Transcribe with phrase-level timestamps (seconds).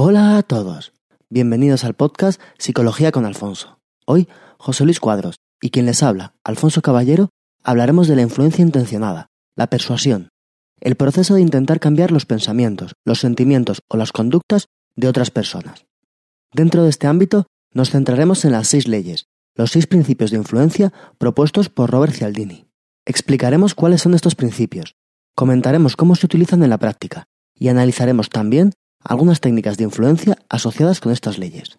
[0.00, 0.92] Hola a todos.
[1.28, 3.80] Bienvenidos al podcast Psicología con Alfonso.
[4.06, 7.30] Hoy, José Luis Cuadros y quien les habla, Alfonso Caballero,
[7.64, 9.26] hablaremos de la influencia intencionada,
[9.56, 10.28] la persuasión,
[10.78, 15.86] el proceso de intentar cambiar los pensamientos, los sentimientos o las conductas de otras personas.
[16.52, 19.26] Dentro de este ámbito, nos centraremos en las seis leyes,
[19.56, 22.68] los seis principios de influencia propuestos por Robert Cialdini.
[23.04, 24.94] Explicaremos cuáles son estos principios,
[25.34, 31.00] comentaremos cómo se utilizan en la práctica y analizaremos también algunas técnicas de influencia asociadas
[31.00, 31.78] con estas leyes.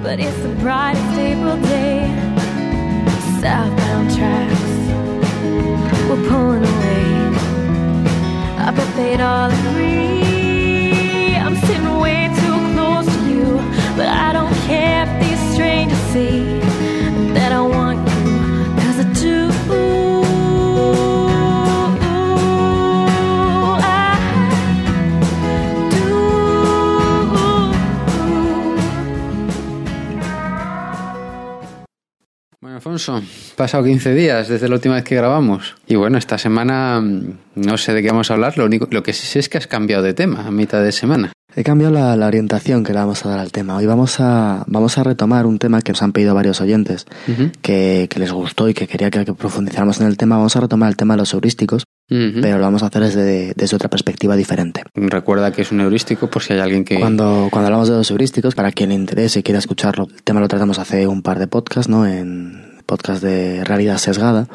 [0.01, 2.07] Brightest April day.
[3.41, 4.09] Southbound
[32.79, 33.21] Alfonso,
[33.57, 35.75] pasado 15 días desde la última vez que grabamos.
[35.85, 39.03] Y bueno, esta semana mm, no sé de qué vamos a hablar, lo, único, lo
[39.03, 41.33] que sí sé es que has cambiado de tema a mitad de semana.
[41.57, 43.75] He cambiado la, la orientación que le vamos a dar al tema.
[43.75, 47.05] Hoy vamos a, vamos a retomar un tema que nos han pedido varios oyentes,
[47.61, 50.37] que, que les gustó y que quería que, que profundizáramos en el tema.
[50.37, 52.39] Vamos a retomar el tema de los heurísticos, Ujú.
[52.39, 54.83] pero lo vamos a hacer desde, desde otra perspectiva diferente.
[54.95, 56.97] Recuerda que es un heurístico por si hay alguien que...
[56.99, 60.39] Cuando, cuando hablamos de los heurísticos, para quien le interese y quiera escucharlo, el tema
[60.39, 62.07] lo tratamos hace un par de podcasts, ¿no?
[62.07, 64.47] En podcast de realidad sesgada.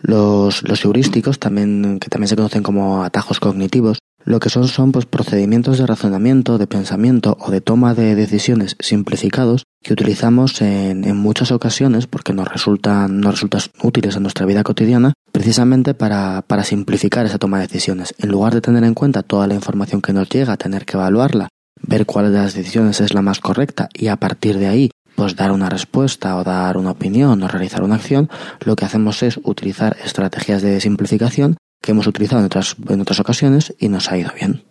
[0.00, 4.92] Los, los heurísticos, también, que también se conocen como atajos cognitivos, lo que son son
[4.92, 11.04] pues, procedimientos de razonamiento, de pensamiento o de toma de decisiones simplificados que utilizamos en,
[11.04, 16.42] en muchas ocasiones porque nos resultan, nos resultan útiles en nuestra vida cotidiana precisamente para,
[16.46, 18.14] para simplificar esa toma de decisiones.
[18.18, 21.48] En lugar de tener en cuenta toda la información que nos llega, tener que evaluarla,
[21.82, 24.90] ver cuál de las decisiones es la más correcta y a partir de ahí
[25.20, 28.30] pues dar una respuesta o dar una opinión o realizar una acción,
[28.64, 33.20] lo que hacemos es utilizar estrategias de simplificación que hemos utilizado en otras, en otras
[33.20, 34.64] ocasiones y nos ha ido bien.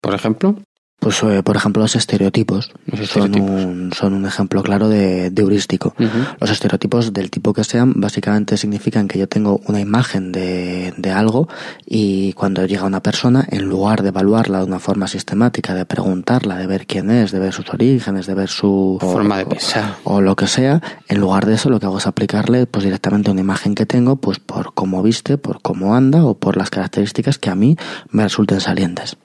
[0.00, 0.56] Por ejemplo,
[1.00, 5.42] Pues, eh, por ejemplo, los estereotipos, Los son, un, son un ejemplo claro de, de
[5.42, 5.94] heurístico.
[6.38, 11.10] Los estereotipos del tipo que sean básicamente significan que yo tengo una imagen de, de
[11.10, 11.48] algo
[11.86, 16.56] y cuando llega una persona, en lugar de evaluarla de una forma sistemática, de preguntarla,
[16.58, 19.96] de ver quién es, de ver sus orígenes, de ver su Forma de pensar.
[20.04, 23.30] o lo que sea, en lugar de eso lo que hago es aplicarle pues directamente
[23.30, 27.38] una imagen que tengo pues por cómo viste, por cómo anda o por las características
[27.38, 27.76] que a mí
[28.10, 29.16] me resulten salientes.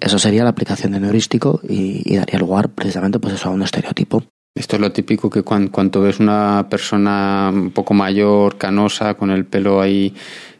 [0.00, 3.52] Eso sería la aplicación de un heurístico y, y daría lugar precisamente pues eso a
[3.52, 4.22] un estereotipo.
[4.54, 9.30] Esto es lo típico que cuan- cuando, ves una persona un poco mayor, canosa, con
[9.30, 10.14] el pelo ahí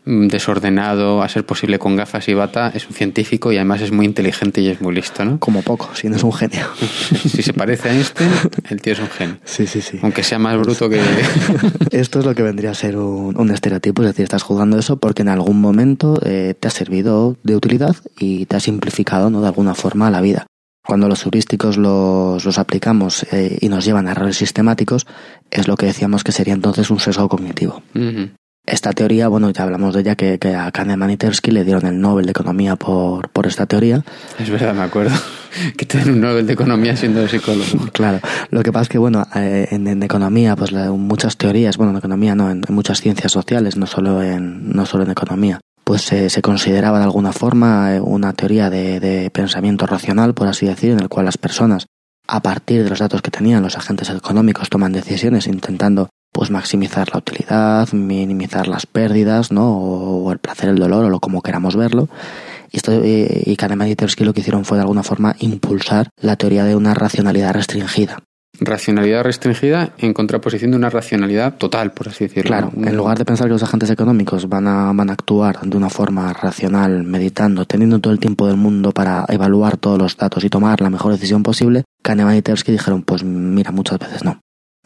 [0.07, 4.07] desordenado, a ser posible con gafas y bata, es un científico y además es muy
[4.07, 5.41] inteligente y es muy listo, ¿no?
[5.41, 6.67] Como poco, si no es un genio.
[7.29, 8.31] si se parece a Einstein,
[8.71, 9.39] el tío es un genio.
[9.45, 9.99] Sí, sí, sí.
[10.03, 11.01] Aunque sea más bruto que...
[11.91, 14.99] Esto es lo que vendría a ser un, un estereotipo, es decir, estás jugando eso
[14.99, 19.41] porque en algún momento eh, te ha servido de utilidad y te ha simplificado ¿no?
[19.41, 20.47] de alguna forma la vida.
[20.87, 25.05] Cuando los heurísticos los, los aplicamos eh, y nos llevan a errores sistemáticos,
[25.51, 27.83] es lo que decíamos que sería entonces un sesgo cognitivo.
[28.67, 31.87] Esta teoría, bueno, ya hablamos de ella, que, que a Kahneman y Tversky le dieron
[31.87, 34.03] el Nobel de Economía por, por esta teoría.
[34.41, 35.15] Es verdad, me acuerdo.
[35.79, 37.65] Que te den un Nobel de Economía siendo psicólogo.
[37.93, 41.77] Claro, lo que pasa es que, bueno, eh, en, en economía, pues la- muchas teorías,
[41.79, 45.13] bueno, en economía no, en, en muchas ciencias sociales, no solo en, no solo en
[45.13, 50.35] economía, pues se se consideraba de alguna forma eh, una teoría de, de pensamiento racional,
[50.35, 51.87] por así decir, en el cual las personas,
[52.29, 57.09] a partir de los datos que tenían los agentes económicos, toman decisiones intentando pues maximizar
[57.15, 59.75] la utilidad, minimizar las pérdidas, ¿no?
[59.75, 62.11] O, el placer, el dolor, o lo como queramos verlo.
[62.71, 66.11] Y, esto, eh, y Kahneman y Tversky lo que hicieron fue de alguna forma impulsar
[66.21, 68.19] la teoría de una racionalidad restringida.
[68.61, 72.49] Racionalidad restringida en contraposición de una racionalidad total, por así decirlo.
[72.49, 75.75] Claro, en lugar de pensar que los agentes económicos van a, van a actuar de
[75.75, 80.45] una forma racional, meditando, teniendo todo el tiempo del mundo para evaluar todos los datos
[80.45, 84.39] y tomar la mejor decisión posible, Kahneman y Tversky dijeron, pues mira, muchas veces no.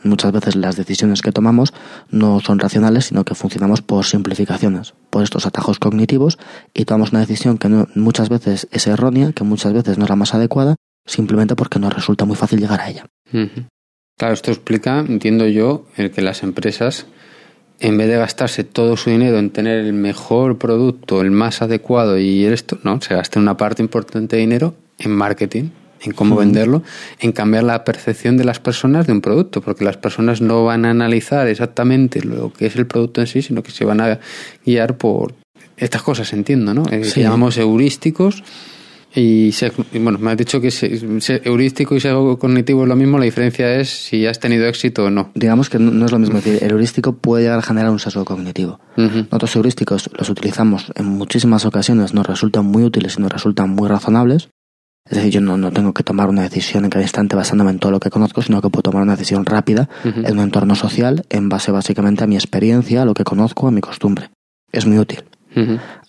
[0.03, 1.73] Muchas veces las decisiones que tomamos
[2.11, 6.39] no son racionales, sino que funcionamos por simplificaciones, por estos atajos cognitivos
[6.75, 10.11] y tomamos una decisión que no- muchas veces es errónea, que muchas veces no es
[10.11, 10.77] la más adecuada,
[11.07, 13.07] simplemente porque nos resulta muy fácil llegar a ella.
[14.19, 17.07] Claro, esto explica, entiendo yo, el que las empresas,
[17.79, 22.19] en vez de gastarse todo su dinero en tener el mejor producto, el más adecuado
[22.19, 25.71] y esto, no, se gasten una parte importante de dinero en marketing,
[26.03, 26.83] en cómo venderlo,
[27.19, 30.85] en cambiar la percepción de las personas de un producto, porque las personas no van
[30.85, 34.19] a analizar exactamente lo que es el producto en sí, sino que se van a
[34.65, 35.35] guiar por
[35.77, 36.85] estas cosas, entiendo, ¿no?
[36.91, 37.15] Eh, Sí.
[37.15, 38.43] Que llamamos heurísticos.
[39.13, 42.89] Y, se- y bueno, me has dicho que se- se- heurístico y sesgo cognitivo es
[42.89, 45.33] lo mismo, la diferencia es si has tenido éxito o no.
[45.35, 47.99] Digamos que no no es lo mismo decir, el heurístico puede llegar a generar un
[47.99, 48.79] sesgo cognitivo.
[48.97, 49.17] Ujú.
[49.33, 53.89] Nosotros heurísticos los utilizamos en muchísimas ocasiones, nos resultan muy útiles y nos resultan muy
[53.89, 54.49] razonables.
[55.09, 57.79] Es decir, yo no, no tengo que tomar una decisión en cada instante basándome en
[57.79, 61.25] todo lo que conozco, sino que puedo tomar una decisión rápida en un entorno social
[61.31, 64.31] en base básicamente a mi experiencia, a lo que conozco, a mi costumbre.
[64.71, 65.25] Es muy útil.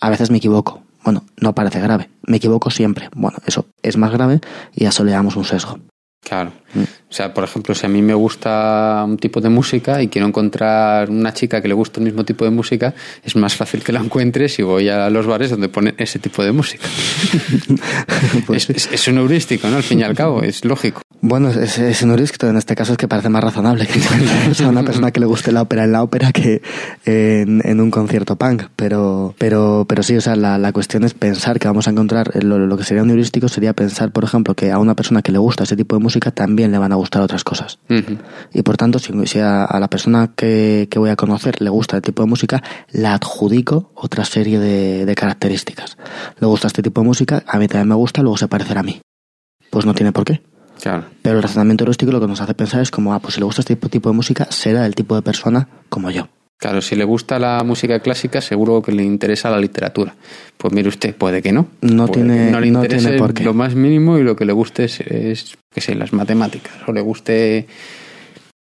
[0.00, 0.84] A veces me equivoco.
[1.04, 2.10] Bueno, no parece grave.
[2.22, 3.08] Me equivoco siempre.
[3.16, 4.40] Bueno, eso es más grave
[4.72, 5.80] y a eso le damos un sesgo.
[6.22, 6.52] Claro.
[6.74, 6.82] Mm.
[7.12, 10.26] O sea, por ejemplo, si a mí me gusta un tipo de música y quiero
[10.26, 13.92] encontrar una chica que le guste el mismo tipo de música, es más fácil que
[13.92, 16.86] la encuentre si voy a los bares donde ponen ese tipo de música.
[18.46, 19.76] Pues es, es- es un heurístico, ¿no?
[19.76, 21.02] Al fin y al cabo, es lógico.
[21.20, 24.00] Bueno, es, es un heurístico, en este caso es que parece más razonable que
[24.54, 26.62] sea una persona que le guste la ópera en la ópera que
[27.04, 28.64] en, en un concierto punk.
[28.74, 32.42] Pero, pero, pero sí, o sea, la, la cuestión es pensar que vamos a encontrar,
[32.42, 35.30] lo, lo que sería un heurístico sería pensar, por ejemplo, que a una persona que
[35.30, 37.78] le gusta ese tipo de música también le van a gustar otras cosas.
[38.52, 41.70] Y por tanto, si, si a, a la persona que, que voy a conocer le
[41.70, 42.62] gusta este tipo de música,
[42.92, 45.96] le adjudico otra serie de, de características.
[46.40, 48.84] Le gusta este tipo de música, a mí también me gusta, luego se parecerá a
[48.84, 49.00] mí.
[49.70, 50.42] Pues no tiene por qué.
[50.80, 51.04] Claro.
[51.22, 53.46] Pero el razonamiento heurístico lo que nos hace pensar es como, ah, pues si le
[53.46, 56.28] gusta este tipo, tipo de música, será el tipo de persona como yo.
[56.62, 60.14] Claro, si le gusta la música clásica, seguro que le interesa la literatura.
[60.56, 61.66] Pues mire usted, puede que no.
[61.80, 63.42] No Puede tiene- que no le no interese tiene por qué.
[63.42, 66.72] lo más mínimo y lo que le guste es, es qué sé, las matemáticas.
[66.86, 67.66] O le guste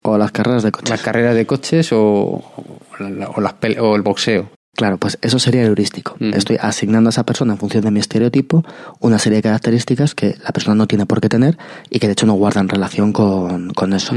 [0.04, 0.88] O las carreras de coches.
[0.88, 4.50] las carreras de coches o, o, la- o las pele- o el boxeo.
[4.80, 6.16] Claro, pues eso sería el heurístico.
[6.20, 8.64] Estoy asignando a esa persona en función de mi estereotipo
[8.98, 11.58] una serie de características que la persona no tiene por qué tener
[11.90, 14.14] y que de hecho no guardan relación con, con eso.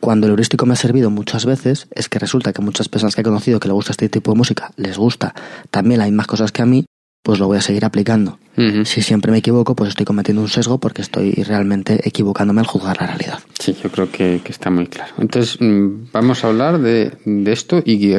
[0.00, 3.20] Cuando el heurístico me ha servido muchas veces es que resulta que muchas personas que
[3.20, 5.34] he conocido que le gusta este tipo de música les gusta
[5.70, 6.86] también las mismas cosas que a mí,
[7.26, 8.38] pues lo voy a seguir aplicando.
[8.84, 12.96] Si siempre me equivoco, pues estoy cometiendo un sesgo porque estoy realmente equivocándome al juzgar
[13.00, 13.40] la realidad.
[13.58, 15.12] Sí, yo creo que, que está muy claro.
[15.18, 18.14] Entonces, mm, vamos a hablar de, de esto y, y-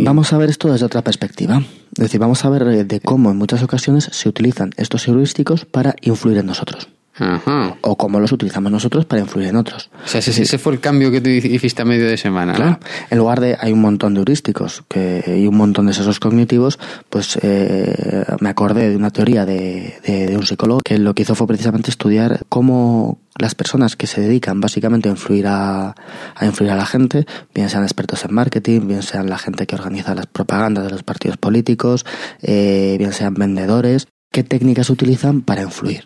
[0.00, 1.58] y- Vamos a ver esto desde otra perspectiva.
[1.96, 5.64] Es decir, vamos a ver eh, de cómo en muchas ocasiones se utilizan estos heurísticos
[5.66, 6.88] para influir en nosotros.
[7.14, 7.76] Ajá.
[7.82, 9.90] O cómo los utilizamos nosotros para influir en otros.
[10.04, 12.78] O sea, ese, ese fue el cambio que tú hiciste a medio de semana.
[13.10, 16.78] En lugar de hay un montón de heurísticos que, y un montón de sesos cognitivos,
[17.10, 21.22] pues eh, me acordé de una teoría de, de- de un psicólogo que lo que
[21.22, 25.94] hizo fue precisamente estudiar cómo las personas que se dedican básicamente a influir a,
[26.34, 29.74] a influir a la gente, bien sean expertos en marketing, bien sean la gente que
[29.74, 32.06] organiza las propagandas de los partidos políticos,
[32.42, 36.04] eh, bien sean vendedores, qué técnicas utilizan para influir.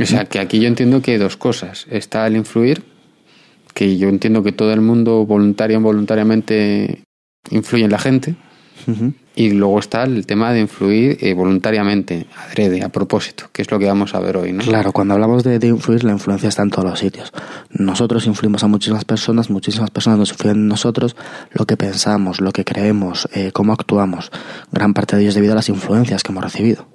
[0.00, 1.86] O sea, que aquí yo entiendo que hay dos cosas.
[1.90, 2.82] Está el influir,
[3.74, 7.02] que yo entiendo que todo el mundo voluntario o involuntariamente
[7.50, 8.34] influye en la gente.
[9.34, 13.78] Y luego está el tema de influir eh, voluntariamente, adrede, a propósito, que es lo
[13.78, 14.64] que vamos a ver hoy, ¿no?
[14.64, 17.32] Claro, cuando hablamos de, de influir, la influencia está en todos los sitios.
[17.70, 21.16] Nosotros influimos a muchísimas personas, muchísimas personas nos influyen en nosotros,
[21.52, 24.30] lo que pensamos, lo que creemos, eh, cómo actuamos.
[24.72, 26.88] Gran parte de ello es debido a las influencias que hemos recibido.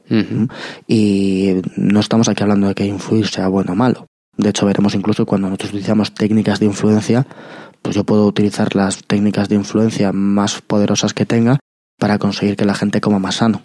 [0.88, 4.07] Y no estamos aquí hablando de que influir sea bueno o malo.
[4.35, 7.27] De hecho, veremos incluso cuando nosotros utilizamos técnicas de influencia,
[7.81, 11.59] pues yo puedo utilizar las técnicas de influencia más poderosas que tenga
[12.01, 13.62] para conseguir que la gente coma más sano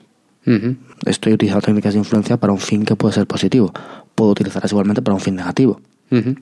[1.04, 3.72] estoy utilizando técnicas de influencia para un fin que puede ser positivo.
[4.14, 5.80] Puedo utilizarlas igualmente para un fin negativo.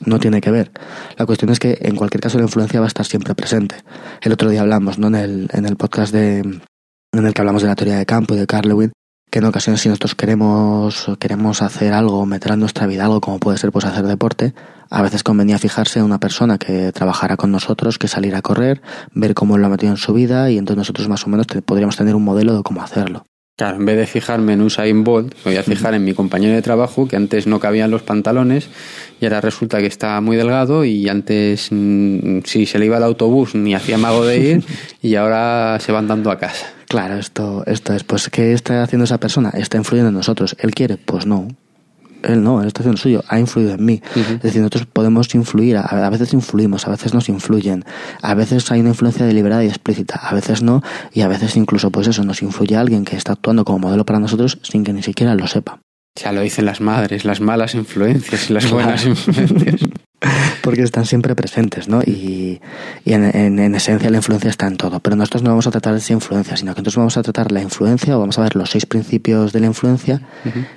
[0.05, 0.71] No tiene que ver.
[1.17, 3.77] La cuestión es que en cualquier caso la influencia va a estar siempre presente.
[4.21, 5.07] El otro día hablamos, ¿no?
[5.07, 8.35] En el, en el podcast de, en el que hablamos de la teoría de campo
[8.35, 8.93] y de Carl Lewin,
[9.31, 13.39] que en ocasiones si nosotros queremos, queremos hacer algo, meter en nuestra vida algo, como
[13.39, 14.53] puede ser pues hacer deporte,
[14.95, 18.81] a veces convenía fijarse en una persona que trabajara con nosotros, que saliera a correr,
[19.13, 21.63] ver cómo lo ha metido en su vida y entonces nosotros más o menos te-
[21.63, 23.25] podríamos tener un modelo de cómo hacerlo.
[23.57, 26.55] Claro, en vez de fijarme en Usain Bolt, me voy a fijar en mi compañero
[26.55, 28.69] de trabajo, que antes no cabían los pantalones
[29.21, 33.05] y ahora resulta que está muy delgado y antes mm, si se le iba al
[33.05, 34.65] autobús ni hacía mago de ir
[35.03, 36.67] y ahora se van dando a casa.
[36.89, 39.51] Claro, esto, esto es, pues, ¿qué está haciendo esa persona?
[39.51, 40.57] Está influyendo en nosotros.
[40.59, 40.97] ¿Él quiere?
[40.97, 41.47] Pues no.
[42.27, 44.03] Él no, él está haciendo suyo, ha influido en mí.
[44.15, 47.85] Es decir, nosotros podemos influir, a, a veces influimos, a veces nos influyen,
[48.23, 51.91] a veces hay una influencia deliberada y explícita, a veces no, y a veces incluso,
[51.91, 55.03] pues eso, nos influye alguien que está actuando como modelo para nosotros sin que ni
[55.03, 55.81] siquiera lo sepa.
[56.17, 59.81] Ya lo dicen las madres, las malas influencias y las buenas influencias.
[60.65, 62.01] Porque están siempre presentes, ¿no?
[62.03, 62.61] Y,
[63.05, 64.99] y en, en- en esencia la influencia está en todo.
[65.01, 67.61] Pero nosotros no vamos a tratar esa influencia, sino que nosotros vamos a tratar la
[67.61, 70.23] influencia o vamos a ver los seis principios de la influencia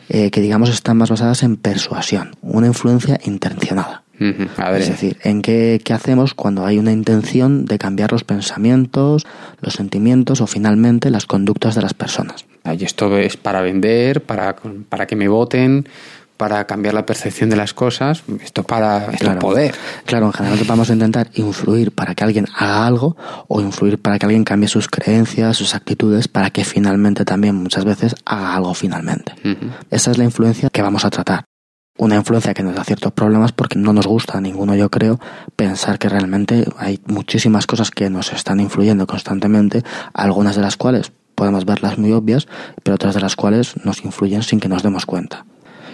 [0.09, 4.03] eh, que digamos están más basadas en persuasión, una influencia intencionada.
[4.19, 4.47] Ujú.
[4.57, 8.23] A ver, Es decir, en qué, qué hacemos cuando hay una intención de cambiar los
[8.23, 9.25] pensamientos,
[9.61, 12.45] los sentimientos o finalmente las conductas de las personas.
[12.63, 14.55] ay, esto es para vender, para,
[14.89, 15.87] para que me voten,
[16.37, 18.23] para cambiar la percepción de las cosas.
[18.41, 19.75] Esto para esto es poder.
[20.05, 23.17] Claro, en general vamos a intentar influir para que alguien haga algo
[23.47, 27.83] o influir para que alguien cambie sus creencias, sus actitudes, para que finalmente también muchas
[27.83, 29.33] veces haga algo finalmente.
[29.89, 31.45] Esa es la influencia que vamos a tratar.
[31.99, 35.19] Una influencia que nos da ciertos problemas porque no nos gusta a ninguno, yo creo,
[35.55, 41.11] pensar que realmente hay muchísimas cosas que nos están influyendo constantemente, algunas de las cuales
[41.33, 42.47] podemos verlas muy obvias,
[42.83, 45.45] pero otras de las cuales nos influyen sin que nos demos cuenta.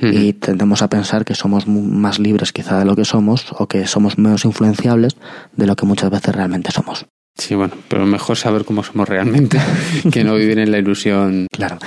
[0.02, 3.88] Y tendemos a pensar que somos más libres quizá de lo que somos o que
[3.88, 5.16] somos menos influenciables
[5.56, 7.06] de lo que muchas veces realmente somos.
[7.36, 9.60] Sí, bueno, pero mejor saber cómo somos realmente
[10.12, 11.48] que no vivir en la ilusión.
[11.52, 11.80] Claro.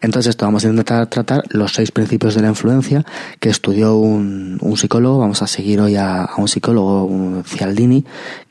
[0.00, 3.04] Entonces esto vamos a intentar tratar los seis principios de la influencia
[3.38, 5.18] que estudió un, un psicólogo.
[5.18, 8.06] Vamos a seguir hoy a, a un psicólogo, un Cialdini.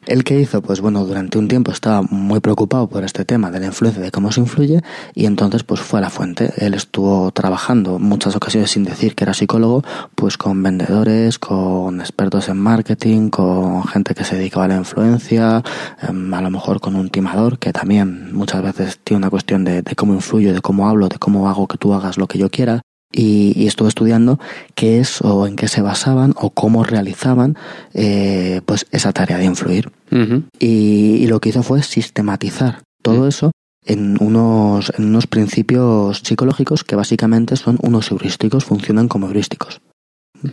[0.05, 3.61] El que hizo, pues bueno, durante un tiempo estaba muy preocupado por este tema de
[3.61, 4.81] la influencia, de cómo se influye,
[5.13, 6.51] y entonces pues fue a la fuente.
[6.57, 9.83] Él estuvo trabajando muchas ocasiones sin decir que era psicólogo,
[10.15, 15.63] pues con vendedores, con expertos en marketing, con gente que se dedicaba a la influencia,
[16.01, 19.83] em, a lo mejor con un timador, que también muchas veces tiene una cuestión de,
[19.83, 22.49] de cómo influyo, de cómo hablo, de cómo hago que tú hagas lo que yo
[22.49, 22.81] quiera.
[23.15, 24.39] Y, y estuve estudiando
[24.73, 27.55] qué es o en qué se basaban o cómo realizaban
[27.93, 29.91] eh, pues esa tarea de influir.
[30.59, 33.27] Y, y lo que hizo fue sistematizar todo Mm.
[33.27, 33.51] eso
[33.85, 39.81] en unos, en unos principios psicológicos que básicamente son unos heurísticos, funcionan como heurísticos.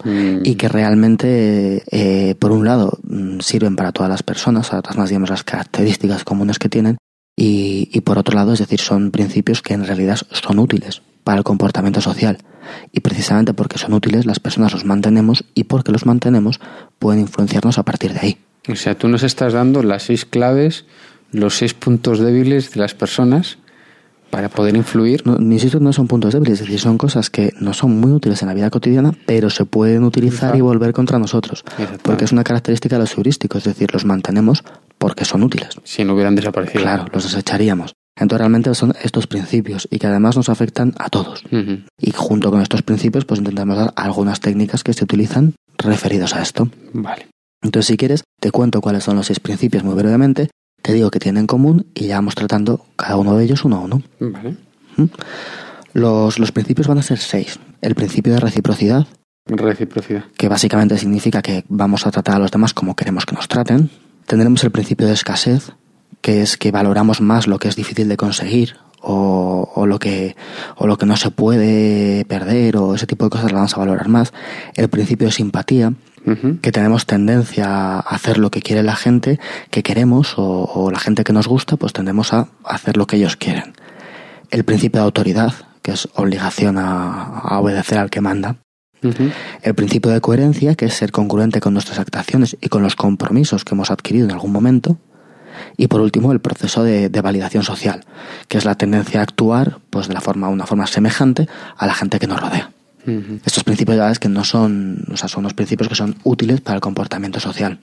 [0.05, 0.41] Mm.
[0.45, 5.31] Y que realmente, eh, por un lado, mm, sirven para todas las personas, además digamos
[5.31, 6.99] las características comunes que tienen,
[7.37, 11.39] y, y por otro lado, es decir, son principios que en realidad son útiles para
[11.39, 12.39] el comportamiento social.
[12.93, 16.61] Y precisamente porque son útiles, las personas los mantenemos y porque los mantenemos
[16.99, 18.39] pueden influenciarnos a partir de ahí.
[18.69, 20.85] O sea, tú nos estás dando las seis claves,
[21.33, 23.59] los seis puntos débiles de las personas
[24.31, 25.27] para poder influir.
[25.27, 28.41] No, insisto, no son puntos débiles, es decir, son cosas que no son muy útiles
[28.43, 31.65] en la vida cotidiana, pero se pueden utilizar y volver contra nosotros.
[32.03, 34.63] Porque es una característica de los heurísticos, es decir, los mantenemos
[34.99, 35.71] porque son útiles.
[35.85, 36.83] Si no hubieran desaparecido.
[36.83, 37.93] Claro, los desecharíamos.
[38.21, 41.43] Entonces realmente son estos principios y que además nos afectan a todos.
[41.99, 46.43] Y junto con estos principios pues intentamos dar algunas técnicas que se utilizan referidos a
[46.43, 46.69] esto.
[46.93, 47.27] Vale.
[47.63, 50.51] Entonces si quieres te cuento cuáles son los seis principios muy brevemente,
[50.83, 53.77] te digo que tienen en común y ya vamos tratando cada uno de ellos uno
[53.77, 54.03] a uno.
[54.21, 54.57] Vale.
[55.93, 57.59] Los, los principios van a ser seis.
[57.81, 59.07] El principio de reciprocidad,
[59.47, 60.25] Reciprocidad.
[60.37, 63.91] que básicamente significa que vamos a tratar a los demás como queremos que nos traten.
[64.27, 65.73] Tendremos el principio de escasez,
[66.21, 70.37] que es que valoramos más lo que es difícil de conseguir o, o lo que
[70.77, 73.81] o lo que no se puede perder o ese tipo de cosas las vamos a
[73.81, 74.33] valorar más.
[74.75, 75.93] El principio de simpatía,
[76.61, 80.99] que tenemos tendencia a hacer lo que quiere la gente que queremos o, o la
[80.99, 83.73] gente que nos gusta, pues tendemos a hacer lo que ellos quieren.
[84.51, 88.57] El principio de autoridad, que es obligación a, a obedecer al que manda.
[89.63, 93.65] El principio de coherencia, que es ser congruente con nuestras actuaciones y con los compromisos
[93.65, 94.99] que hemos adquirido en algún momento.
[95.77, 98.05] Y por último, el proceso de, de validación social,
[98.49, 101.95] que es la tendencia a actuar pues, de la forma, una forma semejante a la
[101.95, 102.71] gente que nos rodea.
[103.45, 106.61] Estos principios ya ves que no son, o sea, son unos principios que son útiles
[106.61, 107.79] para el comportamiento social.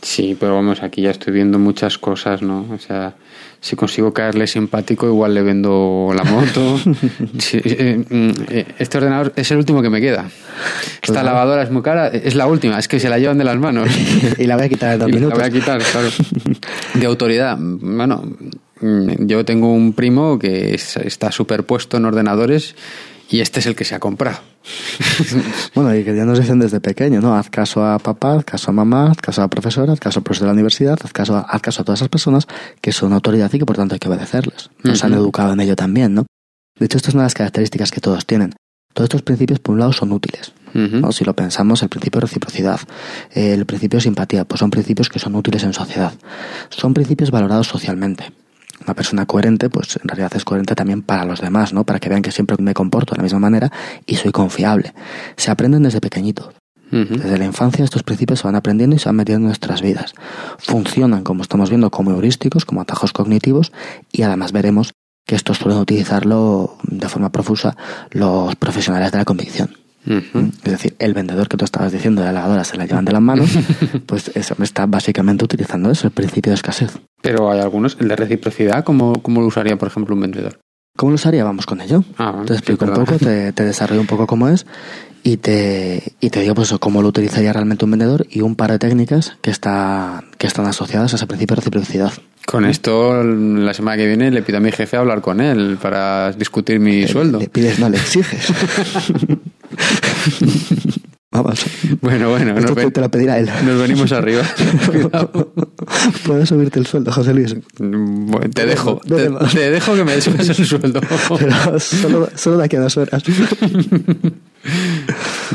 [0.00, 2.66] Sí, pero vamos, aquí ya estoy viendo muchas cosas, ¿no?
[2.72, 3.14] O sea,
[3.60, 6.78] si consigo caerle simpático, igual le vendo la moto.
[7.38, 10.28] Sí, eh, mm, eh, este ordenador es el último que me queda.
[11.02, 11.26] Esta Claro.
[11.26, 13.88] lavadora es muy cara, es la última, es que se la llevan de las manos.
[14.38, 15.38] y la voy a quitar en dos Y la minutos.
[15.38, 16.08] voy a quitar, claro.
[16.94, 17.56] De autoridad.
[17.58, 18.22] Bueno,
[18.80, 22.74] mm, yo tengo un primo que es- está superpuesto en ordenadores
[23.28, 24.38] y este es el que se ha comprado.
[25.74, 27.36] Bueno, y que ya nos dicen desde pequeño, ¿no?
[27.36, 30.20] Haz caso a papá, haz caso a mamá, haz caso a la profesora, haz caso
[30.20, 32.46] al profesor de la universidad, haz caso a, haz caso a todas esas personas
[32.80, 34.70] que son autoridad y que por tanto hay que obedecerles.
[34.82, 36.26] Nos han educado en ello también, ¿no?
[36.78, 38.54] De hecho, esto es una de las características que todos tienen.
[38.94, 40.52] Todos estos principios, por un lado, son útiles.
[41.12, 42.80] Si lo pensamos, el principio de reciprocidad,
[43.32, 46.12] el principio de simpatía, pues son principios que son útiles en sociedad.
[46.68, 48.32] Son principios valorados socialmente.
[48.88, 51.84] Una persona coherente, pues en realidad es coherente también para los demás, ¿no?
[51.84, 53.70] Para que vean que siempre me comporto de la misma manera
[54.06, 54.94] y soy confiable.
[55.36, 56.54] Se aprenden desde pequeñito.
[56.90, 57.18] Ujú.
[57.18, 60.14] Desde la infancia estos principios se van aprendiendo y se van metiendo en nuestras vidas.
[60.56, 63.72] Funcionan, como estamos viendo, como heurísticos, como atajos cognitivos
[64.10, 64.94] y además veremos
[65.26, 67.76] que estos suelen utilizarlo de forma profusa
[68.10, 69.76] los profesionales de la convicción.
[70.06, 70.50] Ujú.
[70.64, 73.12] Es decir, el vendedor que tú estabas diciendo de la lavadora se la llevan de
[73.12, 73.50] las manos,
[74.06, 76.98] pues eso está básicamente utilizando eso, el principio de escasez.
[77.20, 80.58] Pero hay algunos, el de reciprocidad, ¿cómo, cómo lo usaría, por ejemplo, un vendedor?
[80.96, 81.44] ¿Cómo lo usaría?
[81.44, 82.02] Vamos con ello.
[82.16, 83.06] Ah, te sí, explico un perdona.
[83.06, 84.66] poco, te, te desarrollo un poco cómo es
[85.22, 88.56] y te, y te digo pues eso, cómo lo utilizaría realmente un vendedor y un
[88.56, 92.12] par de técnicas que, está, que están asociadas a ese principio de reciprocidad.
[92.46, 96.32] Con esto, la semana que viene le pido a mi jefe hablar con él para
[96.32, 97.38] discutir mi sueldo.
[97.40, 98.52] Le pides, no le exiges.
[101.30, 101.62] Vamos.
[102.00, 103.50] Bueno, bueno, Esto nos, te, lo pedirá él.
[103.66, 104.42] nos venimos arriba.
[106.26, 107.54] Puedes subirte el sueldo, José Luis.
[107.78, 111.00] Bueno, te dejo, te, dejo que me subes el sueldo.
[111.38, 113.22] Pero solo, solo de aquí a dos horas.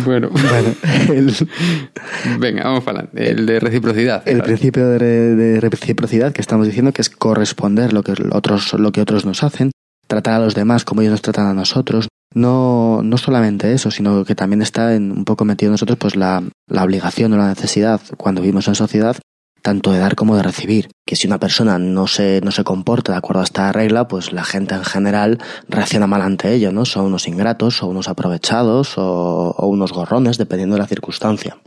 [0.06, 0.76] Bueno, Bueno,
[1.12, 1.36] el,
[2.40, 3.32] venga, vamos para adelante.
[3.32, 4.22] El de reciprocidad.
[4.28, 8.92] el principio de, de reciprocidad que estamos diciendo que es corresponder lo que otros, lo
[8.92, 9.72] que otros nos hacen,
[10.14, 12.08] tratar a los demás como ellos nos tratan a nosotros.
[12.36, 16.16] No, no solamente eso, sino que también está en, un poco metido en nosotros pues
[16.16, 19.18] la, la obligación o la necesidad cuando vivimos en sociedad
[19.64, 20.90] tanto de dar como de recibir.
[21.08, 24.32] Que si una persona no se, no se comporta de acuerdo a esta regla, pues
[24.32, 25.40] la gente en general
[25.70, 26.86] reacciona mal ante ello, ¿no?
[26.86, 31.58] Son unos ingratos, o unos aprovechados, o, unos gorrones, dependiendo de la circunstancia.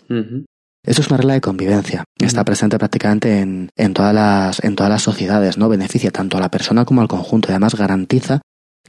[0.87, 2.05] Esto es una regla de convivencia.
[2.19, 5.69] Está presente prácticamente en, en, todas las, en todas las sociedades, ¿no?
[5.69, 8.41] Beneficia tanto a la persona como al conjunto y además garantiza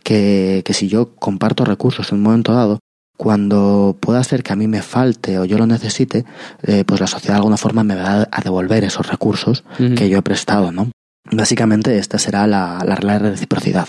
[0.03, 2.79] que, que si yo comparto recursos en un momento dado,
[3.17, 6.23] cuando pueda ser que a mí me falte o yo lo necesite,
[6.61, 9.63] eh, pues la sociedad de alguna forma me va a devolver esos recursos
[9.95, 10.91] que yo he prestado, ¿no?
[11.31, 13.87] Básicamente esta será la, la regla de reciprocidad.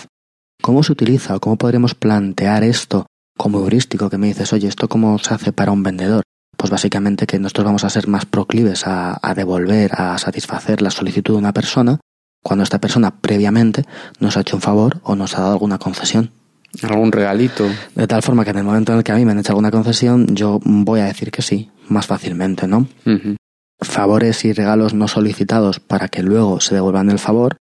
[0.61, 3.05] ¿Cómo se utiliza o cómo podremos plantear esto
[3.37, 4.09] como heurístico?
[4.09, 6.23] Que me dices, oye, ¿esto cómo se hace para un vendedor?
[6.59, 10.91] Pues básicamente que nosotros vamos a ser más proclives a, a devolver, a satisfacer la
[10.91, 12.01] solicitud de una persona
[12.43, 13.85] cuando esta persona previamente
[14.19, 16.31] nos ha hecho un favor o nos ha dado alguna concesión.
[16.83, 17.65] Algún regalito.
[17.95, 19.53] De tal forma que en el momento en el que a mí me han hecho
[19.53, 22.87] alguna concesión, yo voy a decir que sí, más fácilmente, ¿no?
[23.79, 27.55] Favores y regalos no solicitados para que luego se devuelvan el favor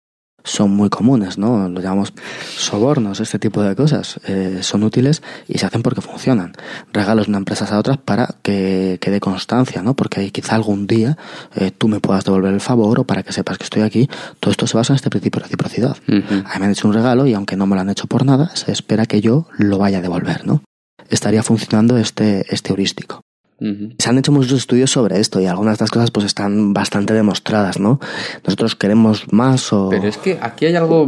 [0.45, 1.67] son muy comunes, ¿no?
[1.67, 2.13] Lo llamamos
[2.55, 4.19] sobornos, este tipo de cosas.
[4.25, 6.53] Eh, son útiles y se hacen porque funcionan.
[6.93, 9.95] Regalos de una empresa a otras para que quede constancia, ¿no?
[9.95, 11.17] Porque quizá algún día
[11.55, 14.07] eh, tú me puedas devolver el favor o para que sepas que estoy aquí.
[14.39, 15.97] Todo esto se basa en este principio de reciprocidad.
[16.07, 16.43] Ujú.
[16.45, 18.25] A mí me han hecho un regalo y aunque no me lo han hecho por
[18.25, 20.61] nada, se espera que yo lo vaya a devolver, ¿no?
[21.09, 23.24] Estaría funcionando este, este heurístico.
[23.59, 27.13] Se han hecho muchos estudios sobre esto y algunas de estas cosas pues están bastante
[27.13, 27.99] demostradas, ¿no?
[28.43, 29.89] Nosotros queremos más o...
[29.89, 31.07] Pero es que aquí hay algo,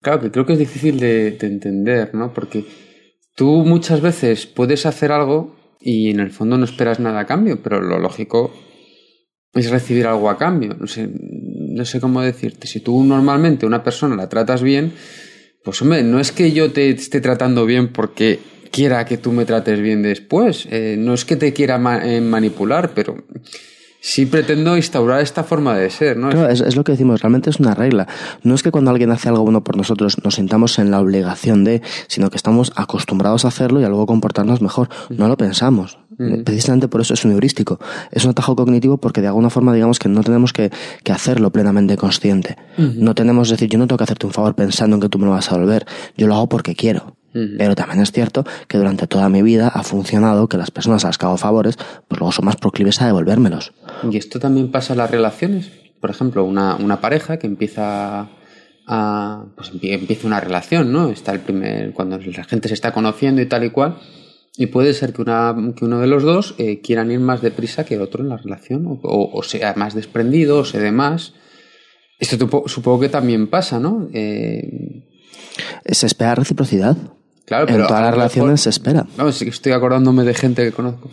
[0.00, 2.32] claro, que creo que es difícil de, de entender, ¿no?
[2.32, 2.64] Porque
[3.34, 7.62] tú muchas veces puedes hacer algo y en el fondo no esperas nada a cambio,
[7.62, 8.52] pero lo lógico
[9.52, 10.76] es recibir algo a cambio.
[10.78, 12.66] No sé, no sé cómo decirte.
[12.66, 14.92] Si tú normalmente a una persona la tratas bien,
[15.64, 18.38] pues hombre, no es que yo te esté tratando bien porque
[18.76, 20.66] quiera que tú me trates bien después.
[20.70, 23.16] Eh, no es que te quiera ma- eh, manipular, pero
[24.00, 26.28] sí pretendo instaurar esta forma de ser, ¿no?
[26.28, 28.06] Claro, es, es lo que decimos, realmente es una regla.
[28.44, 31.64] No es que cuando alguien hace algo bueno por nosotros nos sintamos en la obligación
[31.64, 34.88] de, sino que estamos acostumbrados a hacerlo y a luego comportarnos mejor.
[35.08, 35.98] No lo pensamos.
[36.44, 37.78] Precisamente por eso es un heurístico.
[38.12, 40.70] Es un atajo cognitivo porque de alguna forma digamos que no tenemos que,
[41.02, 42.56] que hacerlo plenamente consciente.
[42.78, 45.18] No tenemos, es decir, yo no tengo que hacerte un favor pensando en que tú
[45.18, 45.84] me lo vas a devolver.
[46.16, 47.16] Yo lo hago porque quiero.
[47.58, 51.08] Pero también es cierto que durante toda mi vida ha funcionado que las personas a
[51.08, 51.76] las que hago favores,
[52.08, 53.72] pues luego son más proclives a devolvérmelos.
[54.10, 55.70] Y esto también pasa en las relaciones.
[56.00, 58.28] Por ejemplo, una, una pareja que empieza
[58.86, 59.44] a.
[59.56, 61.08] Pues empie- empieza una relación, ¿no?
[61.10, 61.92] Está el primer.
[61.92, 63.98] cuando la gente se está conociendo y tal y cual.
[64.58, 67.84] Y puede ser que, una, que uno de los dos eh, quieran ir más deprisa
[67.84, 70.92] que el otro en la relación, o, o- o sea más desprendido, o se dé
[70.92, 71.34] más.
[72.18, 74.08] Esto supongo que también pasa, ¿no?
[74.14, 75.04] Eh,
[75.84, 76.96] Se espera reciprocidad.
[77.46, 79.06] Claro, en pero todas a las relaciones mejor- se espera.
[79.16, 81.10] Vamos, sí que estoy acordándome de gente que conozco.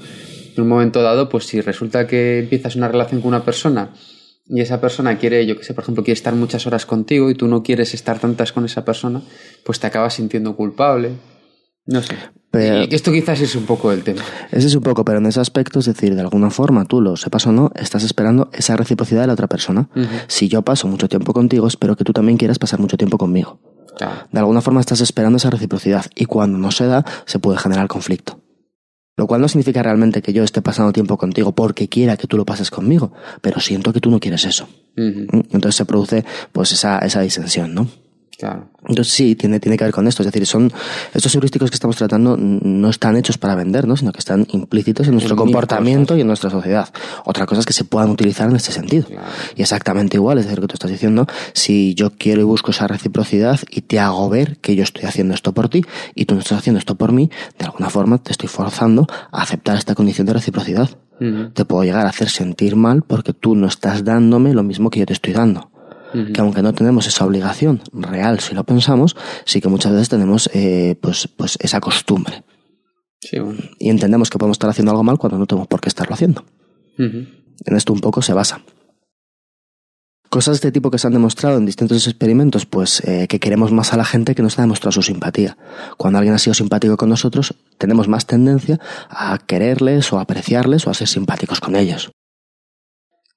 [0.55, 3.93] En un momento dado, pues si resulta que empiezas una relación con una persona
[4.45, 7.35] y esa persona quiere, yo que sé, por ejemplo, quiere estar muchas horas contigo y
[7.35, 9.21] tú no quieres estar tantas con esa persona,
[9.65, 11.11] pues te acabas sintiendo culpable.
[11.85, 12.15] No sé.
[12.51, 14.21] Pero- esto quizás es un poco el tema.
[14.51, 17.17] Ese es un poco, pero en ese aspecto, es decir, de alguna forma, tú lo
[17.17, 19.89] sepas o no, estás esperando esa reciprocidad de la otra persona.
[20.27, 23.59] Si yo paso mucho tiempo contigo, espero que tú también quieras pasar mucho tiempo conmigo.
[23.95, 24.27] Claro.
[24.31, 27.87] De alguna forma estás esperando esa reciprocidad y cuando no se da, se puede generar
[27.87, 28.39] conflicto.
[29.15, 32.35] Lo cual no significa realmente que yo esté pasando tiempo contigo porque quiera que tú
[32.35, 34.67] lo pases conmigo, pero siento que tú no quieres eso.
[34.95, 35.27] ¿Mm?
[35.51, 37.87] Entonces se produce pues esa, esa disensión, ¿no?
[38.43, 38.67] Claro.
[38.85, 40.21] Entonces sí, tiene, tiene que ver con esto.
[40.21, 40.69] Es decir, son
[41.13, 45.13] estos heurísticos que estamos tratando no están hechos para vendernos, sino que están implícitos en
[45.13, 46.17] nuestro En comportamiento cosas.
[46.17, 46.89] y en nuestra sociedad.
[47.23, 49.07] Otra cosa es que se puedan utilizar en este sentido.
[49.07, 49.23] Claro.
[49.55, 52.71] Y exactamente igual, es decir, lo que tú estás diciendo, si yo quiero y busco
[52.71, 56.35] esa reciprocidad y te hago ver que yo estoy haciendo esto por ti y tú
[56.35, 59.95] no estás haciendo esto por mí, de alguna forma te estoy forzando a aceptar esta
[59.95, 60.89] condición de reciprocidad.
[61.53, 64.99] Te puedo llegar a hacer sentir mal porque tú no estás dándome lo mismo que
[64.99, 65.71] yo te estoy dando
[66.33, 70.49] que aunque no tenemos esa obligación real si lo pensamos, sí que muchas veces tenemos
[70.53, 72.43] eh, pues, pues esa costumbre.
[73.19, 73.59] Sí, bueno.
[73.79, 76.45] Y entendemos que podemos estar haciendo algo mal cuando no tenemos por qué estarlo haciendo.
[76.97, 78.61] En esto un poco se basa.
[80.29, 83.71] Cosas de este tipo que se han demostrado en distintos experimentos, pues eh, que queremos
[83.71, 85.57] más a la gente que nos ha demostrado su simpatía.
[85.95, 90.87] Cuando alguien ha sido simpático con nosotros, tenemos más tendencia a quererles o a apreciarles
[90.87, 92.11] o a ser simpáticos con ellos.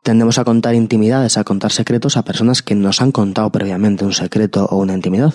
[0.06, 4.12] Tendemos a contar intimidades, a contar secretos a personas que nos han contado previamente un
[4.12, 5.34] secreto o una intimidad.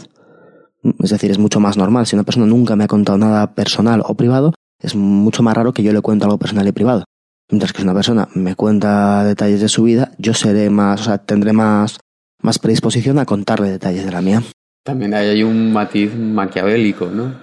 [1.04, 2.08] Es decir, es mucho más normal.
[2.08, 5.74] Si una persona nunca me ha contado nada personal o privado, es mucho más raro
[5.74, 7.04] que yo le cuente algo personal y privado.
[7.50, 11.04] Mientras que si una persona me cuenta detalles de su vida, yo seré más, o
[11.04, 12.00] sea, tendré más,
[12.42, 14.42] más predisposición a contarle detalles de la mía.
[14.86, 17.34] También hay un matiz maquiavélico, ¿no?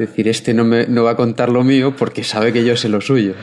[0.00, 2.74] Es decir, este no, me, no va a contar lo mío porque sabe que yo
[2.74, 3.34] sé lo suyo.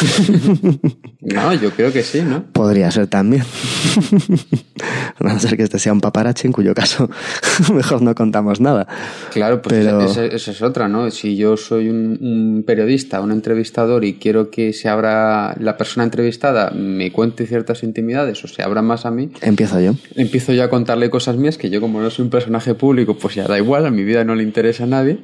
[1.20, 2.44] no, yo creo que sí, ¿no?
[2.52, 3.42] Podría ser también.
[5.18, 7.10] a no ser que este sea un paparache, en cuyo caso
[7.74, 8.86] mejor no contamos nada.
[9.32, 11.10] Claro, pues Pero- esa, esa- esa es otra, ¿no?
[11.10, 16.04] Si yo soy un, un periodista, un entrevistador y quiero que se abra la persona
[16.04, 19.94] entrevistada, me cuente ciertas intimidades o se abra más a mí, Empiezo yo.
[20.14, 23.34] empiezo yo a contarle cosas mías que yo como no soy un personaje público, pues
[23.34, 25.18] ya da igual, a mi vida no le interesa a nadie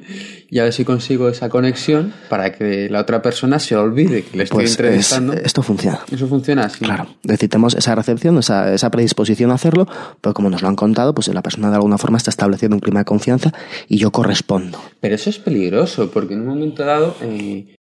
[0.49, 4.37] y a ver si consigo esa conexión para que la otra persona se olvide que
[4.37, 5.33] le estoy Pues es- entrevistando.
[5.33, 5.99] esto funciona.
[6.11, 6.85] Eso funciona así.
[6.85, 9.87] Claro, tenemos esa recepción, esa, esa predisposición a hacerlo,
[10.21, 12.81] pero como nos lo han contado, pues la persona de alguna forma está estableciendo un
[12.81, 13.51] clima de confianza
[13.87, 14.79] y yo correspondo.
[14.99, 17.75] Pero eso es peligroso, porque en un momento dado eh,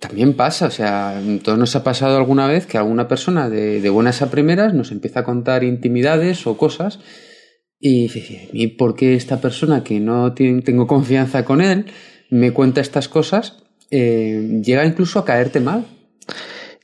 [0.00, 3.90] también pasa, o sea, todos nos ha pasado alguna vez que alguna persona de, de
[3.90, 6.98] buenas a primeras nos empieza a contar intimidades o cosas
[7.86, 8.10] y
[8.54, 11.84] ¿y por qué esta persona que no tengo confianza con él
[12.30, 13.58] me cuenta estas cosas?
[13.90, 15.84] Eh, llega incluso a caerte mal.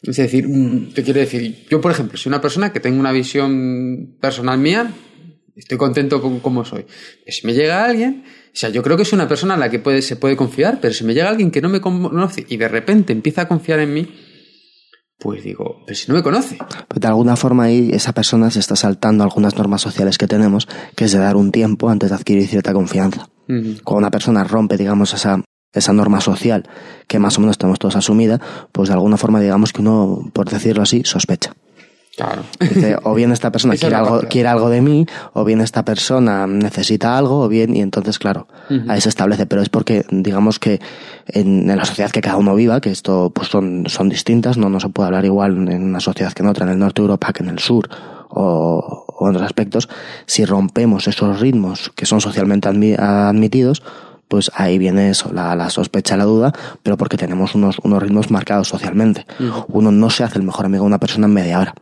[0.02, 3.12] Es decir, mm, te quiero decir, yo por ejemplo, soy una persona que tengo una
[3.12, 4.92] visión personal mía,
[5.56, 6.84] estoy contento con cómo soy.
[7.24, 9.70] Pero si me llega alguien, o sea, yo creo que es una persona a la
[9.70, 12.68] que se puede confiar, pero si me llega alguien que no me conoce y de
[12.68, 14.06] repente empieza a confiar en mí,
[15.20, 16.56] pues digo, pero si no me conoce.
[16.88, 20.66] Pero de alguna forma ahí esa persona se está saltando algunas normas sociales que tenemos,
[20.96, 23.28] que es de dar un tiempo antes de adquirir cierta confianza.
[23.46, 23.82] Ujú.
[23.84, 25.42] Cuando una persona rompe, digamos, esa,
[25.74, 26.68] esa norma social
[27.06, 28.40] que más o menos tenemos todos asumida,
[28.72, 31.52] pues de alguna forma digamos que uno, por decirlo así, sospecha.
[32.20, 32.42] Claro.
[32.60, 36.46] Dice, o bien esta persona quiere algo, quiere algo de mí, o bien esta persona
[36.46, 38.46] necesita algo, o bien, y entonces, claro,
[38.88, 39.46] ahí se establece.
[39.46, 40.80] Pero es porque, digamos que
[41.28, 44.68] en, en la sociedad que cada uno viva, que esto pues son, son distintas, no,
[44.68, 47.06] no se puede hablar igual en una sociedad que en otra, en el norte de
[47.06, 47.88] Europa que en el sur,
[48.28, 49.88] o, o en otros aspectos,
[50.26, 53.82] si rompemos esos ritmos que son socialmente admi- admitidos,
[54.28, 56.52] pues ahí viene eso, la, la sospecha, la duda,
[56.84, 59.26] pero porque tenemos unos, unos ritmos marcados socialmente.
[59.68, 61.74] Uno no se hace el mejor amigo de una persona en media hora.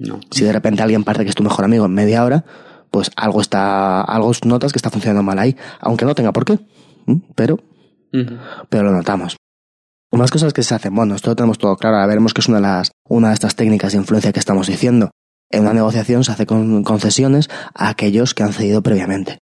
[0.00, 0.20] No.
[0.30, 2.44] Si de repente alguien parece que es tu mejor amigo en media hora,
[2.90, 6.58] pues algo está, algo notas que está funcionando mal ahí, aunque no tenga por qué.
[7.34, 7.58] Pero,
[8.68, 9.36] pero lo notamos.
[10.10, 12.48] Unas cosas que se hacen, bueno, esto lo tenemos todo claro, ahora veremos que es
[12.48, 15.10] una de las, una de estas técnicas de influencia que estamos diciendo.
[15.50, 19.38] En una negociación se hace con concesiones a aquellos que han cedido previamente.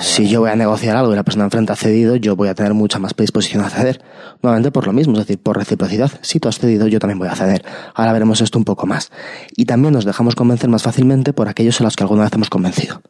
[0.00, 2.54] Si yo voy a negociar algo y la persona enfrente ha cedido, yo voy a
[2.54, 4.02] tener mucha más predisposición a ceder.
[4.42, 6.10] Nuevamente por lo mismo, es decir, por reciprocidad.
[6.22, 7.64] Si tú has cedido, yo también voy a ceder.
[7.94, 9.12] Ahora veremos esto un poco más.
[9.56, 12.50] Y también nos dejamos convencer más fácilmente por aquellos a los que alguna vez hemos
[12.50, 13.00] convencido.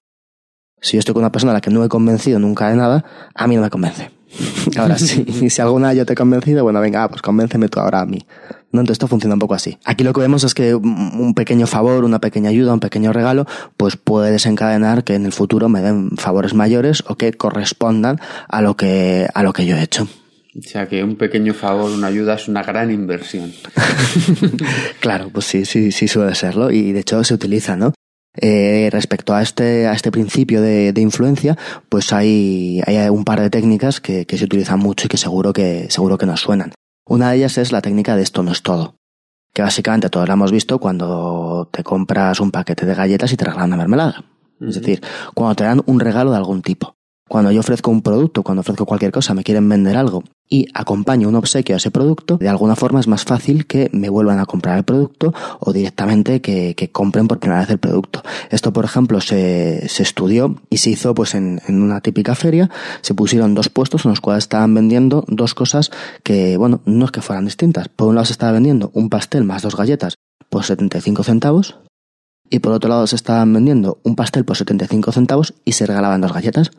[0.82, 3.04] Si yo estoy con una persona a la que no he convencido nunca de nada,
[3.34, 4.15] a mí no me convence.
[4.76, 7.68] Ahora sí, y si alguna vez yo te he convencido, bueno, venga, ah, pues convénceme
[7.68, 8.26] tú ahora a mí.
[8.72, 9.78] No, entonces esto funciona un poco así.
[9.84, 13.12] Aquí lo que vemos es que un un pequeño favor, una pequeña ayuda, un pequeño
[13.12, 18.20] regalo, pues puede desencadenar que en el futuro me den favores mayores o que correspondan
[18.48, 20.08] a lo que, a lo que yo he hecho.
[20.58, 23.52] O sea que un pequeño favor, una ayuda es una gran inversión.
[25.00, 27.92] Claro, pues sí, sí, sí suele serlo y de hecho se utiliza, ¿no?
[28.38, 31.56] Eh, respecto a este, a este principio de, de influencia,
[31.88, 35.52] pues hay, hay un par de técnicas que, que se utilizan mucho y que seguro
[35.52, 36.72] que, seguro que nos suenan.
[37.08, 38.96] Una de ellas es la técnica de esto no es todo.
[39.54, 43.44] Que básicamente todos la hemos visto cuando te compras un paquete de galletas y te
[43.44, 44.24] regalan una mermelada.
[44.60, 45.02] Es decir,
[45.34, 46.95] cuando te dan un regalo de algún tipo.
[47.28, 51.28] Cuando yo ofrezco un producto, cuando ofrezco cualquier cosa, me quieren vender algo y acompaño
[51.28, 54.46] un obsequio a ese producto, de alguna forma es más fácil que me vuelvan a
[54.46, 58.22] comprar el producto o directamente que, que compren por primera vez el producto.
[58.50, 62.70] Esto, por ejemplo, se, se estudió y se hizo pues en, en, una típica feria,
[63.00, 65.90] se pusieron dos puestos en los cuales estaban vendiendo dos cosas
[66.22, 67.88] que, bueno, no es que fueran distintas.
[67.88, 70.14] Por un lado se estaba vendiendo un pastel más dos galletas
[70.48, 71.76] por 75 centavos
[72.50, 76.20] y por otro lado se estaban vendiendo un pastel por 75 centavos y se regalaban
[76.20, 76.70] dos galletas.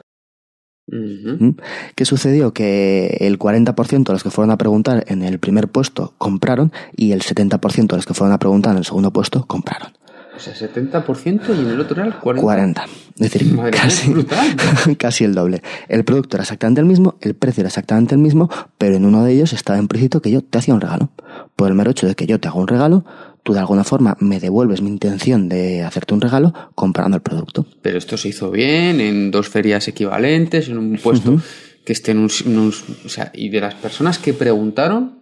[0.89, 1.56] Uh -huh.
[1.95, 2.54] ¿Qué sucedió?
[2.54, 7.12] Que el 40% de los que fueron a preguntar en el primer puesto compraron y
[7.12, 9.91] el 70% de los que fueron a preguntar en el segundo puesto compraron.
[10.38, 12.41] O sea, 70% y en el otro era el 40%.
[12.41, 12.86] 40.
[13.15, 15.63] Es decir, Madre casi, es casi el doble.
[15.89, 18.47] El producto era exactamente el mismo, el precio era exactamente el mismo,
[18.78, 21.10] pero en uno de ellos estaba implícito que yo te hacía un regalo.
[21.56, 23.04] Por el mero hecho de que yo te hago un regalo,
[23.47, 27.65] tú de alguna forma me devuelves mi intención de hacerte un regalo comprando el producto.
[27.81, 31.39] Pero esto se hizo bien, en dos ferias equivalentes, en un puesto
[31.86, 32.73] que esté en un, en un-
[33.05, 35.19] O sea, y de las personas que preguntaron,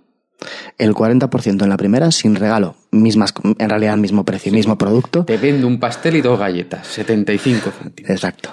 [0.79, 5.23] El 40% en la primera sin regalo, mismas, en realidad mismo precio, mismo producto.
[5.23, 8.09] te vendo un pastel y dos galletas, 75 céntimos.
[8.09, 8.49] Exacto.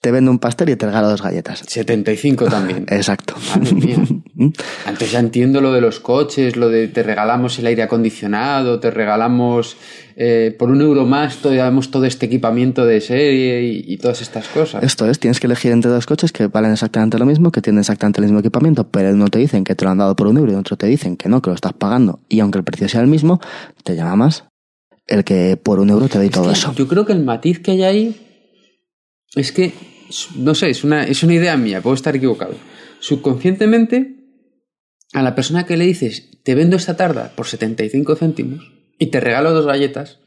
[0.00, 1.64] Te vendo un pastel y te regalo dos galletas.
[1.66, 2.86] 75 también.
[2.88, 3.34] Exacto.
[3.54, 3.96] Madre mía.
[4.86, 8.92] Antes ya entiendo lo de los coches, lo de te regalamos el aire acondicionado, te
[8.92, 9.76] regalamos
[10.14, 14.46] eh, por un euro más, damos todo este equipamiento de serie y, y todas estas
[14.46, 14.84] cosas.
[14.84, 17.80] Esto es, tienes que elegir entre dos coches que valen exactamente lo mismo, que tienen
[17.80, 20.36] exactamente el mismo equipamiento, pero uno te dicen que te lo han dado por un
[20.36, 22.88] euro y otro te dicen que no, que lo estás pagando, y aunque el precio
[22.88, 23.40] sea el mismo,
[23.82, 24.44] te llama más
[25.08, 26.72] el que por un euro te doy Es todo que eso.
[26.74, 28.27] Yo creo que el matiz que hay ahí
[29.34, 29.72] es que,
[30.36, 32.54] no sé, es una, idea mía, puedo estar equivocado.
[33.00, 34.16] Subconscientemente,
[35.12, 39.20] a la persona que le dices, te vendo esta tarta por 75 céntimos y te
[39.20, 40.18] regalo dos galletas,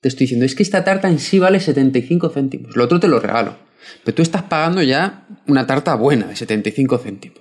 [0.00, 3.08] te estoy diciendo, es que esta tarta en sí vale 75 céntimos, lo otro te
[3.08, 3.56] lo regalo.
[4.04, 7.38] Pero tú estás pagando ya una tarta buena de 75 céntimos.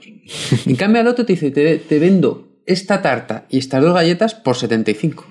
[0.65, 4.35] En cambio, al otro te dice, te, te vendo esta tarta y estas dos galletas
[4.35, 5.25] por 75.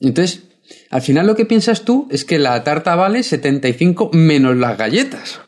[0.00, 0.44] Entonces,
[0.90, 5.40] al final lo que piensas tú es que la tarta vale 75 menos las galletas.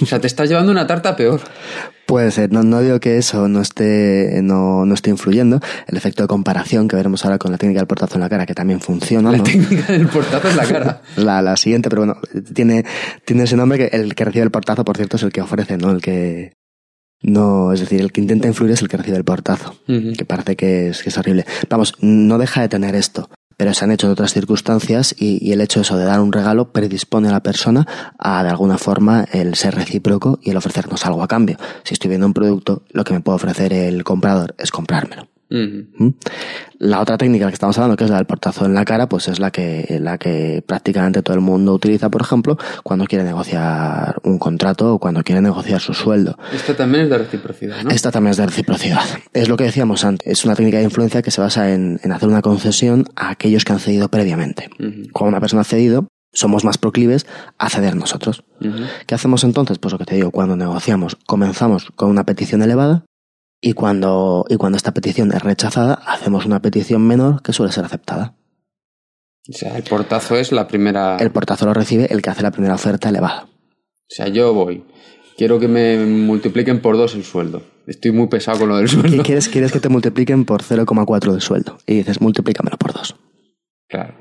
[0.00, 1.40] O sea, te estás llevando una tarta peor.
[2.06, 5.60] Puede ser, no, no digo que eso no esté, no, no esté influyendo.
[5.88, 8.46] El efecto de comparación que veremos ahora con la técnica del portazo en la cara,
[8.46, 9.32] que también funciona.
[9.32, 9.44] La ¿no?
[9.44, 11.02] técnica del portazo en la cara.
[11.16, 12.20] La, la siguiente, pero bueno,
[12.54, 12.84] tiene,
[13.24, 15.76] tiene ese nombre que el que recibe el portazo, por cierto, es el que ofrece,
[15.78, 15.90] ¿no?
[15.90, 16.52] El que,
[17.22, 20.54] no, es decir, el que intenta influir es el que recibe el portazo, que parece
[20.54, 21.44] que es, que es horrible.
[21.68, 25.60] Vamos, no deja de tener esto, pero se han hecho en otras circunstancias y, el
[25.60, 27.86] hecho eso de dar un regalo predispone a la persona
[28.18, 31.56] a, de alguna forma, el ser recíproco y el ofrecernos algo a cambio.
[31.84, 35.28] Si estoy viendo un producto, lo que me puede ofrecer el comprador es comprármelo.
[35.48, 36.08] ¿Mm?
[36.78, 39.28] La otra técnica que estamos hablando, que es la del portazo en la cara, pues
[39.28, 44.20] es la que, la que prácticamente todo el mundo utiliza, por ejemplo, cuando quiere negociar
[44.24, 46.38] un contrato o cuando quiere negociar su sueldo.
[46.52, 47.90] Esto también es de reciprocidad, ¿no?
[47.90, 49.02] Esta también es de reciprocidad.
[49.32, 50.26] Es lo que decíamos antes.
[50.26, 53.64] Es una técnica de influencia que se basa en, en hacer una concesión a aquellos
[53.64, 54.68] que han cedido previamente.
[55.12, 57.26] Cuando una persona ha cedido, somos más proclives
[57.58, 58.44] a ceder nosotros.
[59.06, 59.78] ¿Qué hacemos entonces?
[59.78, 63.04] Pues lo que te digo, cuando negociamos, comenzamos con una petición elevada
[63.66, 67.84] y cuando, y cuando esta petición es rechazada, hacemos una petición menor que suele ser
[67.84, 68.36] aceptada.
[69.48, 71.16] O sea, el portazo es la primera...
[71.16, 73.48] El portazo lo recibe el que hace la primera oferta elevada.
[73.48, 74.84] O sea, yo voy.
[75.36, 77.60] Quiero que me multipliquen por dos el sueldo.
[77.88, 79.24] Estoy muy pesado con lo del sueldo.
[79.24, 81.78] ¿Quieres, quieres que te multipliquen por 0,4 del sueldo.
[81.86, 83.16] Y dices, multiplícamelo por 2.
[83.88, 84.14] Claro.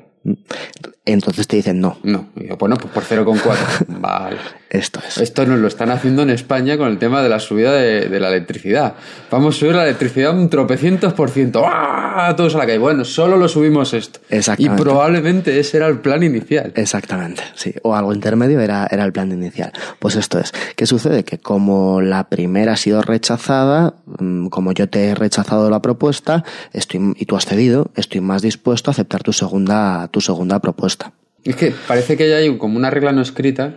[1.05, 2.29] Entonces te dicen, no, No.
[2.35, 3.85] Y yo, bueno, pues por 0,4.
[3.99, 4.37] vale.
[4.69, 5.17] Esto es.
[5.17, 8.19] Esto nos lo están haciendo en España con el tema de la subida de, de
[8.19, 8.95] la electricidad.
[9.29, 11.63] Vamos a subir la electricidad un tropecientos por ciento.
[11.65, 12.33] ¡Ah!
[12.35, 12.77] Todos a la calle.
[12.77, 14.19] Bueno, solo lo subimos esto.
[14.29, 14.81] Y Exactamente.
[14.81, 16.71] probablemente ese era el plan inicial.
[16.75, 17.73] Exactamente, sí.
[17.83, 19.71] O algo intermedio era, era el plan inicial.
[19.99, 20.51] Pues esto es.
[20.75, 21.23] ¿Qué sucede?
[21.23, 26.43] Que como la primera ha sido rechazada, mm, como yo te he rechazado la propuesta,
[26.73, 31.11] estoy, y tú has cedido, estoy más dispuesto a aceptar tu segunda, tu segunda propuesta.
[31.43, 33.75] Es que parece que ya hay como una regla no escrita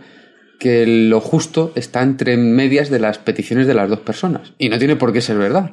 [0.58, 4.52] que lo justo está entre medias de las peticiones de las dos personas.
[4.58, 5.72] Y no tiene por qué ser verdad.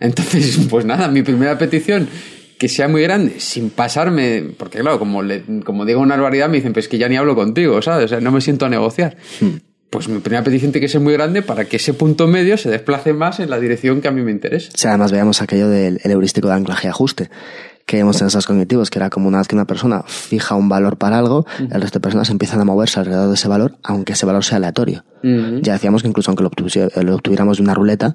[0.00, 2.08] Entonces, pues nada, mi primera petición,
[2.58, 6.56] que sea muy grande, sin pasarme, porque claro, como, le- como digo una barbaridad, me
[6.56, 8.06] dicen, pues que ya ni hablo contigo, ¿sabes?
[8.06, 9.16] O sea, no me siento a negociar.
[9.88, 12.68] Pues mi primera petición tiene que ser muy grande para que ese punto medio se
[12.68, 14.70] desplace más en la dirección que a mí me interesa.
[14.74, 17.30] Si además veamos aquello del el heurístico de anclaje y ajuste
[17.86, 20.68] que vemos en esos cognitivos, que era como una vez que una persona fija un
[20.68, 24.14] valor para algo, el resto de personas empiezan a moverse alrededor de ese valor, aunque
[24.14, 25.04] ese valor sea aleatorio.
[25.62, 26.50] Ya decíamos que incluso aunque lo,
[27.02, 28.14] lo obtuviéramos de una ruleta,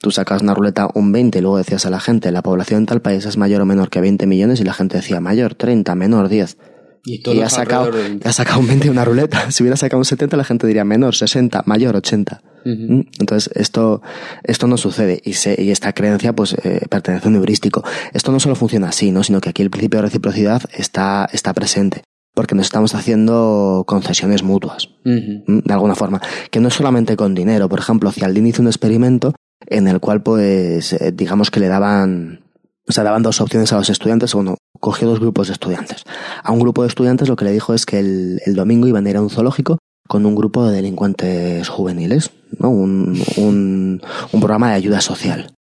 [0.00, 2.86] tú sacas una ruleta un 20 y luego decías a la gente, la población en
[2.86, 5.94] tal país es mayor o menor que 20 millones y la gente decía mayor 30,
[5.94, 6.58] menor 10.
[7.04, 8.28] Y ha sacado, alrededor de 20.
[8.28, 9.44] ha sacado un 20 en una ruleta.
[9.50, 12.40] Si hubiera sacado un 70, la gente diría menor, 60, mayor, 80.
[12.64, 13.00] ¿Mm?
[13.20, 14.00] Entonces, esto,
[14.42, 17.84] esto no sucede y, se, y esta creencia pues eh, pertenece a un heurístico.
[18.14, 19.22] Esto no solo funciona así, ¿no?
[19.22, 22.02] sino que aquí el principio de reciprocidad está, está presente
[22.34, 25.44] porque nos estamos haciendo concesiones mutuas, Ujú.
[25.46, 25.62] ¿m?
[25.64, 27.68] de alguna forma, que no es solamente con dinero.
[27.68, 29.34] Por ejemplo, Cialdini hizo un experimento
[29.66, 32.43] en el cual, pues, eh, digamos que le daban,
[32.86, 34.34] o sea, daban dos opciones a los estudiantes.
[34.34, 36.02] Bueno, cogió dos grupos de estudiantes.
[36.42, 39.06] A un grupo de estudiantes lo que le dijo es que el, el domingo iban
[39.06, 42.68] a ir a un zoológico con un grupo de delincuentes juveniles, ¿no?
[42.68, 45.54] Un, un, un programa de ayuda social.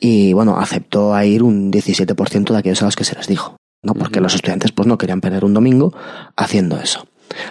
[0.00, 3.56] Y bueno, aceptó a ir un 17% de aquellos a los que se les dijo,
[3.82, 3.94] ¿no?
[3.94, 5.92] Porque los estudiantes pues no querían perder un domingo
[6.36, 7.08] haciendo eso.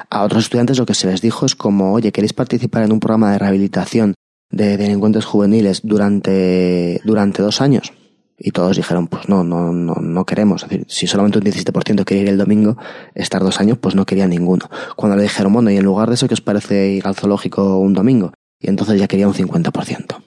[0.10, 3.00] A otros estudiantes lo que se les dijo es como, oye, ¿queréis participar en un
[3.00, 4.14] programa de rehabilitación
[4.50, 7.92] de delincuentes juveniles durante, durante dos años?
[8.38, 10.64] Y todos dijeron, pues no, no, no, no queremos.
[10.64, 12.78] Es decir, si solamente un 17% quería ir el domingo,
[13.16, 14.70] estar dos años, pues no quería ninguno.
[14.96, 17.80] Cuando le dijeron, bueno, y en lugar de eso, ¿qué os parece ir al zoológico
[17.80, 18.34] un domingo?
[18.60, 20.18] Y entonces ya quería un 50%.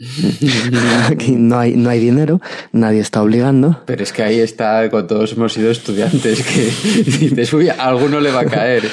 [1.10, 2.40] Aquí no hay, no hay dinero,
[2.72, 3.82] nadie está obligando.
[3.84, 8.18] Pero es que ahí está, con todos hemos sido estudiantes, que dices, uy, a alguno
[8.20, 8.84] le va a caer.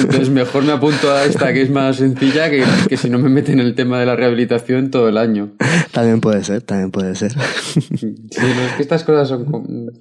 [0.00, 3.28] Entonces mejor me apunto a esta que es más sencilla que, que si no me
[3.28, 5.50] meten en el tema de la rehabilitación todo el año.
[5.90, 7.32] También puede ser, también puede ser.
[7.32, 9.44] Sí, no, es que estas cosas son,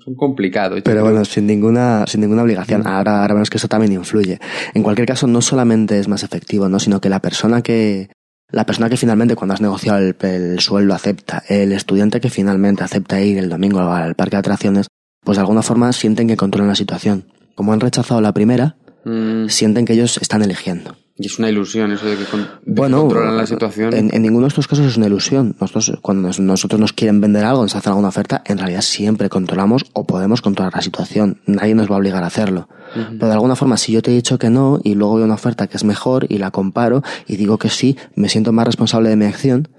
[0.03, 0.81] son complicadas.
[0.83, 2.85] Pero bueno, sin ninguna, sin ninguna obligación.
[2.85, 4.39] Ahora, ahora vemos que eso también influye.
[4.75, 6.79] En cualquier caso, no solamente es más efectivo, ¿no?
[6.79, 8.09] Sino que la persona que,
[8.51, 12.83] la persona que finalmente cuando has negociado el, el sueldo acepta, el estudiante que finalmente
[12.83, 14.87] acepta ir el domingo al parque de atracciones,
[15.23, 17.25] pues de alguna forma sienten que controlan la situación.
[17.55, 20.95] Como han rechazado la primera, Mm, sienten que ellos están eligiendo.
[21.21, 23.93] Y es una ilusión eso de que, con- de que Bueno, controlan la situación.
[23.93, 25.55] En, en ninguno de estos casos es una ilusión.
[25.61, 29.29] Nosotros, cuando nos- nosotros nos quieren vender algo, nos hacen alguna oferta, en realidad siempre
[29.29, 31.39] controlamos o podemos controlar la situación.
[31.45, 32.67] Nadie nos va a obligar a hacerlo.
[32.93, 35.35] Pero de alguna forma, si yo te he dicho que no y luego veo una
[35.35, 39.09] oferta que es mejor y la comparo y digo que sí, me siento más responsable
[39.09, 39.69] de mi acción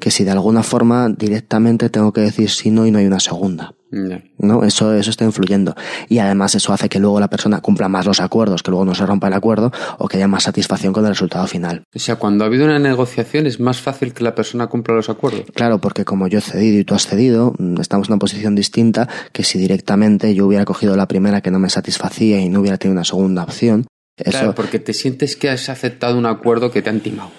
[0.00, 3.20] que si de alguna forma directamente tengo que decir sí, no y no hay una
[3.20, 3.74] segunda.
[3.90, 4.64] ¿No?
[4.64, 5.74] Eso, eso está influyendo.
[6.08, 8.94] Y además eso hace que luego la persona cumpla más los acuerdos, que luego no
[8.94, 11.82] se rompa el acuerdo o que haya más satisfacción con el resultado final.
[11.94, 15.08] O sea, cuando ha habido una negociación es más fácil que la persona cumpla los
[15.08, 15.44] acuerdos.
[15.54, 19.08] Claro, porque como yo he cedido y tú has cedido, estamos en una posición distinta
[19.32, 22.78] que si directamente yo hubiera cogido la primera que no me satisfacía y no hubiera
[22.78, 23.86] tenido una segunda opción.
[24.18, 27.30] Eso, Claro, porque te sientes que has aceptado un acuerdo que te han timado.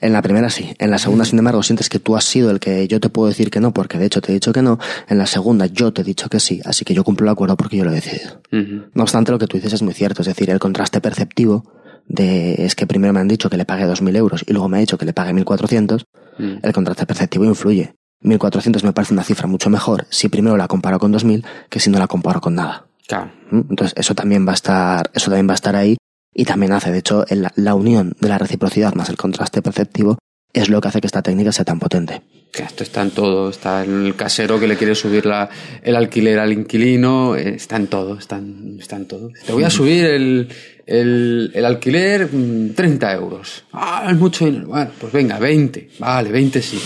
[0.00, 2.60] en la primera sí, en la segunda sin embargo sientes que tú has sido el
[2.60, 4.78] que yo te puedo decir que no porque de hecho te he dicho que no,
[5.08, 7.56] en la segunda yo te he dicho que sí, así que yo cumplo el acuerdo
[7.58, 8.40] porque yo lo he decidido.
[8.50, 11.64] No obstante, lo que tú dices es muy cierto, es decir, el contraste perceptivo
[12.08, 14.78] de es que primero me han dicho que le pague 2.000 euros y luego me
[14.78, 16.04] ha dicho que le pague 1.400,
[16.38, 16.60] Mm.
[16.62, 17.92] el contraste perceptivo influye.
[18.22, 21.90] 1.400 me parece una cifra mucho mejor si primero la comparo con 2.000 que si
[21.90, 22.86] no la comparo con nada.
[23.06, 23.30] Claro.
[23.50, 23.60] ¿Mm?
[23.70, 25.96] Entonces, eso también va a estar, eso también va a estar ahí
[26.32, 27.24] y también hace, de hecho,
[27.56, 30.18] la unión de la reciprocidad más el contraste perceptivo
[30.52, 32.22] es lo que hace que esta técnica sea tan potente.
[32.52, 33.48] Esto está en todo.
[33.50, 35.48] Está el casero que le quiere subir la,
[35.82, 37.36] el alquiler al inquilino.
[37.36, 38.18] eh, Está en todo.
[38.18, 39.30] Está en, está en todo.
[39.46, 40.48] Te voy a subir el,
[40.84, 43.62] el, el alquiler mm, 30 euros.
[43.72, 44.66] Ah, es mucho dinero.
[44.66, 45.90] Bueno, pues venga, 20.
[46.00, 46.80] Vale, 20 sí.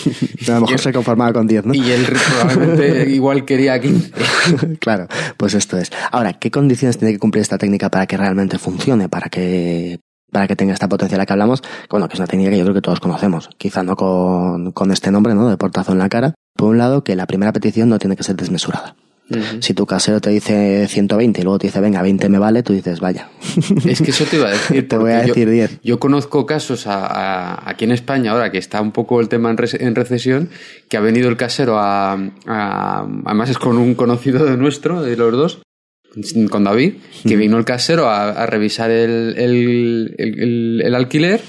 [0.49, 1.75] A lo mejor se conformaba con 10, ¿no?
[1.75, 4.11] Y él probablemente igual quería 15.
[4.81, 5.91] claro, pues esto es.
[6.13, 9.99] Ahora, ¿qué condiciones tiene que cumplir esta técnica para que realmente funcione, para que
[10.35, 11.63] para que tenga esta potencia de la que hablamos?
[11.89, 14.91] Bueno, que es una técnica que yo creo que todos conocemos, quizá no con, con
[14.91, 15.49] este nombre, ¿no?
[15.49, 16.35] De portazo en la cara.
[16.57, 18.97] Por un lado, que la primera petición no tiene que ser desmesurada.
[19.61, 22.75] Si tu casero te dice 120 y luego te dice, venga, 20 me vale, tú
[22.75, 23.31] dices, vaya.
[23.87, 24.87] Es que eso te iba a decir.
[24.87, 25.81] Te voy a porque yo- decir 10.
[25.83, 29.51] Yo conozco casos a- a- aquí en España, ahora que está un poco el tema
[29.51, 30.51] en, en recesión,
[30.91, 35.17] que ha venido el casero a, a- Además es con un conocido de nuestro, de
[35.17, 35.63] los dos,
[36.51, 36.95] con David,
[37.27, 41.41] que vino el casero a, a revisar el, el- el- el- el alquiler,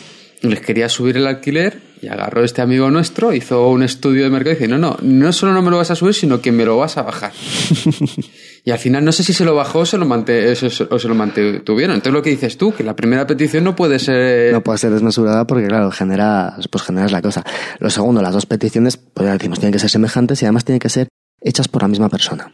[0.42, 4.52] les quería subir el alquiler y agarró este amigo nuestro, hizo un estudio de mercado
[4.52, 6.66] y dice, no, no, no solo no me lo vas a subir, sino que me
[6.66, 7.32] lo vas a bajar.
[8.68, 10.26] Y al final no sé si se lo bajó o se lo, o
[10.56, 11.94] se- o se lo mantuvieron.
[11.96, 14.52] Entonces lo que dices tú, que la primera petición no puede ser...
[14.54, 17.44] No puede ser desmesurada porque, claro, generas, pues generas la cosa.
[17.78, 20.80] Lo segundo, las dos peticiones, pues ya decimos, tienen que ser semejantes y además tienen
[20.80, 21.10] que ser
[21.42, 22.52] hechas por la misma persona.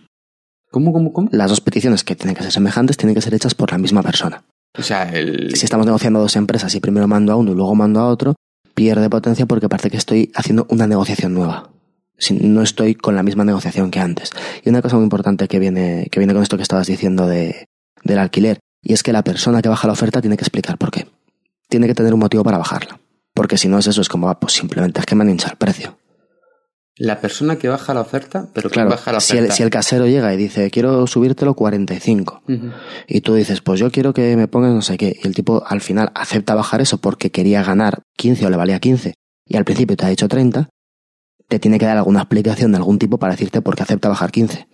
[0.71, 1.29] ¿Cómo, cómo, cómo?
[1.31, 4.01] Las dos peticiones que tienen que ser semejantes tienen que ser hechas por la misma
[4.01, 4.45] persona.
[4.77, 5.53] O sea, el...
[5.55, 8.35] Si estamos negociando dos empresas y primero mando a uno y luego mando a otro,
[8.73, 11.69] pierde potencia porque parece que estoy haciendo una negociación nueva.
[12.17, 14.31] Si no estoy con la misma negociación que antes.
[14.63, 17.67] Y una cosa muy importante que viene, que viene con esto que estabas diciendo de,
[18.03, 20.91] del alquiler, y es que la persona que baja la oferta tiene que explicar por
[20.91, 21.07] qué.
[21.67, 22.99] Tiene que tener un motivo para bajarla.
[23.33, 25.53] Porque si no es eso, es como, ah, pues simplemente es que me han hinchado
[25.53, 25.97] el precio.
[27.03, 30.05] La persona que baja la oferta, pero Claro, baja la si el, si el casero
[30.05, 32.71] llega y dice, quiero subírtelo 45, Ujú.
[33.07, 35.63] y tú dices, pues yo quiero que me pongas no sé qué, y el tipo
[35.65, 39.15] al final acepta bajar eso porque quería ganar 15 o le valía 15,
[39.47, 40.69] y al principio te ha dicho 30,
[41.47, 44.31] te tiene que dar alguna explicación de algún tipo para decirte por qué acepta bajar
[44.31, 44.67] 15.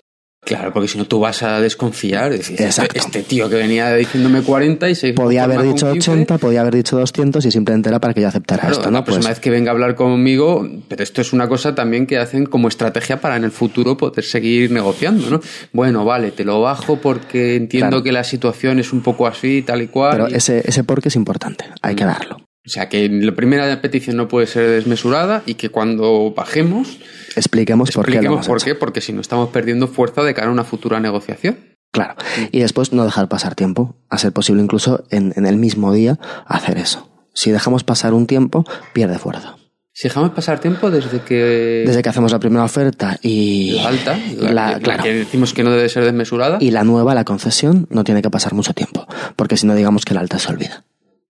[0.48, 2.32] Claro, porque si no tú vas a desconfiar.
[2.32, 2.98] es decir, Exacto.
[2.98, 6.76] Este tío que venía diciéndome 40 y se Podía haber dicho 15, 80, podía haber
[6.76, 9.04] dicho 200 y simplemente era para que yo aceptara Claro, esto, la ¿no?
[9.04, 12.18] próxima Pues, vez que venga a hablar conmigo, pero esto es una cosa también que
[12.18, 15.42] hacen como estrategia para en el futuro poder seguir negociando, ¿no?
[15.74, 18.04] Bueno, vale, te lo bajo porque entiendo Claro.
[18.04, 20.12] que la situación es un poco así, tal y cual.
[20.12, 21.98] pero y- ese, ese porque es importante, hay Mm.
[21.98, 22.47] que darlo.
[22.68, 27.00] O sea, que la primera petición no puede ser desmesurada y que cuando bajemos,
[27.36, 30.52] Expliquemos por qué lo por qué, porque si no estamos perdiendo fuerza de cara a
[30.52, 31.58] una futura negociación.
[31.94, 32.16] Claro.
[32.52, 36.20] Y después no dejar pasar tiempo, a ser posible incluso en, en el mismo día
[36.46, 37.10] hacer eso.
[37.34, 39.56] Si dejamos pasar un tiempo, pierde fuerza.
[39.94, 44.20] Si dejamos pasar tiempo desde que Desde que hacemos la primera oferta y la alta,
[44.38, 45.04] la, la- que- la claro.
[45.04, 48.30] que decimos que no debe ser desmesurada, y la nueva, la concesión, no tiene que
[48.30, 50.84] pasar mucho tiempo, porque si no digamos que la alta se olvida.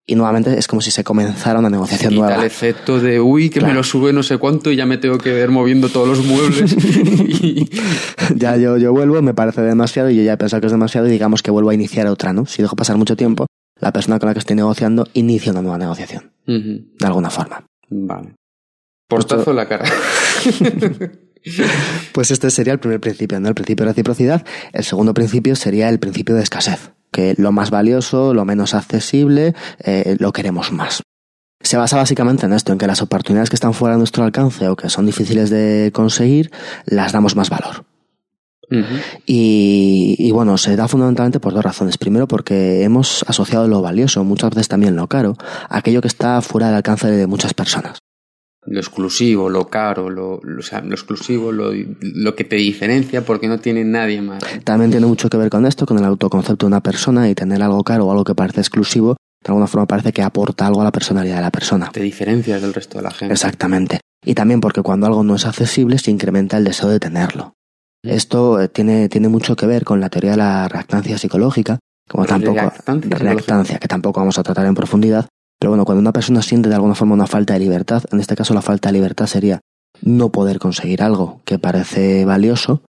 [0.10, 2.36] Y nuevamente es como si se comenzara una negociación nueva.
[2.38, 3.74] el efecto de uy, que Claro.
[3.74, 6.26] me lo sube no sé cuánto y ya me tengo que ver moviendo todos los
[6.26, 6.74] muebles.
[7.44, 7.70] Y-
[8.36, 11.08] ya yo, yo vuelvo, me parece demasiado y yo ya he pensado que es demasiado
[11.08, 12.46] y digamos que vuelvo a iniciar otra, ¿no?
[12.46, 13.48] Si dejo pasar mucho tiempo,
[13.82, 17.66] la persona con la que estoy negociando inicia una nueva negociación, de alguna forma.
[17.90, 18.34] Vale.
[19.10, 19.86] Portazo Esto- en la cara.
[22.12, 23.48] Pues este sería el primer principio, ¿no?
[23.48, 24.46] El principio de reciprocidad.
[24.74, 29.56] El segundo principio sería el principio de escasez, que lo más valioso, lo menos accesible,
[29.80, 31.04] eh, lo queremos más.
[31.62, 34.68] Se basa básicamente en esto, en que las oportunidades que están fuera de nuestro alcance
[34.68, 36.52] o que son difíciles de conseguir,
[36.86, 37.86] las damos más valor.
[39.26, 41.98] Y, y bueno, se da fundamentalmente por dos razones.
[41.98, 45.36] Primero, porque hemos asociado lo valioso, muchas veces también lo caro,
[45.70, 48.00] a aquello que está fuera del alcance de muchas personas.
[48.70, 53.24] Lo exclusivo, lo caro, lo, lo- o sea, lo exclusivo, lo, lo que te diferencia
[53.24, 54.44] porque no tiene nadie más.
[54.66, 57.62] También tiene mucho que ver con esto, con el autoconcepto de una persona y tener
[57.64, 60.84] algo caro o algo que parece exclusivo, de alguna forma parece que aporta algo a
[60.84, 61.90] la personalidad de la persona.
[61.94, 63.34] Te diferencias del resto de la gente.
[63.34, 64.00] Exactamente.
[64.26, 67.54] Y también porque cuando algo no es accesible se incrementa el deseo de tenerlo.
[68.04, 72.26] Esto eh, tiene, tiene mucho que ver con la teoría de la reactancia psicológica, como
[72.26, 75.28] tampoco Reactancia reactancia, que tampoco vamos a tratar en profundidad.
[75.60, 78.36] Pero bueno, cuando una persona siente de alguna forma una falta de libertad, en este
[78.36, 79.60] caso la falta de libertad sería
[80.02, 82.84] no poder conseguir algo que parece valioso,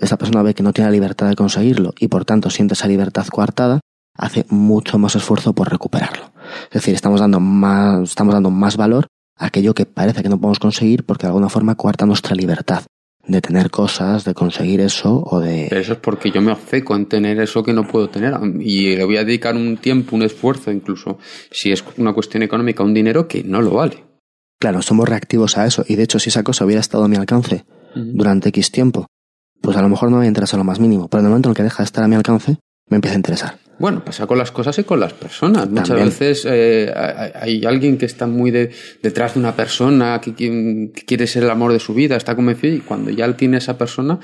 [0.00, 2.88] esa persona ve que no tiene la libertad de conseguirlo y por tanto siente esa
[2.88, 3.80] libertad coartada,
[4.16, 6.32] hace mucho más esfuerzo por recuperarlo.
[6.64, 10.38] Es decir, estamos dando más, estamos dando más valor a aquello que parece que no
[10.38, 12.82] podemos conseguir porque de alguna forma coarta nuestra libertad
[13.26, 15.66] de tener cosas, de conseguir eso o de...
[15.68, 18.34] Pero eso es porque yo me obceco en tener eso que no puedo tener.
[18.60, 21.18] Y le voy a dedicar un tiempo, un esfuerzo, incluso
[21.50, 24.04] si es una cuestión económica, un dinero que no lo vale.
[24.58, 27.16] Claro, somos reactivos a eso y de hecho si esa cosa hubiera estado a mi
[27.16, 27.64] alcance
[27.94, 29.06] durante X tiempo,
[29.60, 31.54] pues a lo mejor no me interesa lo más mínimo, pero en el momento en
[31.54, 32.58] que deja de estar a mi alcance,
[32.92, 33.56] me empieza a interesar.
[33.78, 35.66] Bueno, pasa con las cosas y con las personas.
[35.68, 36.08] Muchas También.
[36.10, 36.92] veces eh,
[37.34, 38.70] hay alguien que está muy de-
[39.02, 42.76] detrás de una persona, que, que quiere ser el amor de su vida, está convencido
[42.76, 44.20] y cuando ya tiene esa persona,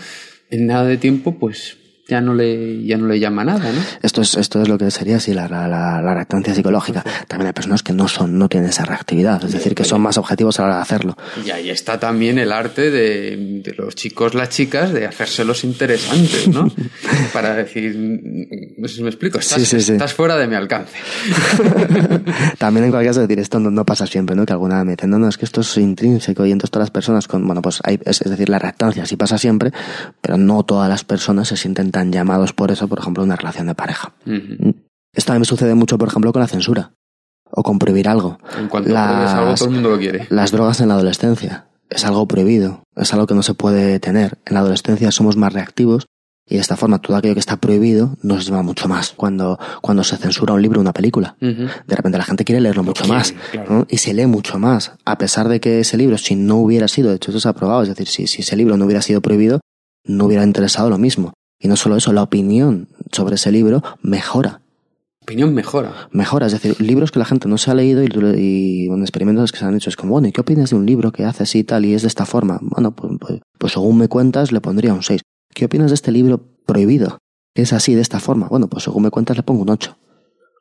[0.50, 1.77] en nada de tiempo, pues
[2.08, 3.80] ya no le, ya no le llama nada, ¿no?
[4.02, 7.04] Esto es, esto es lo que sería así la, la, la, la reactancia psicológica.
[7.28, 10.16] También hay personas que no son, no tienen esa reactividad, es decir, que son más
[10.16, 11.16] objetivos a la hora de hacerlo.
[11.44, 16.48] Y ahí está también el arte de, de los chicos, las chicas, de hacérselos interesantes,
[16.48, 16.72] ¿no?
[17.32, 17.94] Para decir,
[18.78, 19.92] no sé si me explico, estás, Sí, sí, sí.
[19.92, 20.94] estás fuera de mi alcance.
[22.58, 24.46] También en cualquier caso decir esto no, no pasa siempre, ¿no?
[24.46, 26.90] Que alguna me dicen, no, no, es que esto es intrínseco y entonces todas las
[26.90, 29.72] personas con, bueno, pues hay, es, es decir, la reactancia sí pasa siempre,
[30.20, 33.66] pero no todas las personas se sienten tan llamados por eso, por ejemplo, una relación
[33.66, 34.12] de pareja.
[34.24, 36.92] Esto también me sucede mucho, por ejemplo, con la censura
[37.50, 38.38] o con prohibir algo.
[38.58, 40.26] En cuanto Las- algo, todo el mundo lo quiere.
[40.30, 44.38] Las drogas en la adolescencia es algo prohibido, es algo que no se puede tener.
[44.46, 46.06] En la adolescencia somos más reactivos
[46.48, 49.10] y de esta forma todo aquello que está prohibido nos lleva mucho más.
[49.16, 52.84] Cuando, cuando se censura un libro o una película, de repente la gente quiere leerlo
[52.84, 53.72] mucho más claro.
[53.72, 53.86] ¿no?
[53.90, 57.10] y se lee mucho más, a pesar de que ese libro, si no hubiera sido,
[57.10, 59.20] de hecho esto se ha probado, es decir, si, si ese libro no hubiera sido
[59.20, 59.58] prohibido,
[60.06, 61.32] no hubiera interesado lo mismo.
[61.58, 64.60] Y no solo eso, la opinión sobre ese libro mejora
[65.28, 66.08] Opinión mejora.
[66.10, 69.52] mejora, es decir, libros que la gente no se ha leído y, y bueno, experimentos
[69.52, 71.42] que se han hecho es como, bueno, ¿y qué opinas de un libro que hace
[71.42, 72.58] así y tal y es de esta forma?
[72.62, 75.20] Bueno, pues, pues, pues según me cuentas le pondría un 6.
[75.52, 77.18] ¿Qué opinas de este libro prohibido?
[77.54, 78.48] Que es así de esta forma.
[78.48, 79.98] Bueno, pues según me cuentas le pongo un 8.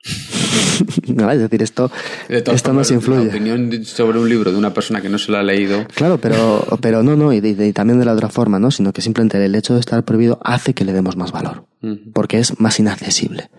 [1.07, 1.31] ¿No?
[1.31, 1.91] Es decir, esto,
[2.29, 3.23] De esto nos influye.
[3.25, 5.85] La opinión sobre un libro de una persona que no se lo ha leído.
[5.95, 8.71] Claro, pero, pero no, no, y, de- y también de la otra forma, ¿no?
[8.71, 11.65] Sino que simplemente el hecho de estar prohibido hace que le demos más valor,
[12.13, 13.49] porque es más inaccesible.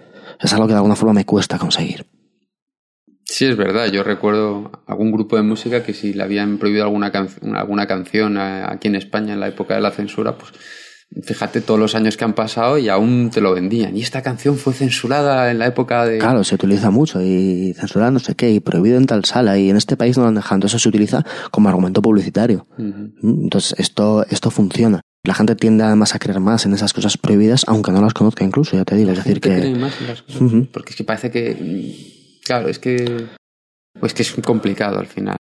[0.40, 2.06] Es algo que de alguna forma me cuesta conseguir.
[3.24, 3.86] Sí, es verdad.
[3.92, 7.12] Yo recuerdo algún grupo de música que si le habían prohibido alguna,
[7.54, 10.52] alguna canción aquí en España en la época de la censura, pues
[11.22, 13.96] fíjate todos los años que han pasado y aún te lo vendían.
[13.96, 16.18] Y esta canción fue censurada en la época de...
[16.18, 19.70] Claro, se utiliza mucho y censurada no sé qué y prohibido en tal sala y
[19.70, 20.56] en este país no lo han dejado.
[20.56, 22.66] Entonces se utiliza como argumento publicitario.
[22.76, 23.44] ¿Mm?
[23.44, 25.00] Entonces esto, esto funciona.
[25.24, 28.44] La gente tiende además a creer más en esas cosas prohibidas, aunque no las conozca
[28.44, 29.08] incluso, ya te digo.
[29.10, 29.56] La es decir, que...
[29.56, 32.38] cree más en las cosas, Porque es que parece que...
[32.44, 33.26] Claro, es que...
[33.98, 35.36] Pues que es complicado al final.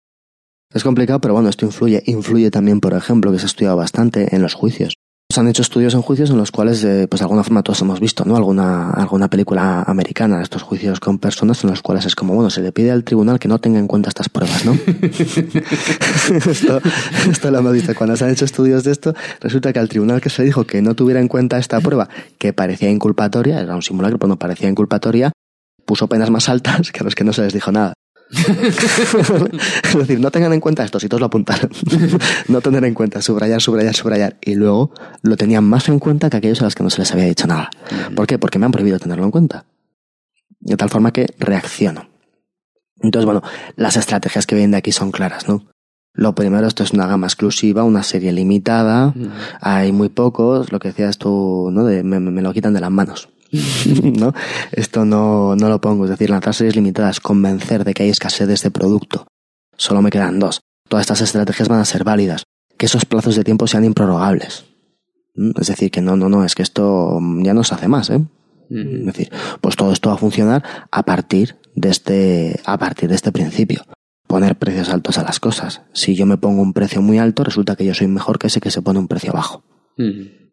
[0.74, 2.04] Es complicado, pero bueno, esto influye.
[2.06, 4.96] Influye también, por ejemplo, que se ha estudiado bastante en los juicios.
[5.32, 7.82] Se han hecho estudios en juicios en los cuales, eh, pues de alguna forma todos
[7.82, 8.38] hemos visto, ¿no?
[8.38, 12.62] Alguna, alguna película americana, estos juicios con personas en los cuales es como, bueno, se
[12.62, 14.74] le pide al tribunal que no tenga en cuenta estas pruebas, ¿no?
[16.46, 16.80] esto,
[17.30, 17.96] esto lo hemos visto.
[17.96, 20.82] Cuando se han hecho estudios de esto, resulta que al tribunal que se dijo que
[20.82, 22.08] no tuviera en cuenta esta prueba,
[22.38, 25.32] que parecía inculpatoria, era un simulacro, pero no parecía inculpatoria,
[25.86, 27.94] puso penas más altas que a los que no se les dijo nada.
[29.84, 31.70] es decir, no tengan en cuenta esto, si todos lo apuntaron.
[32.48, 34.38] no tener en cuenta, subrayar, subrayar, subrayar.
[34.42, 37.12] Y luego lo tenían más en cuenta que aquellos a los que no se les
[37.12, 37.70] había dicho nada.
[38.16, 38.38] ¿Por qué?
[38.38, 39.66] Porque me han prohibido tenerlo en cuenta.
[40.60, 42.10] De tal forma que reacciono.
[43.02, 43.42] Entonces, bueno,
[43.76, 45.68] las estrategias que vienen de aquí son claras, ¿no?
[46.14, 49.14] Lo primero, esto es una gama exclusiva, una serie limitada,
[49.60, 51.84] hay muy pocos, lo que decías tú, ¿no?
[51.84, 53.28] De, me, me lo quitan de las manos.
[54.20, 54.34] ¿no?
[54.72, 58.48] Esto no, no lo pongo, es decir, lanzar series limitadas, convencer de que hay escasez
[58.48, 59.28] de este producto.
[59.78, 60.62] Solo me quedan dos.
[60.88, 62.44] Todas estas estrategias van a ser válidas.
[62.78, 64.66] Que esos plazos de tiempo sean improrrogables.
[65.36, 65.52] ¿Mm?
[65.60, 68.22] Es decir, que no, no, no, es que esto ya no se hace más, ¿eh?
[68.70, 69.32] Es decir,
[69.62, 73.84] pues todo esto va a funcionar a partir de este, a partir de este principio.
[74.28, 75.84] Poner precios altos a las cosas.
[75.94, 78.62] Si yo me pongo un precio muy alto, resulta que yo soy mejor que ese
[78.62, 79.64] que se pone un precio bajo.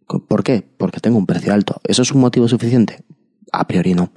[0.06, 0.62] ¿Por qué?
[0.76, 1.80] Porque tengo un precio alto.
[1.84, 3.04] ¿Eso es un motivo suficiente?
[3.52, 4.12] A priori no.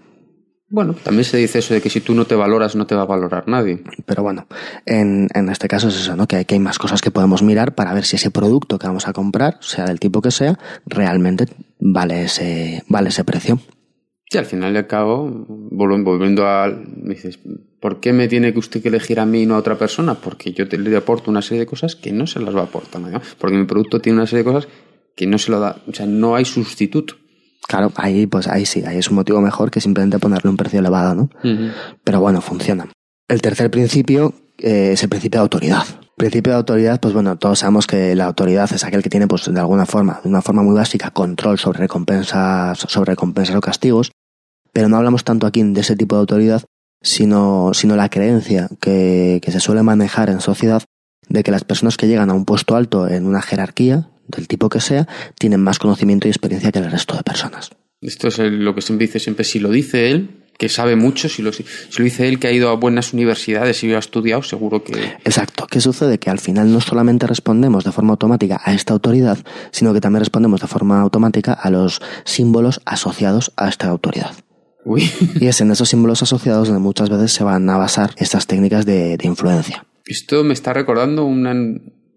[0.67, 3.03] Bueno, también se dice eso de que si tú no te valoras, no te va
[3.03, 3.83] a valorar nadie.
[4.05, 4.47] Pero bueno,
[4.85, 6.27] en, en este caso es eso, ¿no?
[6.27, 8.87] Que hay, que hay más cosas que podemos mirar para ver si ese producto que
[8.87, 11.45] vamos a comprar, sea del tipo que sea, realmente
[11.79, 13.59] vale ese, vale ese precio.
[14.31, 16.67] Y al final y al cabo, volviendo a...
[16.67, 17.39] Me dices,
[17.79, 20.15] ¿por qué me tiene que usted que elegir a mí y no a otra persona?
[20.15, 22.65] Porque yo te, le aporto una serie de cosas que no se las va a
[22.65, 23.01] aportar.
[23.01, 23.21] ¿no?
[23.37, 24.67] Porque mi producto tiene una serie de cosas
[25.15, 27.15] que no se lo da, o sea, no hay sustituto.
[27.67, 30.79] Claro, ahí pues ahí sí, ahí es un motivo mejor que simplemente ponerle un precio
[30.79, 31.29] elevado, ¿no?
[32.03, 32.87] Pero bueno, funciona.
[33.27, 35.85] El tercer principio eh, es el principio de autoridad.
[36.15, 39.51] Principio de autoridad, pues bueno, todos sabemos que la autoridad es aquel que tiene, pues
[39.51, 44.11] de alguna forma, de una forma muy básica, control sobre recompensas, sobre recompensas o castigos,
[44.71, 46.63] pero no hablamos tanto aquí de ese tipo de autoridad,
[47.01, 50.83] sino, sino la creencia que, que se suele manejar en sociedad
[51.27, 54.69] de que las personas que llegan a un puesto alto en una jerarquía, del tipo
[54.69, 55.07] que sea,
[55.37, 57.71] tienen más conocimiento y experiencia que el resto de personas.
[58.01, 61.41] Esto es lo que siempre dice, siempre si lo dice él, que sabe mucho, si
[61.41, 61.63] lo, si
[61.97, 64.93] lo dice él que ha ido a buenas universidades y ha estudiado, seguro que...
[65.25, 65.67] Exacto.
[65.69, 66.17] ¿Qué sucede?
[66.17, 69.37] Que al final no solamente respondemos de forma automática a esta autoridad,
[69.71, 74.31] sino que también respondemos de forma automática a los símbolos asociados a esta autoridad.
[74.85, 75.09] Uy.
[75.41, 78.85] Y es en esos símbolos asociados donde muchas veces se van a basar estas técnicas
[78.85, 79.85] de, de influencia.
[80.05, 81.55] Esto me está recordando una,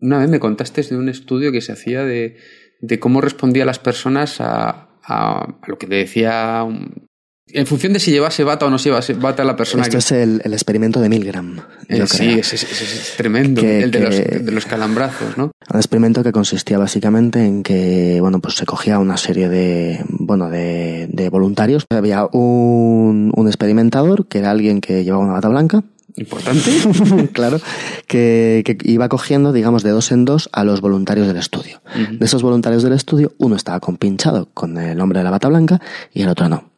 [0.01, 2.36] una vez me contaste de un estudio que se hacía de,
[2.80, 7.07] de cómo respondía las personas a, a, a lo que le decía un,
[7.51, 9.82] en función de si llevase bata o no llevase bata la persona.
[9.82, 9.99] Esto que...
[9.99, 11.59] es el, el, experimento de Milgram.
[11.88, 13.62] Eh, sí, ese, es tremendo.
[13.62, 15.51] Que- el de, que- los, de los calambrazos, ¿no?
[15.72, 20.51] Un experimento que consistía básicamente en que, bueno, pues se cogía una serie de, bueno,
[20.51, 21.86] de, de voluntarios.
[21.90, 25.84] Había un, un experimentador que era alguien que llevaba una bata blanca.
[26.19, 26.71] Importante.
[27.33, 27.61] claro,
[28.07, 31.81] que, que iba cogiendo, digamos, de dos en dos a los voluntarios del estudio.
[32.11, 35.81] De esos voluntarios del estudio, uno estaba compinchado con el hombre de la bata blanca
[36.12, 36.71] y el otro no.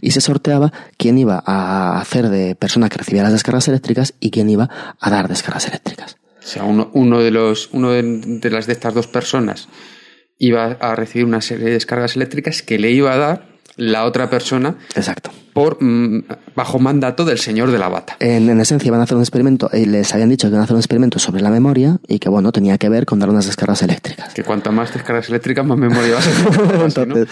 [0.00, 4.30] Y se sorteaba quién iba a hacer de persona que recibía las descargas eléctricas y
[4.30, 4.68] quién iba
[5.00, 6.18] a dar descargas eléctricas.
[6.38, 9.68] O sea, uno, uno de los, uno de, de las de estas dos personas
[10.38, 14.28] iba a recibir una serie de descargas eléctricas que le iba a dar la otra
[14.28, 15.30] persona Exacto.
[15.52, 18.16] por mm, bajo mandato del señor de la bata.
[18.20, 20.64] En, en esencia iban a hacer un experimento, y les habían dicho que iban a
[20.64, 23.46] hacer un experimento sobre la memoria y que bueno, tenía que ver con dar unas
[23.46, 24.34] descargas eléctricas.
[24.34, 26.76] Que cuanto más descargas eléctricas, más memoria vas a tener.
[26.82, 27.28] Entonces-.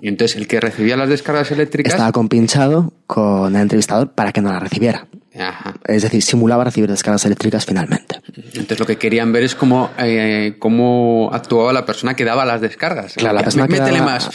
[0.00, 1.92] Y entonces el que recibía las descargas eléctricas.
[1.92, 5.06] Estaba compinchado con el entrevistador para que no la recibiera.
[5.38, 5.74] Ajá.
[5.84, 8.20] Es decir, simulaba recibir descargas eléctricas finalmente.
[8.54, 12.60] Entonces lo que querían ver es cómo, eh, cómo actuaba la persona que daba las
[12.60, 13.14] descargas.
[13.14, 14.30] Claro, la persona que daba- más.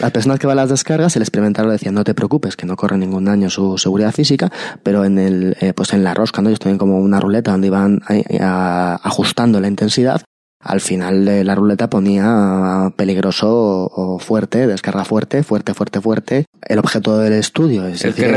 [0.00, 2.76] Las personas que van a las descargas, el experimentador decía, no te preocupes, que no
[2.76, 4.50] corre ningún daño su seguridad física,
[4.82, 6.48] pero en el, eh, pues en la rosca, ¿no?
[6.48, 10.22] Ellos tenían como una ruleta donde iban eh, a- ajustando la intensidad
[10.60, 13.48] al final de la ruleta ponía peligroso
[13.94, 16.44] o fuerte, descarga fuerte, fuerte, fuerte, fuerte.
[16.66, 18.32] El objeto del estudio es El decir, el-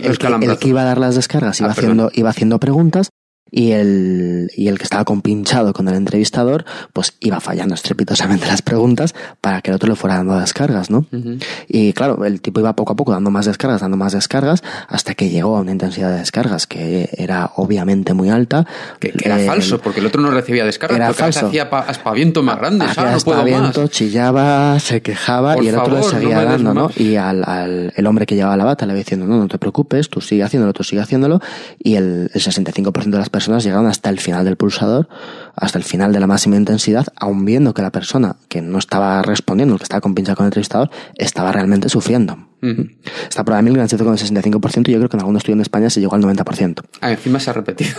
[0.00, 0.58] que- el calambrazos.
[0.58, 2.18] que iba a dar las descargas iba Ah, haciendo, perdón.
[2.18, 3.08] iba haciendo preguntas
[3.56, 8.62] y el, y el que estaba compinchado con el entrevistador, pues iba fallando estrepitosamente las
[8.62, 11.06] preguntas para que el otro le fuera dando descargas, ¿no?
[11.12, 11.38] Ujú.
[11.68, 15.14] Y claro, el tipo iba poco a poco dando más descargas, dando más descargas, hasta
[15.14, 18.66] que llegó a una intensidad de descargas que era obviamente muy alta.
[18.98, 21.46] Que, que era Eh, falso, porque el otro no recibía descarga, era porque falso.
[21.46, 23.90] hacía pa- aspavientos más grandes, Hacía ah, no puedo aspaviento, más.
[23.90, 26.90] chillaba, se quejaba Por y el otro favor, le seguía no dando, ¿no?
[26.96, 29.58] Y al, al- el hombre que llevaba la bata le iba diciendo, no, no te
[29.58, 31.40] preocupes, tú sigue haciéndolo, tú sigue haciéndolo.
[31.78, 35.08] Y el, el 65% de las personas llegaron hasta el final del pulsador,
[35.56, 39.22] hasta el final de la máxima intensidad, aun viendo que la persona que no estaba
[39.22, 42.36] respondiendo, que estaba compinchado con el entrevistador, estaba realmente sufriendo.
[42.62, 42.88] Ujú.
[43.28, 45.36] Esta prueba de Milgram se hizo con el 65% y yo creo que en algún
[45.36, 46.82] estudio en España se llegó al 90%.
[47.02, 47.90] Ah, encima se ha repetido.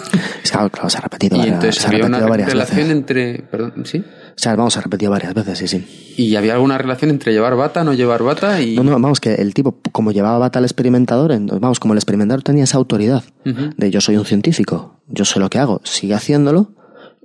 [0.43, 2.77] Que, claro, se ha repetido, y varias- entonces se ha había una repetido varias relación
[2.77, 2.91] veces.
[2.91, 3.39] entre.
[3.43, 4.03] Perdón, ¿sí?
[4.35, 6.13] O sea, vamos, se repetido varias veces, sí, sí.
[6.17, 8.75] Y había alguna relación entre llevar bata, no llevar bata y.
[8.75, 11.97] No, no, vamos, que el tipo, como llevaba bata al experimentador, en- vamos, como el
[11.97, 16.13] experimentador tenía esa autoridad de yo soy un científico, yo sé lo que hago, sigue
[16.13, 16.73] haciéndolo,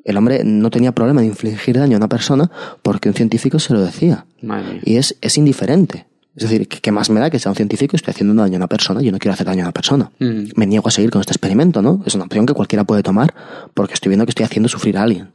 [0.04, 2.50] el hombre no tenía problema de infligir daño a una persona
[2.82, 4.24] porque un científico se lo decía.
[4.40, 4.80] Madre.
[4.84, 6.06] Y es, es indiferente.
[6.36, 8.54] Es decir, ¿qué qué más me da que sea un científico y estoy haciendo daño
[8.54, 9.02] a una persona?
[9.02, 10.10] Yo no quiero hacer daño a una persona.
[10.20, 10.42] Mm.
[10.54, 12.02] Me niego a seguir con este experimento, ¿no?
[12.06, 13.34] Es una opción que cualquiera puede tomar
[13.74, 15.32] porque estoy viendo que estoy haciendo sufrir a alguien.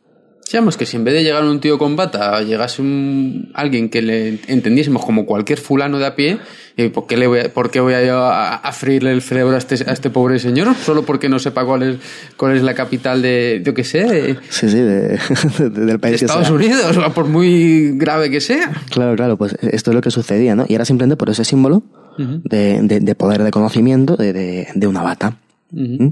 [0.52, 4.02] Digamos que si en vez de llegar un tío con bata, llegase un, alguien que
[4.02, 6.38] le entendiésemos como cualquier fulano de a pie,
[6.78, 9.22] ¿y ¿por qué, le voy a, por qué voy a, yo a, a freírle el
[9.24, 10.74] cerebro a este, a este pobre señor?
[10.76, 11.98] Solo porque no sepa cuál es,
[12.38, 15.20] cuál es la capital de, yo qué sé, de, Sí, sí, de-
[15.60, 16.56] de- del de país que Estados sea.
[16.56, 18.72] Unidos, por muy grave que sea.
[18.92, 20.66] Claro, claro, pues esto es lo que sucedía, ¿no?
[20.70, 21.84] Y era simplemente por ese símbolo
[22.18, 25.38] de, de- de poder de conocimiento de, de- de una bata.
[25.72, 26.10] ¿Mm?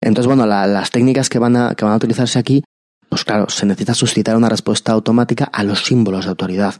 [0.00, 2.62] Entonces, bueno, la- las técnicas que van, a, que van a utilizarse aquí,
[3.14, 6.74] pues claro, se necesita suscitar una respuesta automática a los símbolos de autoridad.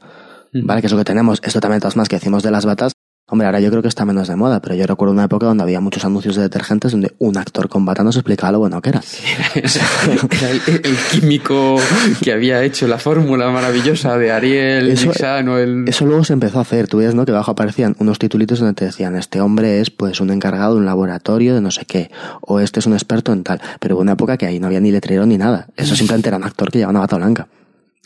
[0.53, 0.81] ¿Vale?
[0.81, 1.41] Que es lo que tenemos.
[1.45, 2.93] Esto también, todas más que decimos de las batas.
[3.27, 5.63] Hombre, ahora yo creo que está menos de moda, pero yo recuerdo una época donde
[5.63, 8.91] había muchos anuncios de detergentes donde un actor con bata nos explicaba lo bueno que
[8.91, 9.01] era.
[9.55, 11.77] Era el, el químico
[12.23, 15.11] que había hecho la fórmula maravillosa de Ariel, Eso-
[15.59, 15.85] el...
[15.89, 17.25] Eso luego se empezó a hacer, tú ves, ¿no?
[17.25, 20.81] Que abajo aparecían unos titulitos donde te decían, este hombre es pues un encargado de
[20.81, 22.11] un laboratorio de no sé qué,
[22.43, 23.61] o este es un experto en tal.
[23.81, 25.69] Pero hubo una época que ahí no había ni letrero ni nada.
[25.77, 27.49] Eso simplemente era un actor que llevaba una bata blanca.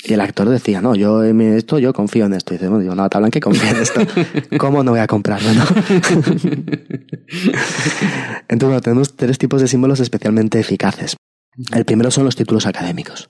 [0.04, 2.54] Y el actor decía, no, yo en esto, yo confío en esto.
[2.54, 4.00] Y dice, bueno, llevo una bata blanca y confío en esto.
[4.58, 5.64] ¿Cómo no voy a comprarlo, no?
[8.48, 11.16] Entonces, bueno, tenemos tres tipos de símbolos especialmente eficaces.
[11.74, 13.28] El primero son los títulos académicos.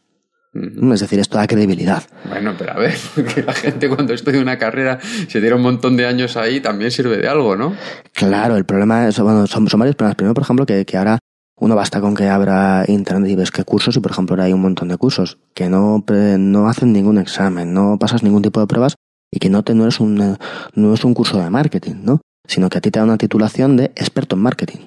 [0.54, 2.02] Es decir, esto da credibilidad.
[2.28, 5.96] Bueno, pero a ver, porque la gente cuando estudia una carrera se tira un montón
[5.96, 7.74] de años ahí, también sirve de algo, ¿no?
[8.12, 10.16] Claro, el problema es, bueno, son, son varios problemas.
[10.16, 11.18] Primero, por ejemplo, que, que ahora
[11.60, 14.52] uno basta con que abra internet y ves qué cursos, y por ejemplo ahora hay
[14.52, 16.04] un montón de cursos que no,
[16.38, 18.94] no hacen ningún examen, no pasas ningún tipo de pruebas
[19.30, 20.36] y que no, te, no, eres un,
[20.74, 22.20] no es un curso de marketing, ¿no?
[22.46, 24.78] Sino que a ti te da una titulación de experto en marketing.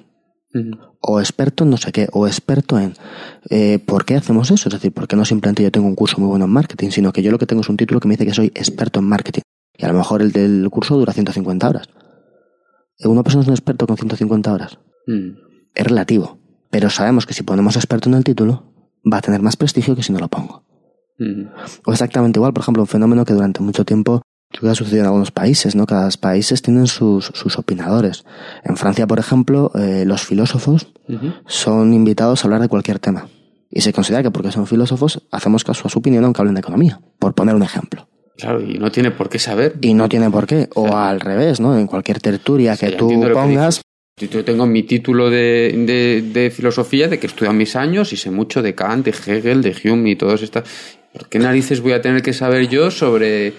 [1.00, 2.94] O experto en no sé qué, o experto en...
[3.48, 4.68] Eh, ¿Por qué hacemos eso?
[4.68, 7.12] Es decir, ¿por qué no simplemente yo tengo un curso muy bueno en marketing, sino
[7.12, 9.06] que yo lo que tengo es un título que me dice que soy experto en
[9.06, 9.42] marketing?
[9.78, 11.88] Y a lo mejor el del curso dura 150 horas.
[13.04, 14.78] ¿Una persona es un experto con 150 horas?
[15.06, 15.30] Mm.
[15.74, 16.41] es relativo.
[16.72, 18.64] Pero sabemos que si ponemos experto en el título,
[19.04, 20.64] va a tener más prestigio que si no lo pongo.
[21.18, 21.44] Mm.
[21.84, 25.02] O exactamente igual, por ejemplo, un fenómeno que durante mucho tiempo creo que ha sucedido
[25.02, 25.84] en algunos países, ¿no?
[25.84, 28.24] Cada países tienen sus, sus opinadores.
[28.64, 30.88] En Francia, por ejemplo, eh, los filósofos
[31.46, 33.28] son invitados a hablar de cualquier tema.
[33.68, 36.60] Y se considera que porque son filósofos hacemos caso a su opinión aunque hablen de
[36.60, 38.08] economía, por poner un ejemplo.
[38.38, 39.76] Claro, y no tiene por qué saber.
[39.82, 40.70] Y no tiene por qué.
[40.74, 41.78] O al revés, ¿no?
[41.78, 43.82] En cualquier tertulia que tú pongas,
[44.18, 48.16] Yo tengo mi título de, de, de filosofía, de que he estudiado mis años y
[48.16, 50.64] sé mucho de Kant, de Hegel, de Hume y todos estas.
[51.12, 53.54] ¿Por qué narices voy a tener que saber yo sobre,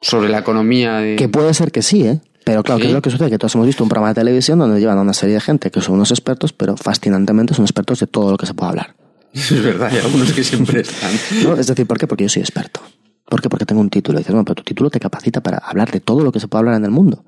[0.00, 0.98] sobre la economía?
[0.98, 1.16] De...
[1.16, 2.20] Que puede ser que sí, ¿eh?
[2.44, 2.82] Pero claro, Sí.
[2.82, 3.30] que es lo que sucede?
[3.30, 5.70] Que todos hemos visto un programa de televisión donde llevan a una serie de gente
[5.70, 8.94] que son unos expertos, pero fascinantemente son expertos de todo lo que se puede hablar.
[9.32, 11.10] Es verdad, hay algunos que siempre están.
[11.44, 11.56] ¿no?
[11.56, 12.06] Es decir, ¿por qué?
[12.06, 12.80] Porque yo soy experto.
[13.26, 13.48] ¿Por qué?
[13.48, 14.18] Porque tengo un título.
[14.18, 16.48] Y dices, bueno, pero tu título te capacita para hablar de todo lo que se
[16.48, 17.24] puede hablar en el mundo.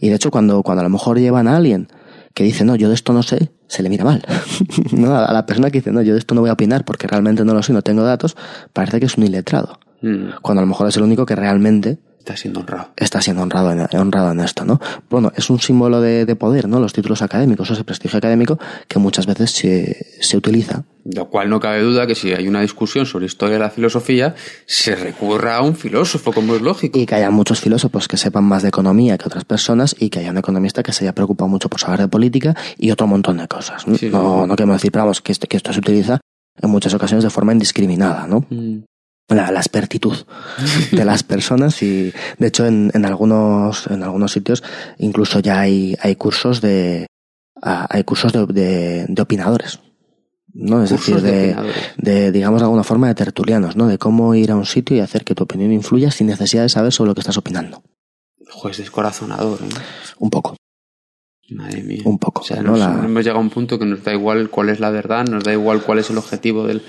[0.00, 1.88] Y de hecho, cuando, cuando a lo mejor llevan a alguien
[2.34, 4.22] que dice, no, yo de esto no sé, se le mira mal.
[4.92, 5.16] ¿No?
[5.16, 7.44] A la persona que dice, no, yo de esto no voy a opinar porque realmente
[7.44, 8.36] no lo sé, no tengo datos,
[8.72, 9.80] parece que es un iletrado.
[10.02, 10.38] Mm.
[10.42, 12.90] Cuando a lo mejor es el único que realmente Está siendo honrado.
[12.96, 14.80] está siendo honrado en, honrado en esto, ¿no?
[15.08, 16.78] Bueno, es un símbolo de, de poder, ¿no?
[16.78, 20.84] Los títulos académicos, ese prestigio académico que muchas veces se, se utiliza.
[21.04, 24.34] Lo cual no cabe duda que si hay una discusión sobre historia de la filosofía,
[24.66, 26.98] se recurra a un filósofo, como es lógico.
[26.98, 30.18] Y que haya muchos filósofos que sepan más de economía que otras personas y que
[30.18, 33.38] haya un economista que se haya preocupado mucho por saber de política y otro montón
[33.38, 33.86] de cosas.
[33.86, 33.94] ¿no?
[33.94, 34.10] Sí, sí.
[34.10, 36.20] no, no queremos decir, pero vamos, que esto, que esto se utiliza
[36.60, 38.44] en muchas ocasiones de forma indiscriminada, ¿no?
[38.50, 38.80] Mm.
[39.28, 40.16] La, la expertitud
[40.90, 44.62] de las personas y de hecho en, en algunos en algunos sitios
[44.98, 47.06] incluso ya hay, hay cursos de
[47.60, 49.80] hay cursos de, de, de opinadores
[50.54, 51.56] no es Cursos decir de
[51.98, 55.00] de, digamos de alguna forma de tertulianos no de cómo ir a un sitio y
[55.00, 57.82] hacer que tu opinión influya sin necesidad de saber sobre lo que estás opinando
[58.50, 59.68] Juez descorazonador, ¿eh?
[60.20, 60.56] un poco
[61.50, 62.02] Madre mía.
[62.04, 62.72] Un poco, O sea, ¿no?
[62.72, 65.26] nos- La- hemos llegado a un punto que nos da igual cuál es la verdad,
[65.26, 66.82] nos da igual cuál es el objetivo del.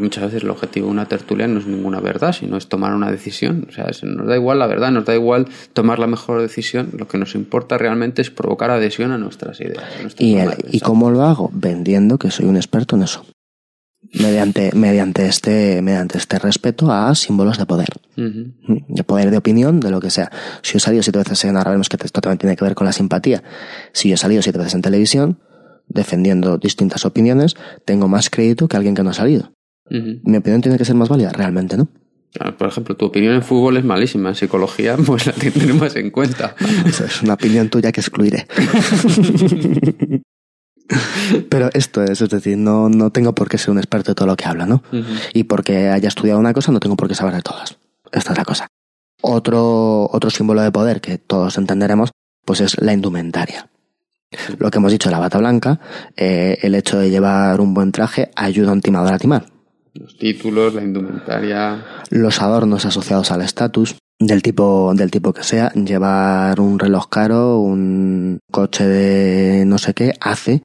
[0.00, 3.10] Muchas veces el objetivo de una tertulia no es ninguna verdad, sino es tomar una
[3.10, 3.66] decisión.
[3.68, 6.90] O sea, nos da igual la verdad, nos da igual tomar la mejor decisión.
[6.98, 9.84] Lo que nos importa realmente es provocar adhesión a nuestras ideas.
[10.18, 13.24] a y, el- cómo lo hago vendiendo que soy un experto en eso
[14.12, 19.90] mediante mediante este mediante este respeto a símbolos de poder de poder de opinión, de
[19.90, 20.30] lo que sea.
[20.62, 22.74] Si yo he salido siete veces en ahora vemos que esto también tiene que ver
[22.74, 23.42] con la simpatía.
[23.92, 25.38] Si yo he salido siete veces en televisión,
[25.88, 29.52] defendiendo distintas opiniones, tengo más crédito que alguien que no ha salido.
[29.90, 31.88] Mi opinión tiene que ser más válida, realmente, ¿no?
[32.32, 34.30] Claro, Por ejemplo, tu opinión en fútbol es malísima.
[34.30, 36.56] En psicología, pues la tendremos en cuenta.
[36.84, 38.46] Eso es una opinión tuya que excluiré.
[41.48, 44.26] Pero esto es, es decir, no, no tengo por qué ser un experto de todo
[44.26, 44.82] lo que habla, ¿no?
[45.32, 47.78] Y porque haya estudiado una cosa, no tengo por qué saber de todas.
[48.12, 48.66] Esta es la cosa.
[49.22, 52.10] Otro, otro símbolo de poder que todos entenderemos,
[52.44, 53.70] pues es la indumentaria.
[54.58, 55.80] Lo que hemos dicho, la bata blanca,
[56.16, 59.46] eh, el hecho de llevar un buen traje ayuda a un timador a timar.
[59.94, 61.84] Los títulos, la indumentaria.
[62.10, 67.58] Los adornos asociados al estatus, del tipo, del tipo que sea, llevar un reloj caro,
[67.60, 70.62] un coche de no sé qué, hace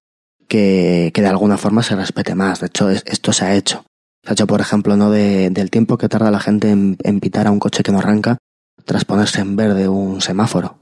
[0.48, 2.60] que, que de alguna forma se respete más.
[2.62, 3.84] De hecho, es- esto se ha hecho.
[4.24, 7.20] Se ha hecho, por ejemplo, no de, del tiempo que tarda la gente en, en
[7.20, 8.38] pitar a un coche que no arranca
[8.86, 10.80] tras ponerse en verde un semáforo.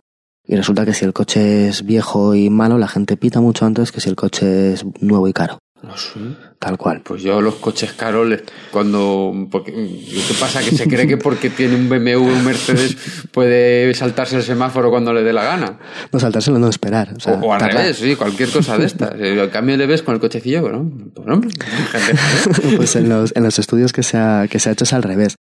[0.47, 3.91] Y resulta que si el coche es viejo y malo, la gente pita mucho antes
[3.91, 5.59] que si el coche es nuevo y caro.
[5.83, 6.19] No sé.
[6.57, 7.01] Tal cual.
[7.01, 8.27] Pues yo los coches caros,
[8.71, 9.31] cuando.
[9.51, 10.61] Porque, ¿Qué pasa?
[10.61, 12.97] Que se cree que porque tiene un BMW un Mercedes
[13.31, 15.77] puede saltarse el semáforo cuando le dé la gana.
[16.11, 17.13] No saltárselo, no esperar.
[17.15, 19.11] O, sea, O, o al revés, sí, cualquier cosa de estas.
[19.21, 21.53] Al cambio le ves con el cochecillo, bueno, pues
[21.91, 24.93] gente, pues en los, en los estudios que se, ha, que se ha hecho es
[24.93, 25.35] al revés.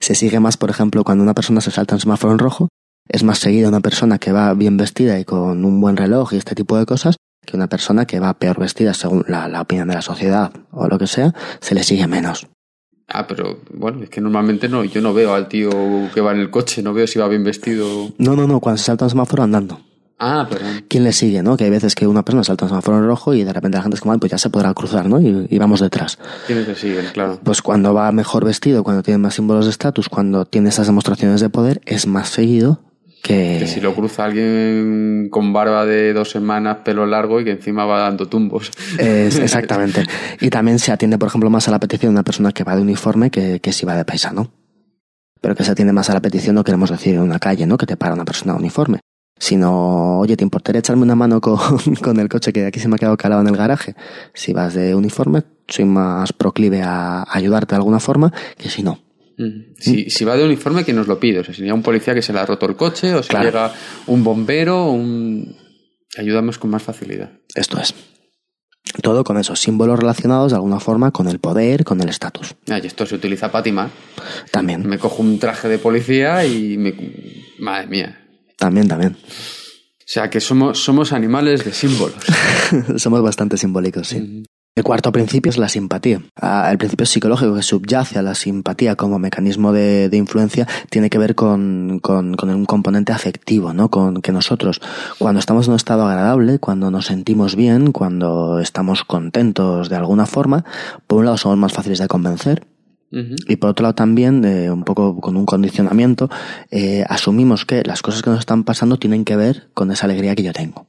[0.00, 2.68] Se sigue más, por ejemplo, cuando una persona se salta un semáforo en rojo,
[3.08, 6.36] es más seguida una persona que va bien vestida y con un buen reloj y
[6.36, 9.88] este tipo de cosas que una persona que va peor vestida según la, la opinión
[9.88, 12.46] de la sociedad o lo que sea, se le sigue menos.
[13.08, 15.68] Ah, pero bueno, es que normalmente no, yo no veo al tío
[16.14, 18.12] que va en el coche, no veo si va bien vestido.
[18.18, 19.80] No, no, no, cuando se salta un semáforo andando.
[20.18, 20.84] Ah, perdón.
[20.88, 21.56] ¿Quién le sigue, no?
[21.56, 23.82] Que hay veces que una persona salta un semáforo en rojo y de repente la
[23.82, 25.20] gente es como, "Ay, pues ya se podrá cruzar, ¿no?
[25.20, 26.16] Y, y vamos detrás.
[26.46, 27.06] ¿Quiénes le siguen?
[27.12, 27.40] Claro.
[27.42, 31.40] Pues cuando va mejor vestido, cuando tiene más símbolos de estatus, cuando tiene esas demostraciones
[31.40, 32.80] de poder, es más seguido
[33.22, 33.58] que...
[33.60, 37.84] Que si lo cruza alguien con barba de dos semanas, pelo largo y que encima
[37.84, 38.70] va dando tumbos.
[38.98, 40.04] Es, exactamente.
[40.40, 42.76] Y también se atiende, por ejemplo, más a la petición de una persona que va
[42.76, 44.50] de uniforme que, que si va de paisano.
[45.40, 47.78] Pero que se atiende más a la petición, no queremos decir en una calle, ¿no?
[47.78, 49.00] Que te para una persona de uniforme.
[49.38, 51.58] Sino, oye, ¿te importaría echarme una mano con,
[52.02, 53.94] con el coche que aquí se me ha quedado calado en el garaje?
[54.34, 59.01] Si vas de uniforme, soy más proclive a ayudarte de alguna forma que si no.
[59.78, 61.40] Si, si va de uniforme, ¿quién nos lo pide?
[61.40, 63.28] O sea, si llega un policía que se le ha roto el coche, o si
[63.30, 63.44] Claro.
[63.46, 63.72] llega
[64.06, 65.56] un bombero, un...
[66.18, 67.30] ayudamos con más facilidad.
[67.54, 67.94] Esto es.
[69.02, 72.54] Todo con esos símbolos relacionados de alguna forma con el poder, con el estatus.
[72.68, 73.90] Ah, y esto se utiliza para timar.
[74.50, 76.94] También, Me cojo un traje de policía y me...
[77.58, 78.18] Madre mía.
[78.58, 79.16] también, también.
[79.22, 82.16] O sea, que somos, somos animales de símbolos.
[82.96, 84.42] Somos bastante simbólicos, sí.
[84.74, 86.22] El cuarto principio es la simpatía.
[86.40, 91.10] Ah, El principio psicológico que subyace a la simpatía como mecanismo de, de influencia tiene
[91.10, 93.90] que ver con, con- con un componente afectivo, ¿no?
[93.90, 94.80] Con que nosotros,
[95.18, 100.24] cuando estamos en un estado agradable, cuando nos sentimos bien, cuando estamos contentos de alguna
[100.24, 100.64] forma,
[101.06, 102.66] por un lado somos más fáciles de convencer,
[103.46, 106.30] y por otro lado también, eh, un poco con un condicionamiento,
[106.70, 110.34] eh, asumimos que las cosas que nos están pasando tienen que ver con esa alegría
[110.34, 110.86] que yo tengo.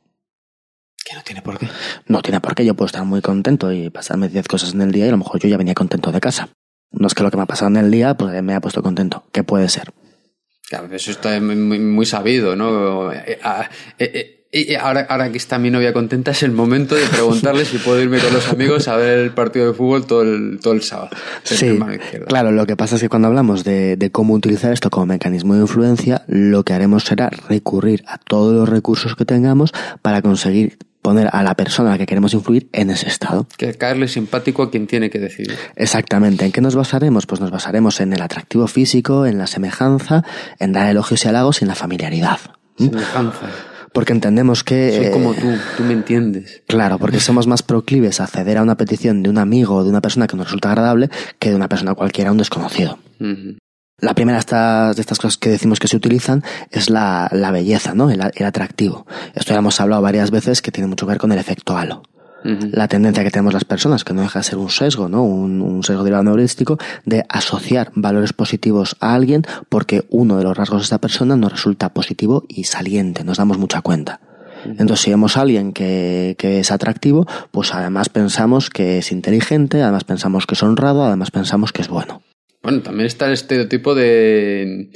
[1.13, 1.67] Que no tiene por qué.
[2.07, 4.91] No tiene por qué, yo puedo estar muy contento y pasarme 10 cosas en el
[4.91, 6.49] día y a lo mejor yo ya venía contento de casa.
[6.91, 8.81] No es que lo que me ha pasado en el día pues me ha puesto
[8.81, 9.23] contento.
[9.31, 9.91] ¿Qué puede ser?
[10.69, 13.11] Claro, eso está muy, muy- sabido, ¿no?
[13.11, 16.95] Eh, ah, eh, eh, eh, ahora, ahora que está mi novia contenta, es el momento
[16.95, 20.21] de preguntarle si puedo irme con los amigos a ver el partido de fútbol todo
[20.23, 21.09] el, todo el sábado.
[21.43, 21.77] Sí,
[22.27, 25.53] claro, lo que pasa es que cuando hablamos de, de cómo utilizar esto como mecanismo
[25.55, 30.77] de influencia, lo que haremos será recurrir a todos los recursos que tengamos para conseguir
[31.03, 33.45] poner a la persona a la que queremos influir en ese estado.
[33.57, 35.55] Que caerle simpático a quien tiene que decidir.
[35.75, 36.45] Exactamente.
[36.45, 37.27] ¿En qué nos basaremos?
[37.27, 40.23] Pues nos basaremos en el atractivo físico, en la semejanza,
[40.59, 42.39] en dar elogios y halagos y en la familiaridad.
[42.79, 42.85] ¿Mm?
[42.85, 43.49] Semejanza.
[43.93, 44.91] Porque entendemos que...
[44.95, 46.63] Soy eh, como tú, tú me entiendes.
[46.67, 49.91] Claro, porque somos más proclives a acceder a una petición de un amigo o de
[49.91, 52.97] una persona que nos resulta agradable que de una persona cualquiera, un desconocido.
[54.03, 57.51] La primera de estas, de estas cosas que decimos que se utilizan es la, la
[57.51, 58.09] belleza, ¿no?
[58.09, 59.07] El, el atractivo.
[59.33, 62.03] Esto ya hemos hablado varias veces que tiene mucho que ver con el efecto halo.
[62.43, 65.23] La tendencia que tenemos las personas, que no deja de ser un sesgo, ¿no?
[65.23, 70.57] Un, un sesgo derivado neurístico, de asociar valores positivos a alguien porque uno de los
[70.57, 74.19] rasgos de esta persona nos resulta positivo y saliente, nos damos mucha cuenta.
[74.65, 79.81] Entonces, si vemos a alguien que, que es atractivo, pues además pensamos que es inteligente,
[79.81, 82.21] además pensamos que es honrado, además pensamos que es bueno.
[82.63, 84.89] Bueno, también está el estereotipo de,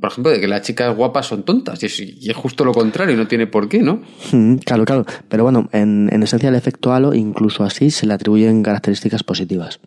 [0.00, 1.82] por ejemplo, de que las chicas guapas son tontas.
[1.82, 4.02] Y es, y es justo lo contrario, no tiene por qué, ¿no?
[4.30, 5.04] Mm, Claro, claro.
[5.28, 9.80] Pero bueno, en, en esencia el efecto halo, incluso así, se le atribuyen características positivas.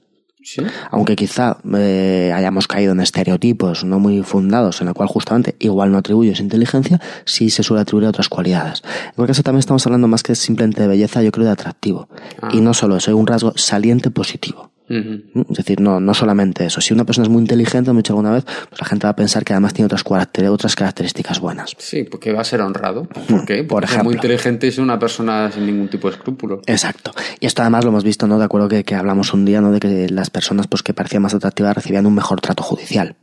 [0.43, 0.61] Sí.
[0.91, 5.91] Aunque quizá eh, hayamos caído en estereotipos no muy fundados, en la cual justamente igual
[5.91, 8.83] no atribuyes inteligencia, sí se suele atribuir a otras cualidades.
[8.83, 12.09] En cualquier caso, también estamos hablando más que simplemente de belleza, yo creo de atractivo.
[12.43, 12.49] Ah.
[12.53, 14.71] Y no solo eso, es un rasgo saliente positivo.
[14.87, 15.41] ¿Mm?
[15.49, 16.81] Es decir, no, no solamente eso.
[16.81, 19.11] Si una persona es muy inteligente, me he dicho alguna vez, pues la gente va
[19.11, 21.71] a pensar que además tiene otras, otras características buenas.
[21.77, 23.03] Sí, porque va a ser honrado.
[23.05, 23.63] ¿Por qué?
[23.63, 24.03] Mm, Por Porque es ejemplo.
[24.05, 26.61] muy inteligente y es una persona sin ningún tipo de escrúpulo.
[26.65, 27.11] Exacto.
[27.39, 28.37] Y esto además lo hemos visto, ¿no?
[28.37, 29.71] De acuerdo que, que hablamos un día, ¿no?
[29.71, 33.15] De que las personas pues que parecían más atractivas recibían un mejor trato judicial.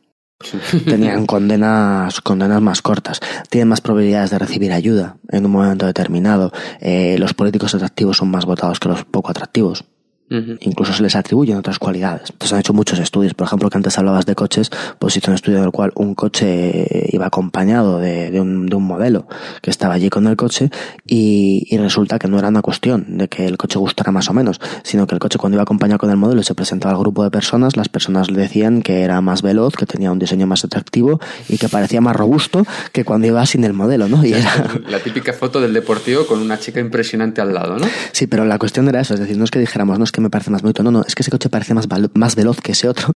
[0.84, 3.20] Tenían condenas, condenas más cortas.
[3.48, 6.52] Tienen más probabilidades de recibir ayuda en un momento determinado.
[6.80, 9.84] Eh, los políticos atractivos son más votados que los poco atractivos.
[10.32, 10.56] Ujú.
[10.60, 12.30] Incluso se les atribuyen otras cualidades.
[12.30, 13.34] Entonces han hecho muchos estudios.
[13.34, 16.14] Por ejemplo, que antes hablabas de coches, pues hizo un estudio en el cual un
[16.14, 19.26] coche iba acompañado de, de un, de un modelo
[19.60, 20.70] que estaba allí con el coche
[21.06, 24.32] y, y resulta que no era una cuestión de que el coche gustara más o
[24.32, 27.00] menos, sino que el coche cuando iba acompañado con el modelo y se presentaba al
[27.00, 30.46] grupo de personas, las personas le decían que era más veloz, que tenía un diseño
[30.46, 34.24] más atractivo y que parecía más robusto que cuando iba sin el modelo, ¿no?
[34.24, 34.50] Y era,
[34.88, 37.86] La típica foto del deportivo con una chica impresionante al lado, ¿no?
[38.12, 40.21] Sí, pero la cuestión era eso, es decir, no es que dijéramos, no es que
[40.22, 42.72] me parece más bonito, no, no, es que ese coche parece más, más veloz que
[42.72, 43.12] ese otro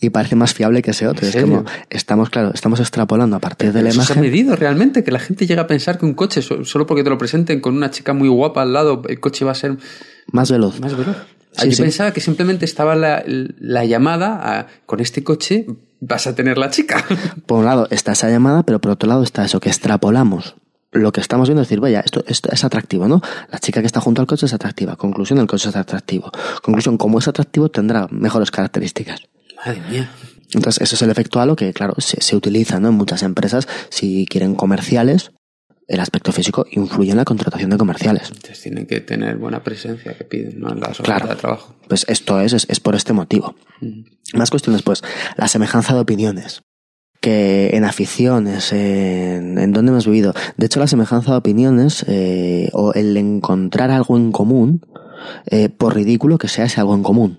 [0.00, 1.26] y parece más fiable que ese otro.
[1.26, 4.30] ¿En Es como, estamos, claro, estamos extrapolando a partir de la Eso se ha imagen.
[4.32, 7.10] medido realmente, que la gente llega a pensar que un coche, so- solo porque te
[7.10, 9.76] lo presenten con una chica muy guapa al lado, el coche va a ser
[10.32, 10.80] Más veloz.
[10.80, 11.16] más veloz.
[11.52, 11.82] Sí, Yo sí.
[11.82, 15.66] pensaba que simplemente estaba la, la llamada a, con este coche
[16.00, 17.04] vas a tener la chica.
[17.46, 20.56] Por un lado está esa llamada, pero por otro lado está eso, que extrapolamos.
[20.92, 23.22] Lo que estamos viendo es decir, vaya, esto, esto es atractivo, ¿no?
[23.50, 24.96] La chica que está junto al coche es atractiva.
[24.96, 26.30] Conclusión, el coche es atractivo.
[26.62, 29.22] Conclusión, como es atractivo, tendrá mejores características.
[29.64, 30.10] Madre mía.
[30.54, 32.88] Entonces, ese es el efecto halo que, claro, se, se utiliza ¿no?
[32.88, 33.66] en muchas empresas.
[33.88, 35.32] Si quieren comerciales,
[35.88, 38.28] el aspecto físico influye en la contratación de comerciales.
[38.28, 40.70] Entonces tienen que tener buena presencia que piden, ¿no?
[40.72, 41.28] En la sociedad Claro.
[41.34, 41.74] de trabajo.
[41.88, 43.54] Pues esto es, es, es por este motivo.
[44.34, 45.02] Más cuestiones, pues,
[45.36, 46.62] la semejanza de opiniones.
[47.22, 50.34] Que en aficiones, en, en dónde hemos vivido.
[50.58, 54.84] De hecho, la semejanza de opiniones, eh, o el encontrar algo en común,
[55.46, 57.38] eh, por ridículo que sea ese algo en común.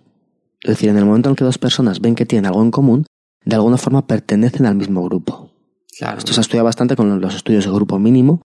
[0.61, 3.05] Es decir, en el momento en que dos personas ven que tienen algo en común,
[3.43, 5.51] de alguna forma pertenecen al mismo grupo.
[5.97, 6.17] Claro.
[6.17, 8.41] Esto se ha estudiado bastante con los estudios de grupo mínimo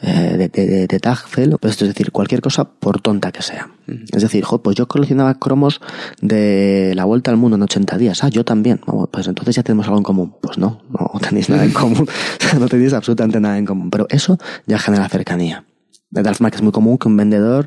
[0.00, 3.70] de, de, de, de Tagfel, pues es decir, cualquier cosa por tonta que sea.
[4.12, 5.80] Es decir, jo, pues yo coleccionaba cromos
[6.20, 8.24] de la vuelta al mundo en 80 días.
[8.24, 8.80] Ah, yo también.
[9.10, 10.34] Pues entonces ya tenemos algo en común.
[10.40, 12.06] Pues no, no tenéis nada en común.
[12.58, 13.90] no tenéis absolutamente nada en común.
[13.90, 15.64] Pero eso ya genera cercanía.
[16.10, 17.66] De tal forma que es muy común que un vendedor,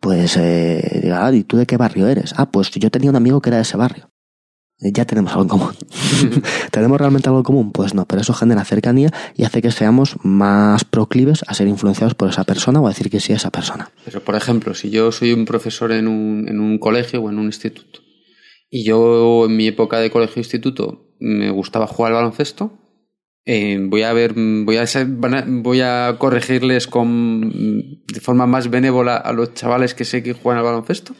[0.00, 2.34] pues, eh, diga, ah, ¿y tú de qué barrio eres?
[2.36, 4.09] Ah, pues yo tenía un amigo que era de ese barrio.
[4.82, 5.70] Eh, Ya tenemos algo en común.
[6.70, 7.72] ¿Tenemos realmente algo en común?
[7.72, 12.14] Pues no, pero eso genera cercanía y hace que seamos más proclives a ser influenciados
[12.14, 13.90] por esa persona o a decir que sí a esa persona.
[14.04, 17.38] Pero, por ejemplo, si yo soy un profesor en un, en un colegio o en
[17.38, 18.00] un instituto
[18.70, 22.72] y yo en mi época de colegio-instituto me gustaba jugar al baloncesto,
[23.44, 27.50] eh, voy a ver, voy a, ser- voy a corregirles con,
[28.06, 31.14] de forma más benévola a los chavales que sé que juegan al baloncesto.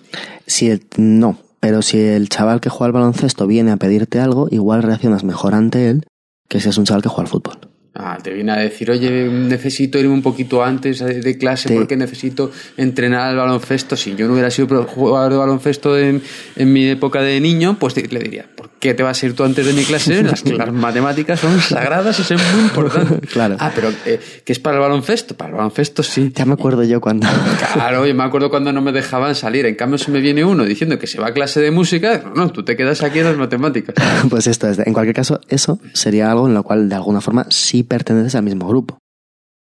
[0.46, 4.48] Si el- no, pero si el chaval que juega al baloncesto viene a pedirte algo,
[4.50, 6.04] igual reaccionas mejor ante él
[6.48, 7.58] que si es un chaval que juega al fútbol.
[7.94, 11.96] Ah, te viene a decir, oye, necesito irme un poquito antes de clase Te- porque
[11.96, 13.96] necesito entrenar al baloncesto.
[13.96, 16.22] Si yo no hubiera sido jugador de baloncesto en,
[16.56, 19.36] en mi época de niño, pues te- le diría, ¿por qué te vas a ir
[19.36, 20.22] tú antes de mi clase?
[20.24, 23.30] Las, las matemáticas son sagradas y son muy importantes.
[23.32, 23.56] Claro.
[23.60, 25.36] Ah, pero eh, ¿qué es para el baloncesto?
[25.36, 26.32] Para el baloncesto sí.
[26.34, 27.28] Ya me acuerdo yo cuando...
[27.74, 29.66] Claro, yo me acuerdo cuando no me dejaban salir.
[29.66, 32.34] En cambio, si me viene uno diciendo que se va a clase de música, no,
[32.34, 33.94] no, tú te quedas aquí en las matemáticas.
[34.28, 37.46] pues esto es, en cualquier caso, eso sería algo en lo cual de alguna forma
[37.50, 38.98] sí perteneces al mismo grupo.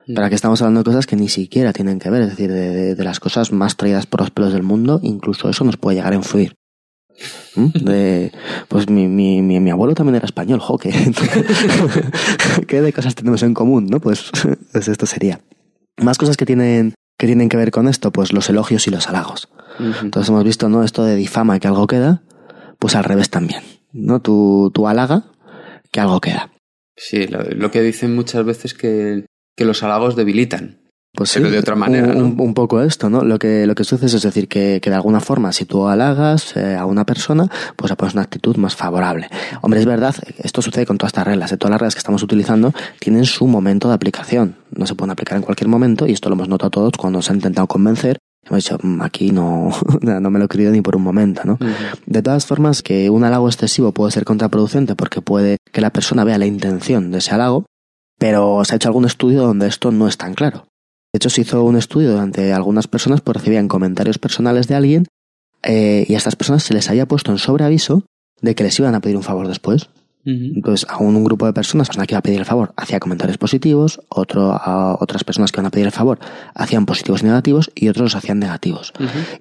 [0.08, 2.70] Pero aquí estamos hablando de cosas que ni siquiera tienen que ver, es decir, de,
[2.70, 5.98] de- de las cosas más traídas por los pelos del mundo, incluso eso nos puede
[5.98, 6.56] llegar a influir.
[7.56, 7.68] ¿Mm?
[7.84, 8.32] De,
[8.68, 10.92] pues mi, mi, mi, mi abuelo también era español, jo, ¿qué,
[12.68, 14.00] qué de cosas tenemos en común, no?
[14.00, 14.32] Pues,
[14.72, 15.42] pues esto sería.
[15.98, 19.08] Más cosas que tienen, que tienen que ver con esto, pues los elogios y los
[19.08, 19.50] halagos.
[19.80, 20.84] Entonces hemos visto, ¿no?
[20.84, 22.22] Esto de difama que algo queda,
[22.80, 23.62] pues al revés también.
[23.92, 24.22] ¿No?
[24.22, 25.24] Tú, tú halaga
[25.92, 26.52] que algo queda.
[26.96, 30.79] Sí, lo, lo que dicen muchas veces que, que los halagos debilitan.
[31.16, 32.26] Pues sí, de otra manera, un, ¿no?
[32.26, 33.24] un- un poco esto, ¿no?
[33.24, 36.56] Lo que, lo que sucede es decir que, que de alguna forma, si tú halagas
[36.56, 39.28] eh, a una persona, pues pones una actitud más favorable.
[39.62, 41.52] Hombre, es verdad, esto sucede con todas estas reglas.
[41.52, 41.58] ¿eh?
[41.58, 44.56] Todas las reglas que estamos utilizando tienen su momento de aplicación.
[44.72, 47.32] No se pueden aplicar en cualquier momento y esto lo hemos notado todos cuando se
[47.34, 48.20] ha intentado convencer.
[48.48, 51.58] Hemos dicho, "Mm, aquí no, no me lo he creído ni por un momento, ¿no?
[52.06, 56.24] De todas formas, que un halago excesivo puede ser contraproducente porque puede que la persona
[56.24, 57.66] vea la intención de ese halago,
[58.20, 60.66] pero se ha hecho algún estudio donde esto no es tan claro.
[61.14, 65.08] De hecho, se hizo un estudio donde algunas personas pues, recibían comentarios personales de alguien
[65.64, 68.06] eh, y a estas personas se les había puesto en sobreaviso
[68.42, 69.90] de que les iban a pedir un favor después.
[70.26, 72.74] Entonces, a un, un grupo de personas, la persona que iba a pedir el favor
[72.76, 76.20] hacía comentarios positivos, otro, a otras personas que iban a pedir el favor
[76.54, 78.94] hacían positivos y negativos y otros los hacían negativos.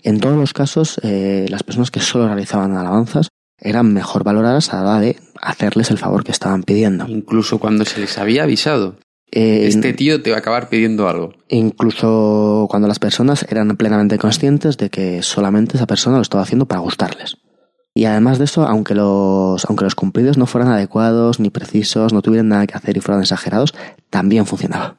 [0.03, 3.29] En todos los casos, eh, las personas que solo realizaban alabanzas
[3.61, 7.07] eran mejor valoradas a la hora de hacerles el favor que estaban pidiendo.
[7.09, 8.97] Incluso cuando se les había avisado.
[9.31, 11.35] Eh, Este tío te va a acabar pidiendo algo.
[11.49, 16.67] incluso cuando las personas eran plenamente conscientes de que solamente esa persona lo estaba haciendo
[16.67, 17.37] para gustarles.
[17.95, 22.23] Y además de eso, aunque los, aunque los cumplidos no fueran adecuados ni precisos, no
[22.23, 23.75] tuvieran nada que hacer y fueran exagerados,
[24.11, 24.97] también funcionaba.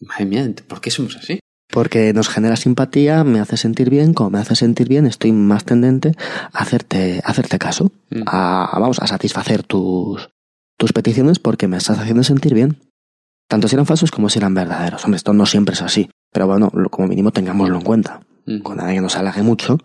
[0.00, 1.40] Madre mía, ¿por qué somos así?
[1.70, 5.64] Porque nos genera simpatía, me hace sentir bien, como me hace sentir bien, estoy más
[5.64, 6.12] tendente
[6.52, 8.22] a hacerte, a hacerte caso, Mm.
[8.26, 10.30] a, a, vamos, a satisfacer tus,
[10.78, 12.78] tus peticiones porque me estás haciendo sentir bien.
[13.48, 15.04] Tanto si eran falsos como si eran verdaderos.
[15.04, 16.10] Hombre, esto no siempre es así.
[16.32, 18.20] Pero bueno, lo- como mínimo tengámoslo en cuenta.
[18.46, 18.58] Mm.
[18.60, 19.78] Cuando alguien nos halague mucho,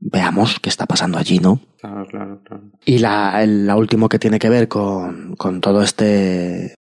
[0.00, 1.60] veamos qué está pasando allí, ¿no?
[1.80, 2.62] Claro, claro, claro.
[2.84, 6.74] Y la, el- la último que tiene que ver con, con todo este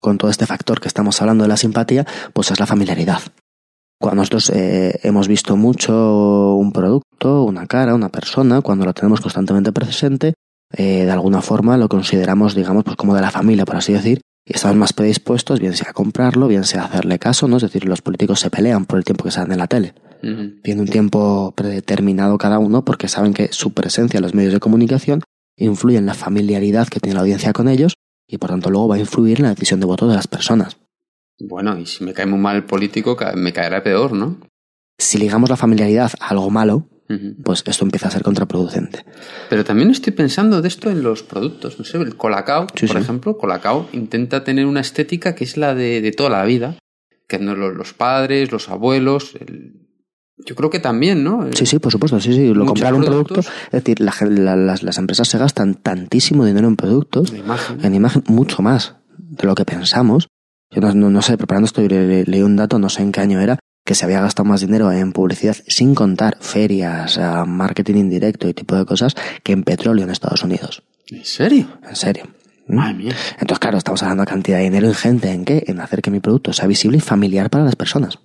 [0.00, 3.20] con todo este factor que estamos hablando de la simpatía, pues es la familiaridad.
[3.98, 9.22] Cuando nosotros eh, hemos visto mucho un producto, una cara, una persona, cuando lo tenemos
[9.22, 10.34] constantemente presente,
[10.76, 14.20] eh, de alguna forma lo consideramos, digamos, pues como de la familia, por así decir,
[14.46, 17.56] y estamos más predispuestos, bien sea a comprarlo, bien sea a hacerle caso, ¿no?
[17.56, 19.94] Es decir, los políticos se pelean por el tiempo que se dan en la tele.
[20.62, 24.60] Tiene un tiempo predeterminado cada uno porque saben que su presencia en los medios de
[24.60, 25.20] comunicación
[25.58, 27.92] influye en la familiaridad que tiene la audiencia con ellos
[28.26, 30.78] y por tanto luego va a influir en la decisión de voto de las personas.
[31.38, 34.38] Bueno, y si me cae muy mal el político, me caerá peor, ¿no?
[34.98, 36.88] Si ligamos la familiaridad a algo malo,
[37.42, 39.04] Pues esto empieza a ser contraproducente.
[39.50, 41.78] Pero también estoy pensando de esto en los productos.
[41.78, 43.02] No sé, el Colacao, Sí, por sí.
[43.02, 46.76] ejemplo, Colacao intenta tener una estética que es la de, de toda la vida.
[47.28, 49.34] Que no los, padres, los abuelos.
[49.40, 49.82] el-
[50.46, 51.46] Yo creo que también, ¿no?
[51.52, 52.52] Sí, sí, por supuesto, sí, sí.
[52.52, 56.44] Lo comprar un producto, es decir, la gen- la- las, las empresas se gastan tantísimo
[56.44, 57.84] dinero en productos, imagen.
[57.84, 60.28] en imagen, mucho más de lo que pensamos.
[60.70, 63.12] Yo no, no- no sé, preparando esto, le- le- leí un dato, no sé en
[63.12, 67.44] qué año era, que se había gastado más dinero en publicidad, sin contar ferias, ah,
[67.44, 70.82] marketing indirecto y tipo de cosas, que en petróleo en Estados Unidos.
[71.08, 71.66] ¿En serio?
[71.86, 72.24] En serio.
[72.66, 72.74] ¿Mm?
[72.74, 73.16] Madre mía.
[73.32, 75.64] Entonces, claro, estamos hablando de cantidad de dinero ingente en qué?
[75.66, 78.18] En hacer que mi producto sea visible y familiar para las personas.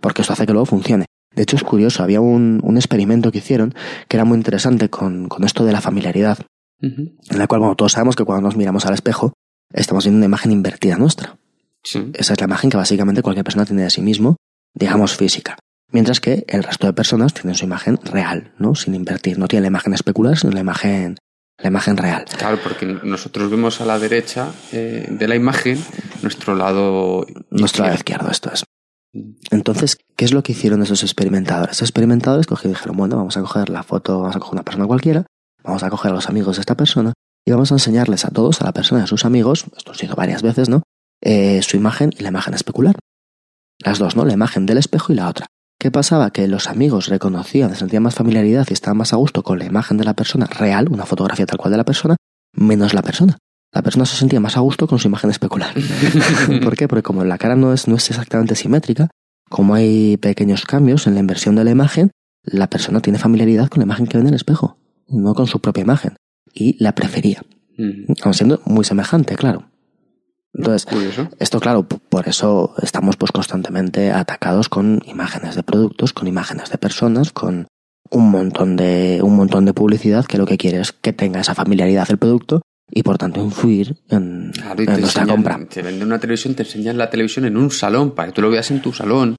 [0.00, 1.06] Porque esto hace que luego funcione.
[1.34, 3.74] De hecho, es curioso, había un, un experimento que hicieron
[4.08, 6.38] que era muy interesante con, con esto de la familiaridad,
[6.80, 9.34] en la cual, bueno, todos sabemos que cuando nos miramos al espejo,
[9.72, 11.36] estamos viendo una imagen invertida nuestra.
[11.82, 12.10] Sí.
[12.14, 14.36] Esa es la imagen que básicamente cualquier persona tiene de sí mismo,
[14.74, 15.56] digamos física.
[15.92, 18.74] Mientras que el resto de personas tienen su imagen real, ¿no?
[18.74, 19.38] Sin invertir.
[19.38, 21.16] No tienen la imagen especular, sino la imagen,
[21.58, 22.24] la imagen real.
[22.38, 25.82] Claro, porque nosotros vemos a la derecha eh, de la imagen
[26.22, 27.26] nuestro lado.
[27.50, 28.30] Nuestro lado izquierdo.
[28.30, 28.64] esto es.
[29.50, 31.76] Entonces, ¿qué es lo que hicieron esos experimentadores?
[31.76, 34.62] Esos experimentadores cogieron y dijeron, bueno, vamos a coger la foto, vamos a coger una
[34.62, 35.26] persona cualquiera,
[35.64, 37.12] vamos a coger a los amigos de esta persona
[37.44, 40.06] y vamos a enseñarles a todos, a la persona y a sus amigos, esto se
[40.06, 40.82] hizo varias veces, ¿no?
[41.22, 42.94] Eh, su imagen y la imagen especular.
[43.84, 44.24] Las dos, ¿no?
[44.24, 45.46] La imagen del espejo y la otra.
[45.78, 46.30] ¿Qué pasaba?
[46.30, 49.96] Que los amigos reconocían, sentían más familiaridad y estaban más a gusto con la imagen
[49.96, 52.16] de la persona real, una fotografía tal cual de la persona,
[52.52, 53.38] menos la persona.
[53.72, 55.72] La persona se sentía más a gusto con su imagen especular.
[56.62, 56.86] ¿Por qué?
[56.86, 59.08] Porque como la cara no es, no es exactamente simétrica,
[59.48, 62.10] como hay pequeños cambios en la inversión de la imagen,
[62.42, 64.76] la persona tiene familiaridad con la imagen que ve en el espejo,
[65.08, 66.16] no con su propia imagen.
[66.52, 67.42] Y la prefería.
[67.78, 68.14] Ujú.
[68.22, 69.70] Aun siendo muy semejante, claro.
[70.52, 71.28] Entonces, Curioso.
[71.38, 76.78] esto claro, por eso estamos pues constantemente atacados con imágenes de productos, con imágenes de
[76.78, 77.68] personas, con
[78.10, 81.54] un montón de, un montón de publicidad que lo que quiere es que tenga esa
[81.54, 85.60] familiaridad del producto y por tanto influir en, Claro, nuestra enseñan- compra.
[85.68, 88.50] te venden una televisión, te enseñan la televisión en un salón para que tú lo
[88.50, 89.36] veas en tu salón.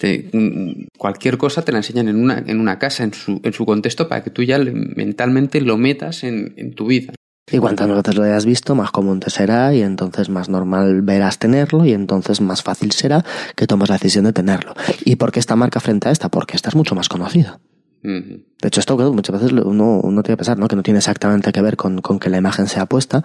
[0.00, 3.52] Te- mm, cualquier cosa te la enseñan en una, en una casa, en su, en
[3.52, 7.12] su contexto, para que tú ya mentalmente lo metas en, en tu vida.
[7.50, 11.02] Y cuantas más veces lo hayas visto, más común te será y entonces más normal
[11.02, 13.24] verás tenerlo y entonces más fácil será
[13.56, 14.74] que tomes la decisión de tenerlo.
[15.04, 16.28] ¿Y por qué esta marca frente a esta?
[16.28, 17.60] Porque esta es mucho más conocida.
[18.02, 20.66] De hecho, esto muchas veces uno, uno tiene que pensar ¿no?
[20.66, 23.24] que no tiene exactamente que ver con, con que la imagen sea puesta,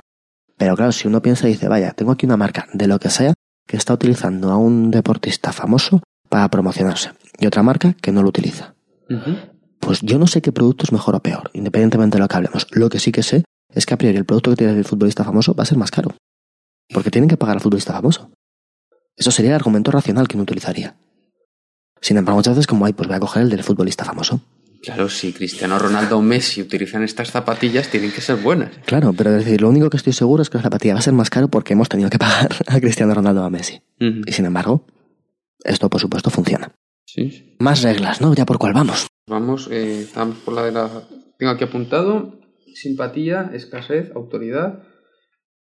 [0.57, 3.09] pero claro, si uno piensa y dice, vaya, tengo aquí una marca de lo que
[3.09, 3.33] sea
[3.67, 8.29] que está utilizando a un deportista famoso para promocionarse y otra marca que no lo
[8.29, 8.75] utiliza.
[9.79, 12.67] Pues yo no sé qué producto es mejor o peor, independientemente de lo que hablemos.
[12.71, 13.43] Lo que sí que sé
[13.73, 15.91] es que a priori el producto que tiene el futbolista famoso va a ser más
[15.91, 16.15] caro.
[16.93, 18.31] Porque tienen que pagar al futbolista famoso.
[19.15, 20.95] Eso sería el argumento racional que uno utilizaría.
[22.01, 24.41] Sin embargo, muchas veces como, ay, pues voy a coger el del futbolista famoso.
[24.83, 28.69] Claro, si Cristiano Ronaldo o Messi utilizan estas zapatillas, tienen que ser buenas.
[28.85, 31.03] Claro, pero es decir, lo único que estoy seguro es que la zapatilla va a
[31.03, 33.81] ser más caro porque hemos tenido que pagar a Cristiano Ronaldo o a Messi.
[33.99, 34.85] Y sin embargo,
[35.63, 36.71] esto por supuesto funciona.
[37.05, 37.55] Sí.
[37.59, 38.35] Más reglas, ¿no?
[38.35, 39.07] Ya por cuál vamos.
[39.27, 40.89] Vamos, eh, estamos por la de la...
[41.37, 42.36] Tengo aquí apuntado
[42.81, 44.83] simpatía, escasez, autoridad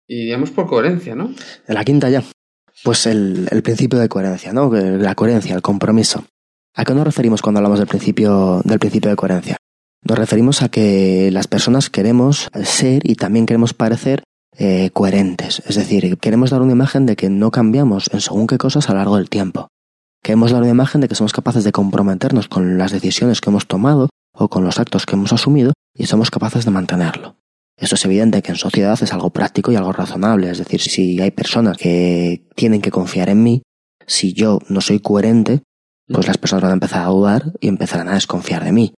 [0.08, 1.34] y digamos por coherencia, ¿no?
[1.68, 2.24] La quinta ya.
[2.84, 4.72] Pues el, principio de coherencia, ¿no?
[4.74, 6.26] La coherencia, el compromiso.
[6.74, 9.58] ¿A qué nos referimos cuando hablamos del principio, del principio de coherencia?
[10.08, 14.24] Nos referimos a que las personas queremos ser y también queremos parecer
[14.58, 15.62] eh, coherentes.
[15.68, 18.94] Es decir, queremos dar una imagen de que no cambiamos en según qué cosas a
[18.94, 19.68] lo largo del tiempo.
[20.24, 23.68] Queremos dar una imagen de que somos capaces de comprometernos con las decisiones que hemos
[23.68, 27.38] tomado o con los actos que hemos asumido y somos capaces de mantenerlo.
[27.78, 30.50] Eso es evidente que en sociedad es algo práctico y algo razonable.
[30.50, 33.64] Es decir, si hay personas que tienen que confiar en mí,
[34.06, 35.64] si yo no soy coherente,
[36.08, 38.94] pues las personas van a empezar a dudar y empezarán a desconfiar de mí.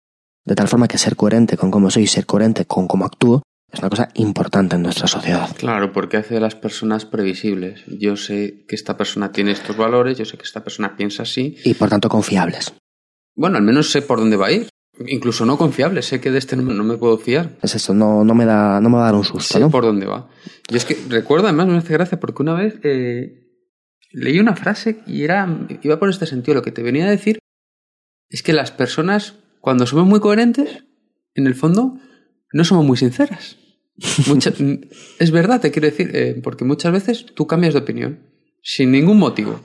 [0.45, 3.43] De tal forma que ser coherente con cómo soy y ser coherente con cómo actúo
[3.73, 5.49] es una cosa importante en nuestra sociedad.
[5.57, 7.85] Claro, porque hace de las personas previsibles.
[7.87, 11.57] Yo sé que esta persona tiene estos valores, yo sé que esta persona piensa así.
[11.65, 12.75] Y por tanto confiables.
[13.35, 14.69] Bueno, al menos sé por dónde va a ir.
[15.07, 17.57] Incluso no confiable, sé que de este no, me- no me puedo fiar.
[17.63, 19.71] Es eso, no, no, me, da, no me va a dar un susto, Sé ¿no?
[19.71, 20.29] por dónde va.
[20.69, 23.49] Yo es que recuerdo, además me hace gracia porque una vez eh,
[24.13, 26.55] leí una frase y era iba por este sentido.
[26.57, 27.39] Lo que te venía a decir
[28.29, 30.85] es que las personas, cuando somos muy coherentes,
[31.35, 31.99] en el fondo,
[32.53, 33.57] no somos muy sinceras.
[34.27, 34.53] Mucha-
[35.19, 38.21] es verdad, te quiero decir, eh, porque muchas veces tú cambias de opinión
[38.63, 39.59] sin ningún motivo.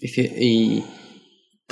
[0.00, 0.84] Y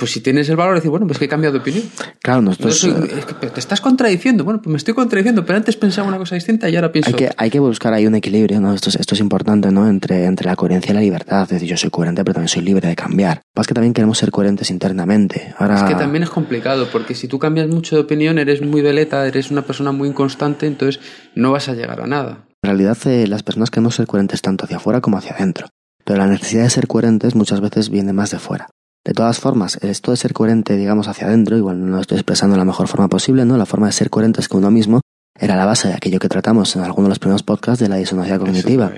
[0.03, 1.83] pues si tienes el valor de decir, bueno, pues que he cambiado de opinión.
[2.21, 4.43] Claro, No nosotros soy- eh, es que pero te estás contradiciendo.
[4.43, 7.07] Bueno, pues me estoy contradiciendo, pero antes pensaba una cosa distinta y ahora pienso.
[7.11, 8.73] hay que, hay que buscar ahí un equilibrio, ¿no?
[8.73, 9.87] Esto es, esto es importante, ¿no?
[9.87, 11.43] Entre, entre la coherencia y la libertad.
[11.43, 13.41] Es decir, yo soy coherente, pero también soy libre de cambiar.
[13.55, 15.53] Más que también queremos ser coherentes internamente.
[15.57, 18.81] Ahora, Es que también es complicado, porque si tú cambias mucho de opinión, eres muy
[18.81, 21.01] veleta, eres una persona muy inconstante, entonces
[21.35, 22.45] no vas a llegar a nada.
[22.61, 25.67] En realidad, eh, las personas queremos ser coherentes tanto hacia afuera como hacia adentro.
[26.05, 28.67] Pero la necesidad de ser coherentes muchas veces viene más de fuera.
[29.05, 32.53] De todas formas, esto de ser coherente, digamos, hacia adentro, igual no lo estoy expresando
[32.53, 33.57] de la mejor forma posible, ¿no?
[33.57, 35.01] La forma de ser coherente es que uno mismo
[35.37, 37.97] era la base de aquello que tratamos en alguno de los primeros podcasts de la
[37.97, 38.93] disonancia cognitiva.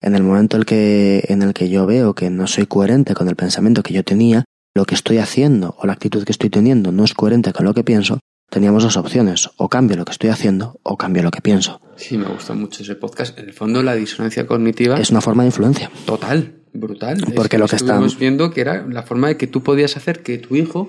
[0.00, 3.14] En el momento en el que, en el que yo veo que no soy coherente
[3.14, 4.44] con el pensamiento que yo tenía,
[4.74, 7.74] lo que estoy haciendo o la actitud que estoy teniendo no es coherente con lo
[7.74, 8.20] que pienso,
[8.50, 11.80] teníamos dos opciones, o cambio lo que estoy haciendo o cambio lo que pienso.
[11.96, 13.36] Sí, me gusta mucho ese podcast.
[13.38, 15.90] En el fondo, la disonancia cognitiva Es una forma de influencia.
[16.04, 17.18] total, brutal.
[17.26, 20.22] Es Porque lo que estuvimos viendo que era la forma de que tú podías hacer
[20.22, 20.88] que tu hijo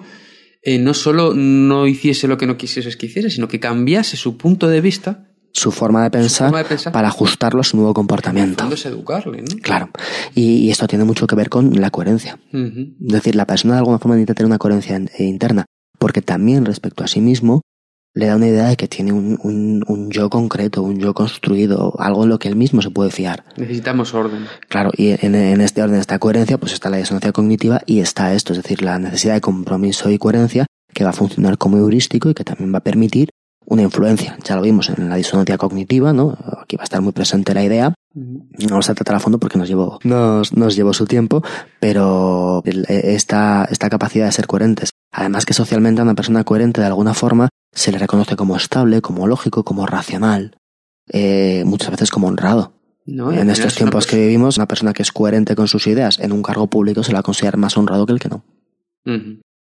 [0.64, 4.38] eh, no solo no hiciese lo que no quisieses que hiciese, sino que cambiase su
[4.38, 5.28] punto de vista.
[5.54, 6.94] Su forma de pensar, forma de pensar.
[6.94, 8.60] para ajustarlo a su nuevo comportamiento.
[8.60, 9.58] fondo es educarle, ¿no?
[9.62, 9.90] Claro.
[10.34, 12.40] Y, y esto tiene mucho que ver con la coherencia.
[12.54, 15.66] Es decir, la persona de alguna forma necesita tener una coherencia eh, interna,
[16.00, 17.62] porque también respecto a sí mismo
[18.14, 21.94] le da una idea de que tiene un, un- un yo concreto, un yo construido,
[22.00, 23.44] algo en lo que él mismo se puede fiar.
[23.58, 24.46] Necesitamos orden.
[24.68, 28.34] Claro, y en, en este orden, esta coherencia, pues está la disonancia cognitiva y está
[28.34, 32.30] esto, es decir, la necesidad de compromiso y coherencia que va a funcionar como heurístico
[32.30, 33.30] y que también va a permitir
[33.66, 34.38] una influencia.
[34.44, 36.38] Ya lo vimos en la disonancia cognitiva, ¿no?
[36.62, 37.94] Aquí va a estar muy presente la idea.
[38.14, 38.46] Ujú.
[38.60, 41.42] No vamos a tratar a fondo porque nos llevó, nos, nos llevó su tiempo,
[41.80, 46.82] pero el- esta, esta capacidad de ser coherentes, además que socialmente a una persona coherente
[46.82, 50.58] de alguna forma se le reconoce como estable, como lógico, como racional,
[51.12, 52.74] eh, muchas veces como honrado.
[53.06, 56.32] No, En estos tiempos que vivimos, una persona que es coherente con sus ideas en
[56.32, 58.44] un cargo público se la va a considerar más honrado que el que no.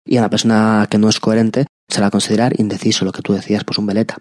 [0.06, 3.12] Y a una persona que no es coherente se la va a considerar indeciso, lo
[3.12, 4.18] que tú decías, pues un veleta.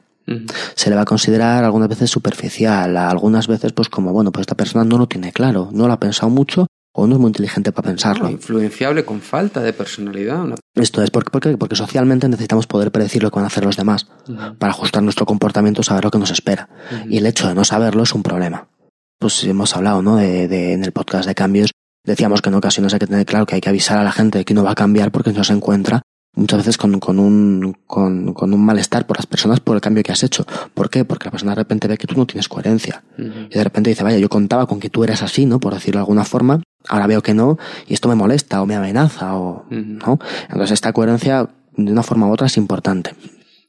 [0.76, 4.54] Se le va a considerar algunas veces superficial, algunas veces pues como, bueno, pues esta
[4.54, 7.72] persona no lo tiene claro, no lo ha pensado mucho o no es muy inteligente
[7.72, 8.28] para pensarlo.
[8.30, 10.42] Influenciable con falta de personalidad.
[10.42, 13.64] una- Esto es porque, porque, porque socialmente necesitamos poder predecir lo que van a hacer
[13.64, 14.06] los demás
[14.58, 16.68] para ajustar nuestro comportamiento, saber lo que nos espera.
[17.08, 18.68] Y el hecho de no saberlo es un problema.
[19.18, 20.16] Pues hemos hablado, ¿no?
[20.16, 21.70] De, de- en el podcast de cambios,
[22.04, 24.38] decíamos que en ocasiones hay que tener claro que hay que avisar a la gente
[24.38, 26.02] de que no va a cambiar porque no se encuentra
[26.34, 30.02] muchas veces con, con, un, con, con, un malestar por las personas por el cambio
[30.02, 30.46] que has hecho.
[30.74, 31.04] ¿Por qué?
[31.04, 33.04] Porque la persona de repente ve que tú no tienes coherencia.
[33.18, 33.46] Uh -huh.
[33.50, 35.60] Y de repente dice, vaya, yo contaba con que tú eras así, ¿no?
[35.60, 36.62] Por decirlo de alguna forma.
[36.88, 39.66] Ahora veo que no, y esto me molesta o me amenaza, o.
[39.70, 40.18] ¿no?
[40.44, 43.14] Entonces esta coherencia, de una forma u otra, es importante.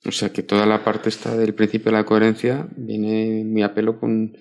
[0.05, 3.73] O sea que toda la parte esta del principio de la coherencia viene muy a
[3.73, 4.35] pelo con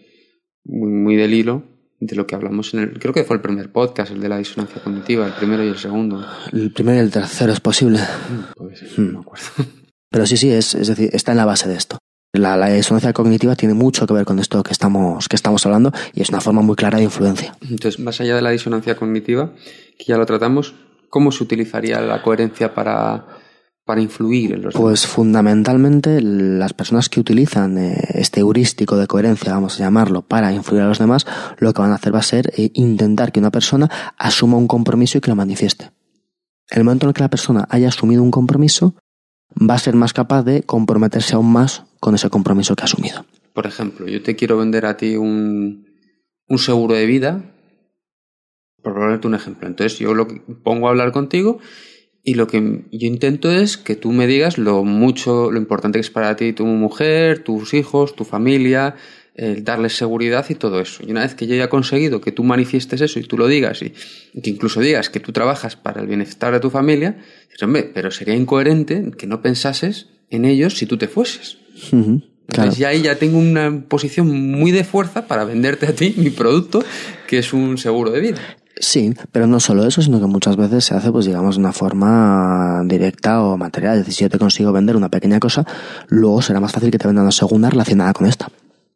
[0.64, 1.64] muy, muy del hilo
[2.00, 2.98] de lo que hablamos en el.
[2.98, 5.78] Creo que fue el primer podcast, el de la disonancia cognitiva, el primero y el
[5.78, 6.26] segundo.
[6.52, 8.00] El primero y el tercero es posible.
[8.56, 9.06] Pues hmm.
[9.06, 9.46] no me acuerdo.
[10.10, 11.98] Pero sí, sí, es, es decir, está en la base de esto.
[12.34, 15.92] La, la, disonancia cognitiva tiene mucho que ver con esto que estamos, que estamos hablando
[16.14, 17.54] y es una forma muy clara de influencia.
[17.60, 19.52] Entonces, más allá de la disonancia cognitiva,
[19.98, 20.74] que ya lo tratamos,
[21.10, 23.26] ¿cómo se utilizaría la coherencia para,
[23.84, 25.14] para influir en los Pues demás?
[25.14, 30.84] fundamentalmente las personas que utilizan eh, este heurístico de coherencia, vamos a llamarlo, para influir
[30.84, 31.26] a los demás,
[31.58, 34.68] lo que van a hacer va a ser eh, intentar que una persona asuma un
[34.68, 35.90] compromiso y que lo manifieste.
[36.70, 38.94] En el momento en el que la persona haya asumido un compromiso,
[39.54, 43.24] va a ser más capaz de comprometerse aún más con ese compromiso que ha asumido.
[43.54, 45.86] Por ejemplo, yo te quiero vender a ti un,
[46.48, 47.54] un seguro de vida,
[48.82, 49.68] por ponerte un ejemplo.
[49.68, 50.26] Entonces yo lo
[50.64, 51.60] pongo a hablar contigo
[52.24, 56.00] y lo que yo intento es que tú me digas lo mucho, lo importante que
[56.00, 58.96] es para ti tu mujer, tus hijos, tu familia,
[59.36, 61.04] el darles seguridad y todo eso.
[61.06, 63.80] Y una vez que yo haya conseguido que tú manifiestes eso y tú lo digas
[63.80, 63.90] y,
[64.40, 68.10] que incluso digas que tú trabajas para el bienestar de tu familia, dices, hombre, pero
[68.10, 71.58] sería incoherente que no pensases en ellos si tú te fueses.
[71.92, 72.22] Uh -huh.
[72.48, 72.70] Claro.
[72.70, 76.30] Entonces ya ahí ya tengo una posición muy de fuerza para venderte a ti mi
[76.30, 76.82] producto,
[77.28, 78.40] que es un seguro de vida.
[78.78, 81.72] Sí, pero no solo eso, sino que muchas veces se hace, pues digamos, de una
[81.72, 83.94] forma directa o material.
[83.94, 85.64] Es decir, si yo te consigo vender una pequeña cosa,
[86.08, 88.48] luego será más fácil que te vendan una segunda relacionada con esta.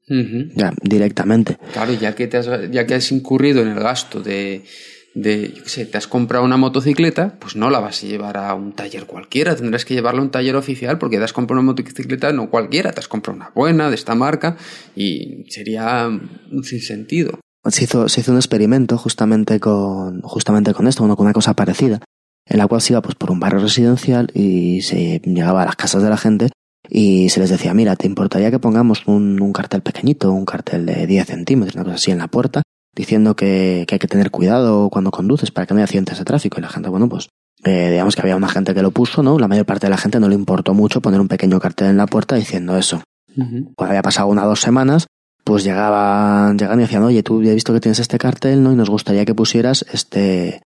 [0.08, 0.52] Uh -huh.
[0.54, 1.58] Ya, directamente.
[1.72, 4.64] Claro, ya que, te has, ya que has incurrido en el gasto de,
[5.16, 8.36] de, yo qué sé, te has comprado una motocicleta, pues no la vas a llevar
[8.36, 11.62] a un taller cualquiera, tendrás que llevarla a un taller oficial porque te has comprado
[11.62, 14.58] una motocicleta no cualquiera, te has comprado una buena, de esta marca,
[14.94, 17.40] y sería un sinsentido.
[17.64, 21.54] Se hizo, se hizo un experimento justamente con, justamente con esto, bueno, con una cosa
[21.54, 22.02] parecida,
[22.44, 25.76] en la cual se iba pues por un barrio residencial y se llegaba a las
[25.76, 26.50] casas de la gente
[26.90, 30.84] y se les decía, mira, ¿te importaría que pongamos un, un cartel pequeñito, un cartel
[30.84, 32.62] de 10 centímetros, una cosa así en la puerta,
[32.96, 36.24] diciendo que, que hay que tener cuidado cuando conduces para que no haya accidentes de
[36.24, 36.58] tráfico?
[36.58, 37.28] Y la gente, bueno, pues
[37.64, 39.38] eh, digamos que había una gente que lo puso, ¿no?
[39.38, 41.96] La mayor parte de la gente no le importó mucho poner un pequeño cartel en
[41.96, 43.02] la puerta diciendo eso.
[43.36, 43.74] Uh -huh.
[43.76, 45.06] Cuando había pasado una o dos semanas,
[45.44, 48.72] pues llegaban, llegaban y decían, oye, tú ya he visto que tienes este cartel, ¿no?
[48.72, 50.62] Y nos gustaría que pusieras este,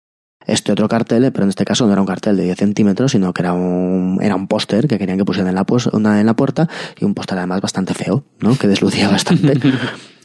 [0.46, 3.32] este otro cartel, pero en este caso no era un cartel de 10 centímetros, sino
[3.32, 6.34] que era un, era un póster que querían que pusieran en la, una, en la
[6.34, 6.68] puerta
[6.98, 8.56] y un póster además bastante feo, ¿no?
[8.56, 9.60] Que deslucía bastante.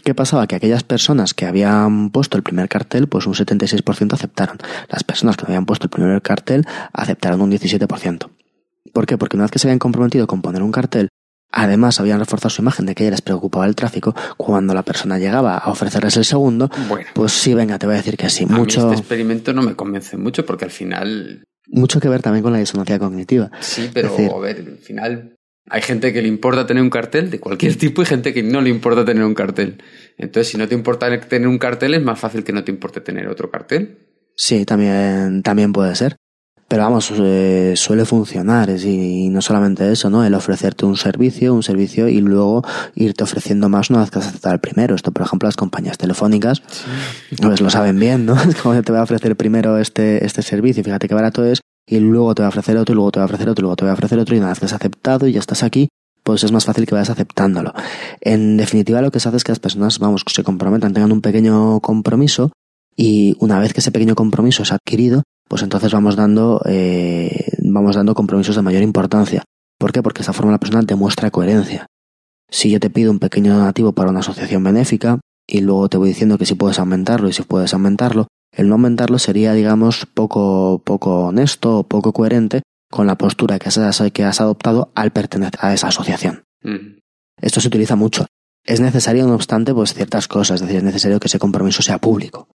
[0.09, 0.47] ¿Qué pasaba?
[0.47, 4.57] Que aquellas personas que habían puesto el primer cartel, pues un 76% aceptaron.
[4.89, 8.27] Las personas que no habían puesto el primer cartel aceptaron un 17%.
[8.91, 9.19] ¿Por qué?
[9.19, 11.09] Porque una vez que se habían comprometido con poner un cartel,
[11.51, 14.15] Además, habían reforzado su imagen de que ella les preocupaba el tráfico.
[14.37, 17.97] Cuando la persona llegaba a ofrecerles el segundo, bueno, pues sí, venga, te voy a
[17.97, 18.45] decir que sí.
[18.45, 18.81] A mucho...
[18.81, 21.43] mí este experimento no me convence mucho porque al final.
[21.67, 23.49] Mucho que ver también con la disonancia cognitiva.
[23.61, 24.31] Sí, pero decir...
[24.31, 25.38] a ver, al final
[25.69, 28.61] hay gente que le importa tener un cartel de cualquier tipo y gente que no
[28.61, 29.81] le importa tener un cartel.
[30.17, 33.01] Entonces, si no te importa tener un cartel, es más fácil que no te importe
[33.01, 33.99] tener otro cartel.
[34.35, 36.15] Sí, también, también puede ser.
[36.67, 40.23] Pero vamos, eh, suele funcionar y no solamente eso, ¿no?
[40.23, 42.63] El ofrecerte un servicio, un servicio y luego
[42.93, 44.93] irte ofreciendo más una vez que has aceptado el primero.
[44.93, 47.35] Esto, por ejemplo, las compañías telefónicas, sí.
[47.41, 48.39] pues lo saben bien, ¿no?
[48.49, 51.59] Es como te voy a ofrecer primero este, este servicio, fíjate qué barato es,
[51.89, 53.63] y luego te voy a ofrecer otro, y luego te voy a ofrecer otro, y
[53.63, 55.63] luego te voy a ofrecer otro, y una vez que has aceptado y ya estás
[55.63, 55.89] aquí,
[56.23, 57.73] pues es más fácil que vayas aceptándolo.
[58.21, 61.21] En definitiva, lo que se hace es que las personas, vamos, se comprometan, tengan un
[61.21, 62.51] pequeño compromiso,
[62.95, 67.95] y una vez que ese pequeño compromiso es adquirido, pues entonces vamos dando, eh, vamos
[67.95, 69.43] dando compromisos de mayor importancia.
[69.79, 70.03] ¿Por qué?
[70.03, 71.87] Porque esa forma la persona demuestra coherencia.
[72.51, 76.09] Si yo te pido un pequeño donativo para una asociación benéfica y luego te voy
[76.09, 80.81] diciendo que si puedes aumentarlo y si puedes aumentarlo, el no aumentarlo sería, digamos, poco,
[80.83, 85.59] poco honesto o poco coherente con la postura que has, que has adoptado al pertenecer
[85.59, 86.43] a esa asociación.
[86.63, 86.99] Mm.
[87.41, 88.25] Esto se utiliza mucho.
[88.65, 91.99] Es necesario, no obstante, pues ciertas cosas, es decir, es necesario que ese compromiso sea
[91.99, 92.49] público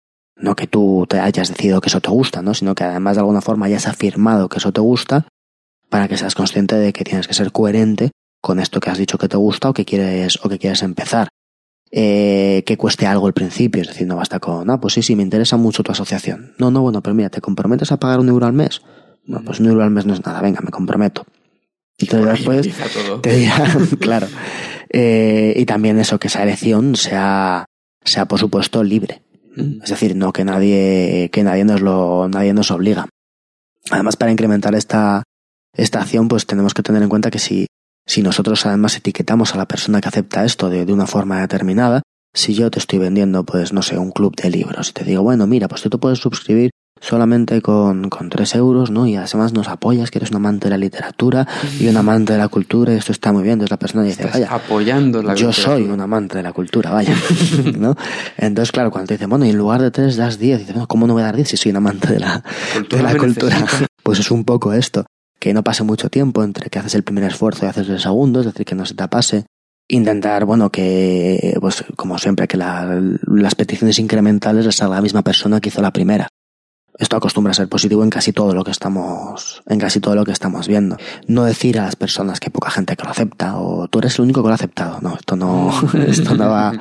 [0.42, 2.54] no que tú te hayas decidido que eso te gusta, ¿no?
[2.54, 5.28] sino que además de alguna forma hayas afirmado que eso te gusta
[5.90, 8.12] para que seas consciente de que tienes que ser coherente
[8.42, 11.30] con esto que has dicho que te gusta o que quieres o que quieres empezar.
[11.94, 15.18] Eh, que cueste algo al principio, es decir, no basta con, ah, pues sí, sí,
[15.18, 16.54] me interesa mucho tu asociación.
[16.58, 18.82] No, no, bueno, pero mira, ¿te comprometes a pagar un euro al mes?
[19.26, 21.26] No, pues un euro al mes no es nada, venga, me comprometo.
[21.98, 22.70] Entonces después
[23.22, 24.28] te dirán, claro.
[24.90, 27.66] Eh, y también eso, que esa elección sea,
[28.04, 29.22] sea por supuesto libre.
[29.84, 33.10] Es decir, no que nadie, que nadie nos lo, nadie nos obliga.
[33.90, 35.24] Además, para incrementar esta,
[35.74, 37.68] esta acción, pues tenemos que tener en cuenta que si,
[38.06, 42.02] si nosotros además etiquetamos a la persona que acepta esto de, de una forma determinada,
[42.34, 45.22] si yo te estoy vendiendo, pues no sé, un club de libros y te digo,
[45.22, 46.72] bueno, mira, pues tú te puedes suscribir
[47.02, 49.08] solamente con, con 3 euros, ¿no?
[49.08, 51.48] Y además nos apoyas, que eres un amante de la literatura
[51.80, 53.54] y un amante de la cultura, y esto está muy bien.
[53.54, 56.92] Entonces la persona dice, Estás vaya, apoyando la yo soy un amante de la cultura,
[56.92, 57.16] vaya,
[57.78, 57.96] ¿no?
[58.38, 60.88] Entonces, claro, cuando te dicen, bueno, y en lugar de 3 das 10, dices, bueno,
[60.88, 63.20] ¿cómo no voy a dar 10 si soy un amante de la, Cultura de la
[63.20, 63.66] cultura?
[64.04, 65.06] Pues es un poco esto,
[65.42, 68.40] que no pase mucho tiempo entre que haces el primer esfuerzo y haces el segundo,
[68.42, 69.46] es decir, que no se te pase.
[69.90, 75.02] Intentar, bueno, que, pues como siempre, que la- las peticiones incrementales les salga a la
[75.02, 76.28] misma persona que hizo la primera.
[77.00, 80.24] Esto acostumbra a ser positivo en casi todo lo que estamos, en casi todo lo
[80.24, 80.98] que estamos viendo.
[81.28, 84.20] No decir a las personas que hay poca gente que lo acepta o tú eres
[84.20, 85.00] el único que lo ha aceptado.
[85.02, 85.72] No, esto no,
[86.08, 86.74] esto no va,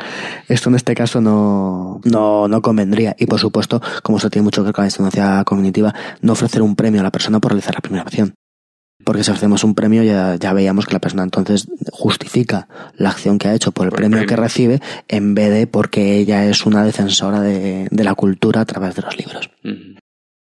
[0.48, 3.16] esto en este caso no, no, no convendría.
[3.18, 6.60] Y por supuesto, como esto tiene mucho que ver con la disonancia cognitiva, no ofrecer
[6.60, 8.34] un premio a la persona por realizar la primera acción.
[9.04, 13.38] Porque si ofrecemos un premio ya, ya veíamos que la persona entonces justifica la acción
[13.38, 16.66] que ha hecho por el Por premio, que recibe en vez de porque ella es
[16.66, 19.50] una defensora de, de la cultura a través de los libros.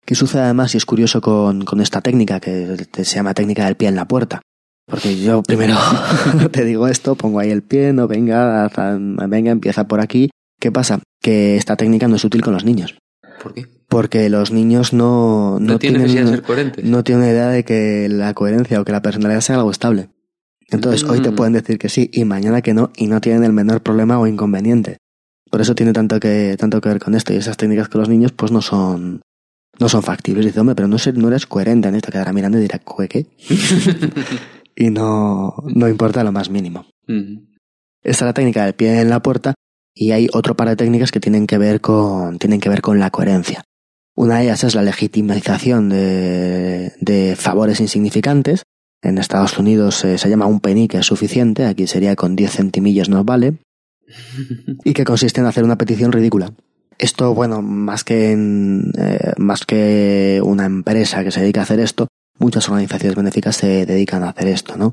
[0.05, 3.77] ¿Qué sucede además, y es curioso con, con esta técnica que se llama técnica del
[3.77, 4.41] pie en la puerta?
[4.87, 5.77] Porque yo primero
[6.53, 8.71] te digo esto, pongo ahí el pie, no venga,
[9.29, 10.31] venga, empieza por aquí.
[10.61, 11.01] ¿Qué pasa?
[11.21, 12.97] Que esta técnica no es útil con los niños.
[13.43, 13.67] ¿Por qué?
[13.89, 16.85] Porque los niños no, No, tienen, ser coherentes.
[16.85, 20.09] no tienen idea de que la coherencia o que la personalidad sea algo estable.
[20.69, 21.35] Entonces, hoy te Mm.
[21.37, 24.27] pueden decir que sí y mañana que no y no tienen el menor problema o
[24.27, 24.97] inconveniente.
[25.51, 28.09] Por eso tiene tanto que, tanto que ver con esto y esas técnicas con los
[28.09, 29.21] niños pues no son,
[29.79, 30.45] no son factibles.
[30.45, 31.89] Dice, hombre, pero no, sé- no eres coherente.
[31.89, 33.27] Y te quedará mirando y dirá, "¿Cue ¿qué?
[34.75, 36.87] y no, no importa lo más mínimo.
[37.09, 37.47] Ujú.
[38.03, 39.55] Esta es la técnica del pie en la puerta
[39.95, 42.99] y hay otro par de técnicas que tienen que ver con, tienen que ver con
[42.99, 43.63] la coherencia.
[44.17, 48.63] Una de ellas es la legitimización de, de favores insignificantes.
[49.03, 52.51] En Estados Unidos eh, se llama un penny que es suficiente, aquí sería con 10
[52.51, 53.59] centimillos nos vale,
[54.85, 56.53] y que consiste en hacer una petición ridícula.
[56.99, 61.79] Esto, bueno, más que, en, eh, más que una empresa que se dedica a hacer
[61.81, 64.93] esto, muchas organizaciones benéficas se dedican a hacer esto, ¿no?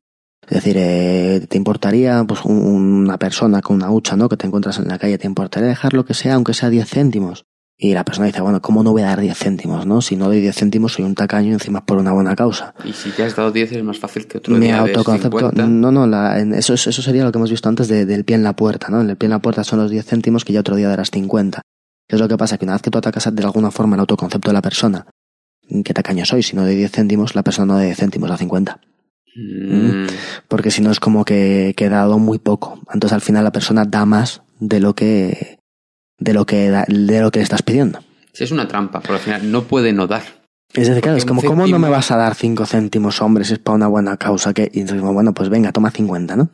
[0.49, 2.57] Es decir, eh, ¿te importaría pues un-
[3.05, 4.27] una persona con una hucha, ¿no?
[4.27, 6.89] Que te encuentras en la calle, ¿te importaría dejar lo que sea, aunque sea 10
[6.89, 7.45] céntimos?
[7.75, 9.99] Y la persona dice, bueno, ¿cómo no voy a dar 10 céntimos, no?
[10.01, 12.73] Si no doy 10 céntimos soy un tacaño y encima por una buena causa.
[12.85, 15.65] Y si ya has dado 10 es más fácil que otro Mi día autoconcepto, 50.
[15.67, 18.35] no, no, la- eso, es- eso sería lo que hemos visto antes de- del pie
[18.35, 19.01] en la puerta, ¿no?
[19.01, 21.09] En el pie en la puerta son los 10 céntimos que ya otro día darás
[21.11, 21.61] 50.
[22.07, 22.57] ¿Qué es lo que pasa?
[22.57, 25.07] Que una vez que tú atacas de alguna forma el autoconcepto de la persona,
[25.83, 26.43] ¿qué tacaño soy?
[26.43, 28.79] Si no doy 10 céntimos, la persona no de 10 céntimos, da 50.
[29.35, 30.05] Mm.
[30.47, 32.79] Porque si no es como que, que he dado muy poco.
[32.93, 35.57] Entonces al final la persona da más de lo que,
[36.23, 37.99] de lo que, da- de lo que le estás pidiendo.
[38.33, 40.23] Sí, es una trampa, pero al final no puede no dar.
[40.73, 43.53] Es decir, claro, es como, ¿cómo no me vas a dar 5 céntimos, hombre, si
[43.53, 44.53] es para una buena causa?
[44.53, 46.49] que Y entonces, bueno, pues venga, toma 50, ¿no?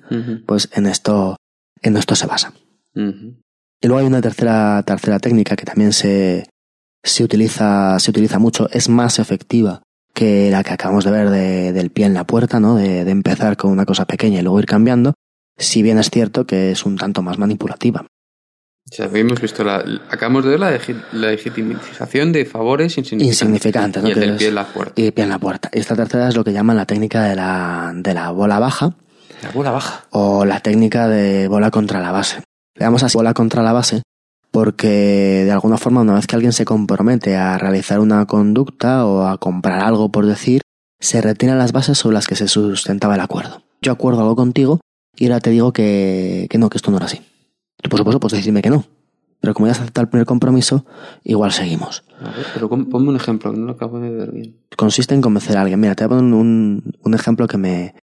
[0.45, 1.37] Pues en esto,
[1.81, 2.51] en esto se basa.
[3.81, 6.49] Y luego hay una tercera, tercera técnica que también se,
[7.01, 9.83] se utiliza, se utiliza mucho, es más efectiva
[10.13, 12.75] que la que acabamos de ver de- del pie en la puerta, ¿no?
[12.75, 15.13] De, de empezar con una cosa pequeña y luego ir cambiando,
[15.57, 18.05] si bien es cierto que es un tanto más manipulativa.
[18.97, 19.77] Hemos visto la,
[20.09, 23.41] acabamos de ver la, legi- la legitimización de favores insignificantes.
[23.41, 24.09] Insignificantes, ¿no?
[24.09, 24.93] Y el del pie en la puerta.
[25.01, 25.69] Y el pie en la puerta.
[25.71, 28.93] Esta tercera es lo que llaman la técnica de la, de la bola baja
[29.43, 30.05] La bola baja.
[30.11, 32.41] o la técnica de bola contra la base.
[32.75, 34.01] Le damos así bola contra la base
[34.51, 39.25] porque de alguna forma una vez que alguien se compromete a realizar una conducta o
[39.27, 40.61] a comprar algo por decir,
[40.99, 43.61] se retiran las bases sobre las que se sustentaba el acuerdo.
[43.81, 44.79] Yo acuerdo algo contigo
[45.15, 47.21] y ahora te digo que, que no, que esto no era así.
[47.81, 48.83] Tú por supuesto puedes decirme que no,
[49.39, 50.85] pero como ya has aceptado el primer compromiso,
[51.23, 52.03] igual seguimos.
[52.21, 54.57] A ver, pero pon- ponme un ejemplo, que no lo acabo de ver bien.
[54.75, 55.79] consiste en convencer a alguien.
[55.79, 57.95] Mira, te voy a poner un, un ejemplo que me,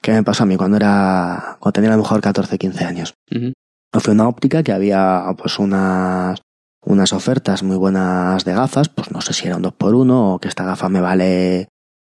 [0.00, 3.14] que me pasó a mí cuando era, cuando tenía a lo mejor 14, 15 años.
[3.34, 3.52] Ujú.
[4.00, 6.40] Fue una óptica que había pues unas,
[6.84, 10.34] unas ofertas muy buenas de gafas, pues no sé si era un 2 por 1
[10.34, 11.68] o que esta gafa me vale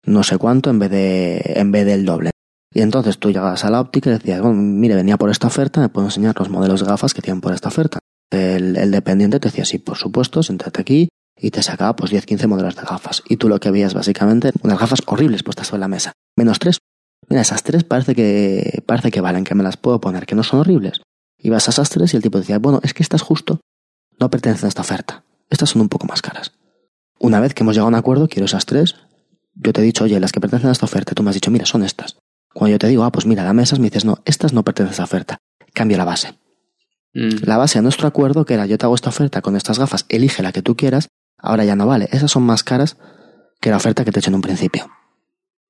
[0.05, 2.30] no sé cuánto en vez de, en vez del doble.
[2.73, 5.81] Y entonces tú llegabas a la óptica y decías, bueno, mire, venía por esta oferta,
[5.81, 7.99] me puedo enseñar los modelos de gafas que tienen por esta oferta.
[8.29, 12.47] El, dependiente te decía, sí, por supuesto, siéntate aquí y te sacaba pues 10, 15
[12.47, 13.23] modelos de gafas.
[13.27, 16.13] Y tú lo que veías básicamente, unas gafas horribles puestas sobre la mesa.
[16.37, 16.77] Menos tres.
[17.27, 20.43] Mira, esas tres parece que, parece que valen, que me las puedo poner, que no
[20.43, 21.01] son horribles.
[21.37, 23.59] Ibas a esas tres y el tipo decía, bueno, es que estas justo
[24.17, 25.25] no pertenecen a esta oferta.
[25.49, 26.53] Estas son un poco más caras.
[27.19, 28.95] Una vez que hemos llegado a un acuerdo, quiero esas tres.
[29.55, 31.51] Yo te he dicho, oye, las que pertenecen a esta oferta, tú me has dicho,
[31.51, 32.17] mira, son estas.
[32.53, 34.91] Cuando yo te digo, ah, pues mira, dame esas, me dices, no, estas no pertenecen
[34.91, 35.37] a esta oferta.
[35.73, 36.37] Cambio la base.
[37.13, 37.43] Mm.
[37.43, 40.05] La base de nuestro acuerdo, que era yo te hago esta oferta con estas gafas,
[40.09, 42.09] elige la que tú quieras, ahora ya no vale.
[42.11, 42.97] Esas son más caras
[43.59, 44.89] que la oferta que te he hecho en un principio.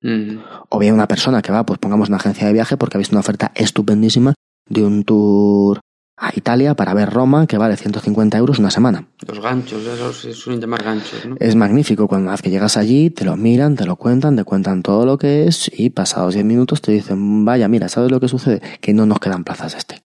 [0.01, 0.39] Mm.
[0.69, 3.15] O bien una persona que va, pues pongamos una agencia de viaje porque ha visto
[3.15, 4.33] una oferta estupendísima
[4.67, 5.79] de un tour
[6.21, 9.07] a Italia para ver Roma que vale 150 euros una semana.
[9.27, 11.35] Los ganchos, esos se suelen llamar ganchos, ¿no?
[11.39, 14.43] Es magnífico cuando una vez que llegas allí, te lo miran, te lo cuentan, te
[14.43, 18.19] cuentan todo lo que es y pasados 10 minutos te dicen, vaya, mira, ¿sabes lo
[18.19, 18.61] que sucede?
[18.79, 20.03] Que no nos quedan plazas este.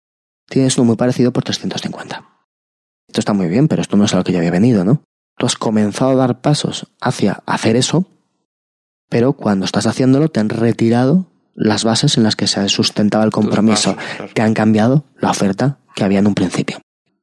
[0.48, 2.24] Tienes uno muy parecido por 350.
[3.09, 5.02] Esto está muy bien, pero esto no es a lo que yo había venido, ¿no?
[5.39, 8.06] Tú has comenzado a dar pasos hacia hacer eso,
[9.09, 13.30] pero cuando estás haciéndolo te han retirado las bases en las que se sustentaba el
[13.30, 13.94] compromiso.
[13.94, 14.32] pasos, claro.
[14.34, 16.81] Te han cambiado la oferta que había en un principio.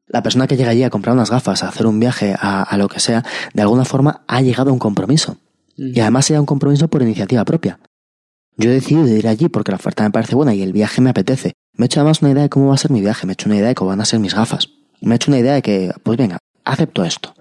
[0.07, 2.77] La persona que llega allí a comprar unas gafas, a hacer un viaje, a, a
[2.77, 3.23] lo que sea,
[3.53, 5.37] de alguna forma ha llegado a un compromiso.
[5.75, 7.79] Y además sea un compromiso por iniciativa propia.
[8.57, 11.11] Yo he decidido ir allí porque la oferta me parece buena y el viaje me
[11.11, 11.53] apetece.
[11.73, 13.35] Me he hecho además una idea de cómo va a ser mi viaje, me he
[13.35, 14.69] hecho una idea de cómo van a ser mis gafas.
[14.99, 17.33] Me he hecho una idea de que, pues venga, acepto esto.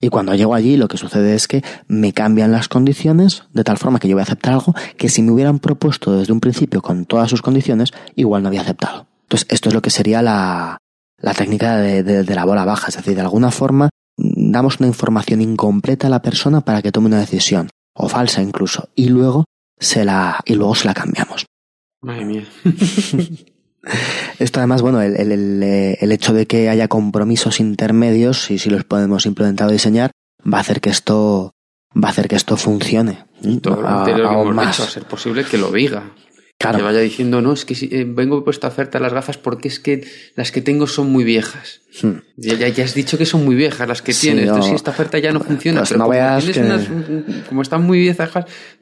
[0.00, 3.78] Y cuando llego allí lo que sucede es que me cambian las condiciones de tal
[3.78, 6.82] forma que yo voy a aceptar algo que si me hubieran propuesto desde un principio
[6.82, 9.06] con todas sus condiciones, igual no había aceptado.
[9.34, 10.78] Entonces esto es lo que sería la,
[11.18, 12.88] la técnica de, de- de la bola baja.
[12.88, 16.92] Es decir, de alguna forma mm, damos una información incompleta a la persona para que
[16.92, 19.44] tome una decisión, o falsa incluso, y luego
[19.78, 21.46] se la, y luego se la cambiamos.
[22.02, 22.44] Madre mía.
[24.38, 25.62] Esto además, bueno, el, el-
[26.00, 30.10] el, hecho de que haya compromisos intermedios, y si los podemos implementar o diseñar,
[30.50, 31.52] va a hacer que esto,
[31.92, 33.24] va a hacer que esto funcione.
[33.42, 34.76] Y todo lo anterior que hemos más.
[34.76, 36.12] dicho, a ser posible que lo diga.
[36.56, 36.78] Claro.
[36.78, 39.68] Que vaya diciendo, no, es que si, eh, vengo por esta oferta las gafas porque
[39.68, 41.80] es que las que tengo son muy viejas.
[42.00, 42.20] Hmm.
[42.36, 44.44] Ya, ya, ya has dicho que son muy viejas las que Sí, tienes.
[44.46, 44.52] no.
[44.52, 47.22] Entonces, si esta oferta ya no funciona, Pues pero no como, veas que- unas, mm,
[47.48, 48.30] como están muy viejas,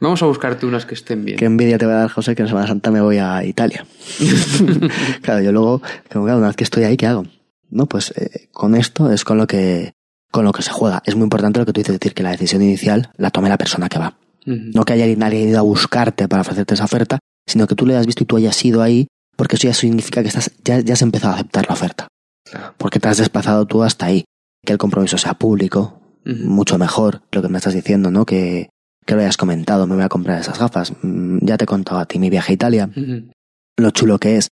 [0.00, 1.38] vamos a buscarte unas que estén bien.
[1.38, 3.84] Qué envidia te va a dar, José, que en Semana Santa me voy a Italia.
[5.22, 5.82] claro, yo luego,
[6.12, 7.24] como claro, una vez que estoy ahí, ¿qué hago?
[7.70, 9.92] No, pues eh, con esto es con lo que
[10.30, 11.02] con lo que se juega.
[11.04, 13.58] Es muy importante lo que tú dices, decir que la decisión inicial la tome la
[13.58, 14.16] persona que va.
[14.46, 17.94] No que haya nadie ido a buscarte para ofrecerte esa oferta, sino que tú le
[17.94, 19.06] hayas visto y tú hayas ido ahí,
[19.36, 22.08] porque eso ya significa que estás, ya, ya has empezado a aceptar la oferta.
[22.78, 24.24] Porque te has desplazado tú hasta ahí.
[24.64, 28.24] Que el compromiso sea público, mucho mejor lo que me estás diciendo, ¿no?
[28.24, 28.68] Que,
[29.04, 30.92] que lo hayas comentado, me voy a comprar esas gafas.
[31.02, 32.90] Mm, Ya te he contado a ti mi viaje a Italia,
[33.76, 34.48] lo chulo que es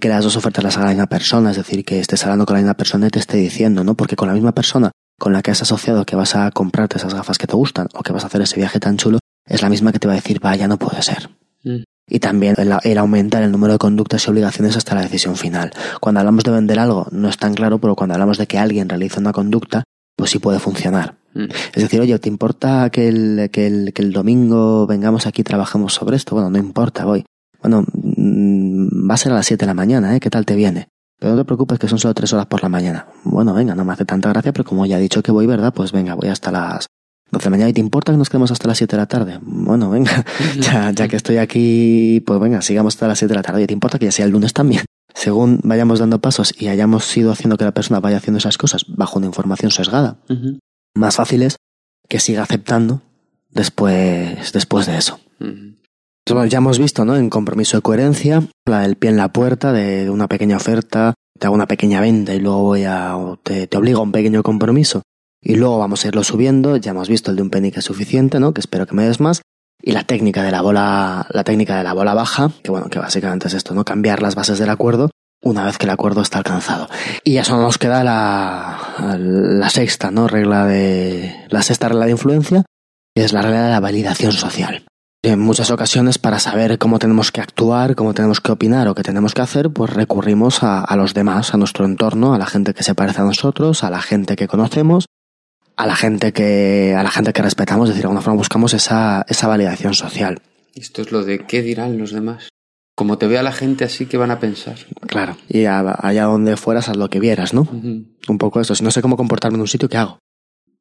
[0.00, 2.54] que las dos ofertas las haga la misma persona, es decir, que estés hablando con
[2.54, 3.94] la misma persona y te esté diciendo, ¿no?
[3.94, 4.90] Porque con la misma persona
[5.20, 8.02] con la que has asociado que vas a comprarte esas gafas que te gustan o
[8.02, 10.16] que vas a hacer ese viaje tan chulo, es la misma que te va a
[10.16, 11.30] decir, vaya, no puede ser.
[11.62, 11.84] Mm.
[12.08, 15.72] Y también el, el aumentar el número de conductas y obligaciones hasta la decisión final.
[16.00, 18.88] Cuando hablamos de vender algo, no es tan claro, pero cuando hablamos de que alguien
[18.88, 19.84] realiza una conducta,
[20.16, 21.16] pues sí puede funcionar.
[21.34, 21.44] Mm.
[21.74, 25.44] Es decir, oye, ¿te importa que el, que el, que el domingo vengamos aquí y
[25.44, 26.34] trabajemos sobre esto?
[26.34, 27.24] Bueno, no importa, voy.
[27.60, 30.20] Bueno, mm, va a ser a las 7 de la mañana, ¿eh?
[30.20, 30.88] ¿Qué tal te viene?
[31.18, 33.06] Pero no te preocupes que son solo tres horas por la mañana.
[33.22, 35.72] Bueno, venga, no me hace tanta gracia, pero como ya he dicho que voy, ¿verdad?
[35.72, 36.88] Pues venga, voy hasta las
[37.32, 37.70] 12 de la mañana.
[37.70, 39.38] ¿Y te importa que nos quedemos hasta las 7 de la tarde?
[39.42, 40.24] Bueno, venga,
[40.60, 43.58] ya, ya que estoy aquí, pues venga, sigamos hasta las 7 de la tarde.
[43.58, 44.84] Oye, ¿te importa que ya sea el lunes también?
[45.14, 48.84] Según vayamos dando pasos y hayamos ido haciendo que la persona vaya haciendo esas cosas
[48.88, 50.18] bajo una información sesgada,
[50.94, 51.56] más fácil es
[52.08, 53.02] que siga aceptando
[53.50, 55.20] después, después de eso.
[55.38, 57.16] Entonces, bueno, ya hemos visto, ¿no?
[57.16, 61.46] En compromiso de coherencia, la del pie en la puerta de una pequeña oferta, te
[61.46, 64.42] hago una pequeña venta y luego voy a, o te, te obligo a un pequeño
[64.42, 65.02] compromiso
[65.42, 66.76] y luego vamos a irlo subiendo.
[66.76, 68.54] Ya hemos visto el de un penny que es suficiente, ¿no?
[68.54, 69.42] Que espero que me des más.
[69.82, 73.00] Y la técnica de la bola, la técnica de la bola baja, que bueno, que
[73.00, 73.84] básicamente es esto, ¿no?
[73.84, 75.10] Cambiar las bases del acuerdo
[75.42, 76.88] una vez que el acuerdo está alcanzado.
[77.24, 78.78] Y ya solo nos queda la,
[79.18, 80.28] la sexta, ¿no?
[80.28, 82.64] Regla de, la sexta regla de influencia,
[83.12, 84.84] que es la regla de la validación social.
[85.24, 89.02] En muchas ocasiones, para saber cómo tenemos que actuar, cómo tenemos que opinar o qué
[89.02, 92.82] tenemos que hacer, pues recurrimos a los demás, a nuestro entorno, a la gente que
[92.82, 95.06] se parece a nosotros, a la gente que conocemos,
[95.82, 98.72] a la gente que, a la gente que respetamos, es decir, de alguna forma buscamos
[98.74, 100.40] esa, esa validación social.
[100.74, 102.48] Esto es lo de qué dirán los demás.
[102.94, 104.76] Como te vea la gente así, ¿qué van a pensar?
[105.06, 105.36] Claro.
[105.48, 107.62] Y a- allá donde fueras, haz lo que vieras, ¿no?
[107.72, 108.74] Un poco eso.
[108.74, 110.18] Si no sé cómo comportarme en un sitio, ¿qué hago?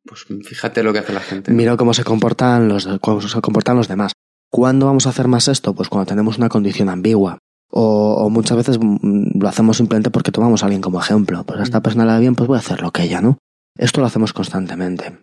[0.05, 1.51] Pues fíjate lo que hace la gente.
[1.51, 4.13] Miro cómo se comportan los, cómo se comportan los demás.
[4.49, 5.73] ¿Cuándo vamos a hacer más esto?
[5.73, 7.37] Pues cuando tenemos una condición ambigua.
[7.71, 11.43] O, o muchas veces mm, lo hacemos simplemente porque tomamos a alguien como ejemplo.
[11.45, 13.37] Pues a esta persona le va bien, pues voy a hacer lo que ella, ¿no?
[13.81, 15.17] Esto lo hacemos constantemente.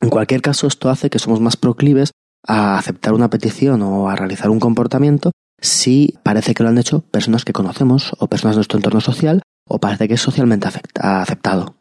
[0.00, 2.12] En cualquier caso, esto hace que somos más proclives
[2.46, 7.00] a aceptar una petición o a realizar un comportamiento si parece que lo han hecho
[7.00, 10.68] personas que conocemos o personas de nuestro entorno social o parece que es socialmente
[11.00, 11.76] aceptado.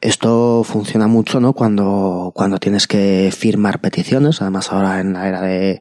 [0.00, 1.52] Esto funciona mucho, ¿no?
[1.52, 5.80] Cuando, cuando tienes que firmar peticiones, además ahora en la era de,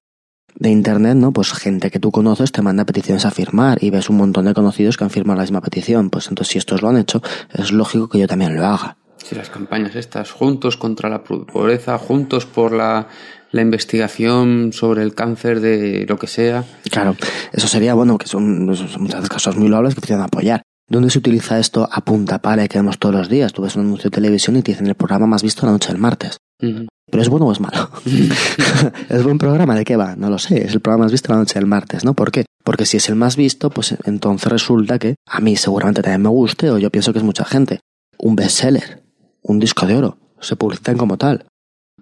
[0.55, 1.33] de internet, ¿no?
[1.33, 4.53] Pues gente que tú conoces te manda peticiones a firmar y ves un montón de
[4.53, 6.09] conocidos que han firmado la misma petición.
[6.11, 7.21] Pues entonces si estos lo han hecho,
[7.53, 8.97] es lógico que yo también lo haga.
[9.26, 13.07] Sí, las campañas estas, juntos contra la pobreza, juntos por la,
[13.49, 16.64] la investigación sobre el cáncer de lo que sea.
[16.91, 17.15] Claro,
[17.52, 20.61] eso sería bueno, que son, son muchas cosas muy loables que te apoyar.
[20.88, 23.52] ¿Dónde se utiliza esto a punta pala que vemos todos los días?
[23.52, 25.88] Tú ves un anuncio de televisión y te dicen el programa más visto la noche
[25.88, 26.38] del martes.
[26.60, 27.89] ¿Pero es bueno o es malo?
[29.10, 29.73] ¿Es buen programa?
[29.73, 30.15] ¿De qué va?
[30.15, 30.65] No lo sé.
[30.65, 32.14] Es el programa más visto la noche del martes, ¿no?
[32.14, 32.45] ¿Por qué?
[32.64, 36.30] Porque si es el más visto, pues entonces resulta que a mí seguramente también me
[36.30, 37.80] guste o yo pienso que es mucha gente.
[38.19, 39.05] Un bestseller,
[39.47, 41.45] un disco de oro, se publicitan como tal.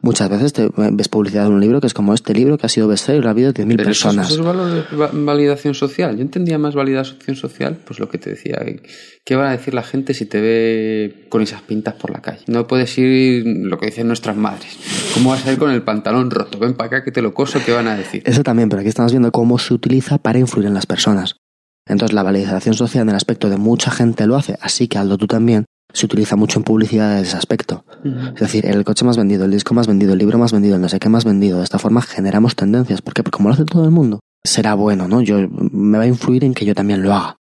[0.01, 2.69] Muchas veces te ves publicidad de un libro que es como este libro que ha
[2.69, 4.29] sido bestseller y lo ha habido 10.000 Pero eso, personas.
[4.29, 6.17] eso es valor de va- validación social.
[6.17, 8.59] Yo entendía más validación social, pues lo que te decía.
[9.23, 12.41] ¿Qué va a decir la gente si te ve con esas pintas por la calle?
[12.47, 14.77] No puedes ir, lo que dicen nuestras madres.
[15.13, 16.59] ¿Cómo vas a ir con el pantalón roto?
[16.59, 18.23] Ven para acá que te lo coso, ¿qué van a decir?
[18.25, 21.37] Eso también, pero aquí estamos viendo cómo se utiliza para influir en las personas.
[21.87, 25.17] Entonces, la validación social en el aspecto de mucha gente lo hace, así que hazlo
[25.17, 25.63] tú también,
[25.93, 27.85] se utiliza mucho en publicidad en ese aspecto.
[28.33, 30.81] Es decir, el coche más vendido, el disco más vendido, el libro más vendido, el
[30.81, 31.59] no sé qué más vendido.
[31.59, 33.01] De esta forma generamos tendencias.
[33.01, 33.23] ¿Por qué?
[33.23, 35.21] Porque como lo hace todo el mundo, será bueno, ¿no?
[35.21, 37.37] Yo, me va a influir en que yo también lo haga.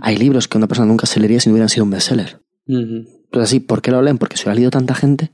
[0.00, 2.40] Hay libros que una persona nunca se leería si no hubieran sido un bestseller.
[2.66, 3.26] Ujú.
[3.30, 4.18] Pues así, ¿por qué lo leen?
[4.18, 5.32] Porque si lo ha leído tanta gente,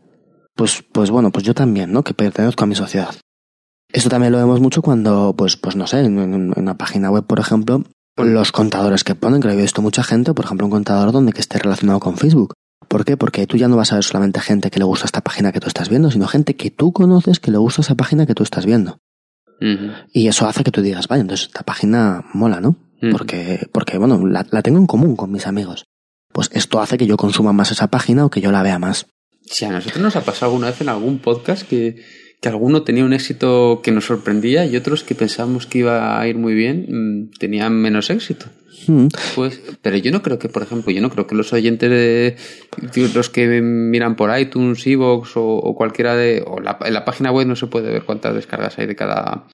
[0.56, 2.02] pues, pues bueno, pues yo también, ¿no?
[2.02, 3.14] Que pertenezco a mi sociedad.
[3.88, 6.18] Esto también lo vemos mucho cuando, pues, pues no sé, en
[6.56, 7.84] una página web, por ejemplo,
[8.16, 11.32] los contadores que ponen, que lo he visto mucha gente, por ejemplo, un contador donde
[11.32, 12.54] que esté relacionado con Facebook.
[12.88, 13.16] ¿Por qué?
[13.16, 15.60] Porque tú ya no vas a ver solamente gente que le gusta esta página que
[15.60, 18.42] tú estás viendo, sino gente que tú conoces que le gusta esa página que tú
[18.42, 18.98] estás viendo.
[20.12, 22.76] Y eso hace que tú digas, vaya, entonces esta página mola, ¿no?
[23.12, 25.84] Porque, porque bueno, la, la tengo en común con mis amigos.
[26.32, 29.06] Pues esto hace que yo consuma más esa página o que yo la vea más.
[29.42, 32.02] Sí, a nosotros nos ha pasado alguna vez en algún podcast que,
[32.42, 36.26] que alguno tenía un éxito que nos sorprendía y otros que pensábamos que iba a
[36.26, 38.46] ir muy bien mm, tenían menos éxito.
[38.88, 39.06] Mm.
[39.36, 42.36] Pues, pero yo no creo que, por ejemplo, yo no creo que los oyentes de
[43.14, 47.30] los que miran por iTunes, Evox o, o cualquiera de, o la, en la página
[47.30, 49.44] web no se puede ver cuántas descargas hay de cada,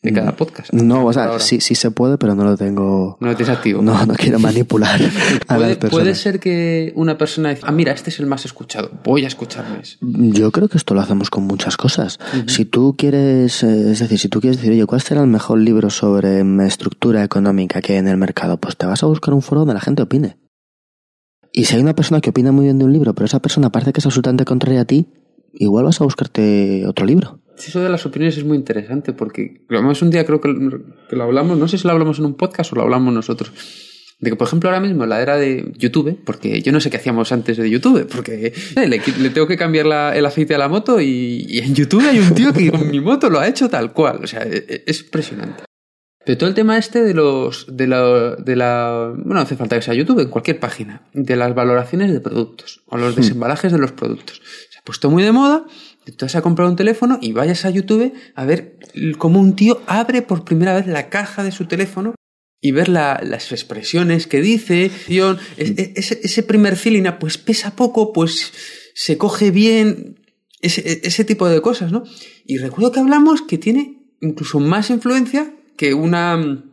[0.00, 0.72] de cada podcast.
[0.72, 3.16] No, o sea, sí, sí se puede, pero no lo tengo.
[3.20, 3.82] No lo tienes activo.
[3.82, 5.00] No, no quiero manipular
[5.48, 5.90] a Puede, las personas.
[5.90, 9.26] puede ser que una persona dice, ah, mira, este es el más escuchado, voy a
[9.26, 9.96] escucharme ese".
[10.00, 12.18] Yo creo que esto lo hacemos con muchas cosas.
[12.46, 15.58] Si tú quieres, eh, es decir, si tú quieres decir, oye, ¿cuál será el mejor
[15.58, 18.58] libro sobre mm, estructura económica que hay en el mercado?
[18.58, 20.38] Pues te vas a buscar un foro donde la gente opine.
[21.52, 23.70] Y si hay una persona que opina muy bien de un libro, pero esa persona
[23.72, 25.08] parece que es absolutamente contraria a ti,
[25.54, 27.40] igual vas a buscarte otro libro.
[27.66, 30.54] Eso de las opiniones es muy interesante porque además un día creo que,
[31.08, 33.52] que lo hablamos, no sé si lo hablamos en un podcast o lo hablamos nosotros.
[34.20, 36.96] De que, por ejemplo, ahora mismo la era de YouTube, porque yo no sé qué
[36.96, 40.58] hacíamos antes de YouTube, porque eh, le, le tengo que cambiar la- el aceite a
[40.58, 43.46] la moto y, y en YouTube hay un tío que con mi moto lo ha
[43.46, 44.20] hecho tal cual.
[44.24, 45.62] O sea, e- e- es impresionante.
[46.26, 49.76] Pero todo el tema este de los de la, de la bueno, no hace falta
[49.76, 53.78] que sea YouTube, en cualquier página, de las valoraciones de productos o los desembalajes de
[53.78, 54.42] los productos.
[54.70, 55.64] Se ha puesto muy de moda,
[56.12, 58.78] tú vas a comprar un teléfono y vayas a YouTube a ver
[59.18, 62.14] cómo un tío abre por primera vez la caja de su teléfono
[62.60, 64.90] y ver la- las expresiones que dice,
[65.56, 68.52] es- ese, ese primer feeling, ah, pues pesa poco, pues
[68.94, 70.18] se coge bien,
[70.60, 72.02] ese, ese tipo de cosas, ¿no?
[72.44, 76.64] Y recuerdo que hablamos que tiene incluso más influencia que una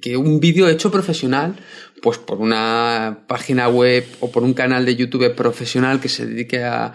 [0.00, 1.56] que un vídeo hecho profesional,
[2.02, 6.62] pues por una página web o por un canal de YouTube profesional que se dedique
[6.64, 6.92] a,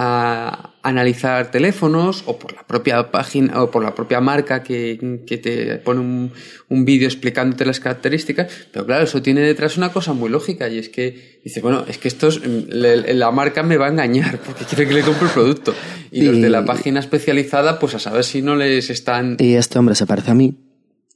[0.00, 5.38] a analizar teléfonos o por la propia página o por la propia marca que, que
[5.38, 6.30] te pone un,
[6.68, 8.46] un vídeo explicándote las características.
[8.72, 11.98] Pero claro, eso tiene detrás una cosa muy lógica y es que dice, bueno, es
[11.98, 15.32] que estos, le- la marca me va a engañar porque quiere que le compre el
[15.34, 15.74] producto.
[16.12, 19.36] Y los de la Y- página especializada, pues a saber si no les están...
[19.40, 20.56] Y este hombre se parece a mí,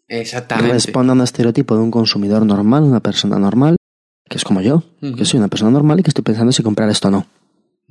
[0.08, 0.72] Exactamente.
[0.72, 3.76] responde a un estereotipo de un consumidor normal, una persona normal,
[4.28, 4.82] que es como yo,
[5.16, 7.26] que soy una persona normal y que estoy pensando si comprar esto o no.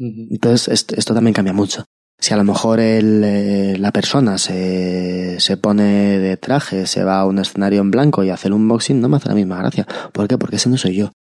[0.02, 1.86] Entonces, esto, esto también cambia mucho.
[2.20, 7.20] Si a lo mejor el, eh, la persona se, se pone de traje, se va
[7.20, 9.88] a un escenario en blanco y hace el unboxing, no me hace la misma gracia.
[10.12, 10.38] ¿Por qué?
[10.38, 11.12] Porque ese no soy yo.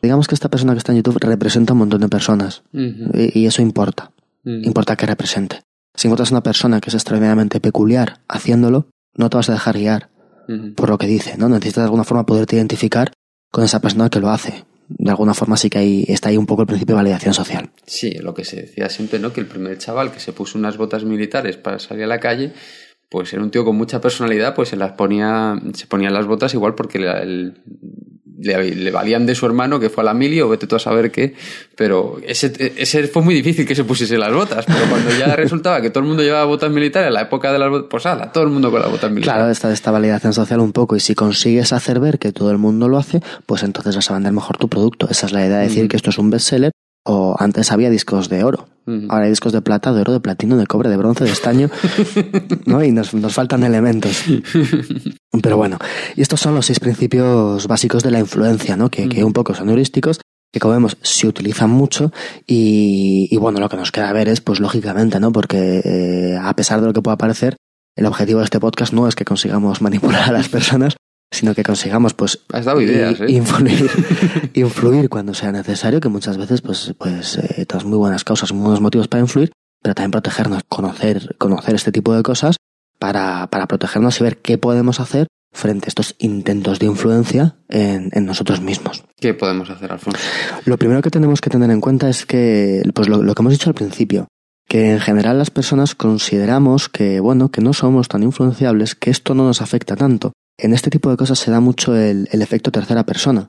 [0.00, 2.62] Digamos que esta persona que está en YouTube representa a un montón de personas.
[2.72, 4.12] Y, y eso importa.
[4.44, 5.62] Importa que represente.
[5.94, 10.10] Si encuentras una persona que es extraordinariamente peculiar haciéndolo, no te vas a dejar guiar
[10.76, 11.48] por lo que dice, ¿no?
[11.48, 13.12] Necesitas de alguna forma poderte identificar
[13.50, 14.64] con esa persona que lo hace.
[14.88, 17.70] De alguna forma sí que ahí, está ahí un poco el principio de validación social.
[17.86, 19.32] Sí, lo que se decía siempre, ¿no?
[19.32, 22.52] Que el primer chaval que se puso unas botas militares para salir a la calle,
[23.08, 26.52] pues era un tío con mucha personalidad, pues se las ponía, se ponía las botas
[26.54, 27.54] igual porque le, el-
[28.36, 30.78] le, le valían de su hermano que fue a la mili o vete tú a
[30.80, 31.34] saber qué,
[31.76, 35.80] pero ese, ese fue muy difícil que se pusiese las botas, pero cuando ya resultaba
[35.80, 38.32] que todo el mundo llevaba botas militares, en la época de las botas, pues ala,
[38.32, 39.34] todo el mundo con las botas militares.
[39.38, 40.96] Claro, esta, esta validación social un poco.
[40.96, 44.14] Y si consigues hacer ver que todo el mundo lo hace, pues entonces vas a
[44.14, 45.08] vender mejor tu producto.
[45.08, 46.72] Esa es la idea de decir que esto es un bestseller
[47.04, 48.66] O antes había discos de oro.
[49.08, 51.70] Ahora hay discos de plata, de oro, de platino, de cobre, de bronce, de estaño,
[52.66, 52.84] ¿no?
[52.84, 54.24] Y nos, nos faltan elementos.
[55.42, 55.78] Pero bueno,
[56.16, 58.90] y estos son los seis principios básicos de la influencia, ¿no?
[58.90, 60.20] Que, que un poco son heurísticos,
[60.52, 62.12] que como vemos se utilizan mucho
[62.46, 65.32] y, y bueno, lo que nos queda ver es, pues lógicamente, ¿no?
[65.32, 67.56] Porque eh, a pesar de lo que pueda parecer,
[67.96, 70.96] el objetivo de este podcast no es que consigamos manipular a las personas,
[71.34, 73.26] sino que consigamos, pues, Has dado ideas, ¿eh?
[73.28, 73.90] influir,
[74.54, 78.62] influir cuando sea necesario, que muchas veces, pues, pues, eh, todas muy buenas causas, muy
[78.62, 79.52] buenos motivos para influir,
[79.82, 82.56] pero también protegernos, conocer, conocer este tipo de cosas
[82.98, 88.10] para, para protegernos y ver qué podemos hacer frente a estos intentos de influencia en,
[88.12, 89.04] en nosotros mismos.
[89.16, 90.18] ¿Qué podemos hacer, Alfonso?
[90.64, 93.52] Lo primero que tenemos que tener en cuenta es que, pues lo, lo que hemos
[93.52, 94.26] dicho al principio,
[94.68, 99.34] que en general las personas consideramos que, bueno, que no somos tan influenciables, que esto
[99.34, 100.32] no nos afecta tanto.
[100.58, 103.48] En este tipo de cosas se da mucho el, el efecto tercera persona,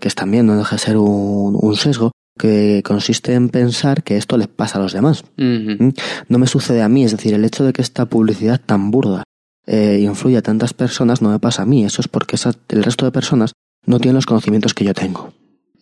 [0.00, 4.16] que es también, no deja de ser un, un sesgo, que consiste en pensar que
[4.18, 5.24] esto les pasa a los demás.
[5.84, 5.88] ¿Mm?
[6.28, 9.22] No me sucede a mí, es decir, el hecho de que esta publicidad tan burda
[9.66, 12.84] eh, influya a tantas personas no me pasa a mí, eso es porque esa- el
[12.84, 13.52] resto de personas
[13.86, 15.32] no tienen los conocimientos que yo tengo.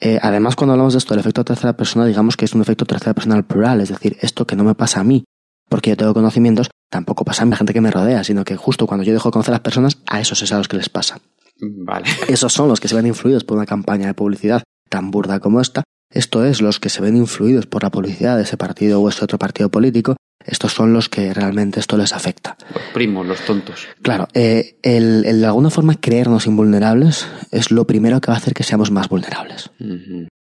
[0.00, 2.84] Eh, además, cuando hablamos de esto del efecto tercera persona, digamos que es un efecto
[2.84, 5.24] tercera persona al plural, es decir, esto que no me pasa a mí,
[5.68, 8.86] porque yo tengo conocimientos, tampoco pasa a la gente que me rodea, sino que justo
[8.86, 10.88] cuando yo dejo de conocer a las personas, a esos es a los que les
[10.88, 11.20] pasa.
[11.60, 12.06] Vale.
[12.28, 15.60] Esos son los que se ven influidos por una campaña de publicidad tan burda como
[15.60, 15.84] esta.
[16.10, 19.24] Esto es los que se ven influidos por la publicidad de ese partido o ese
[19.24, 20.16] otro partido político.
[20.44, 22.56] Estos son los que realmente esto les afecta.
[22.72, 23.86] Los primos, los tontos.
[24.02, 28.38] Claro, eh, el, el de alguna forma creernos invulnerables es lo primero que va a
[28.38, 29.70] hacer que seamos más vulnerables.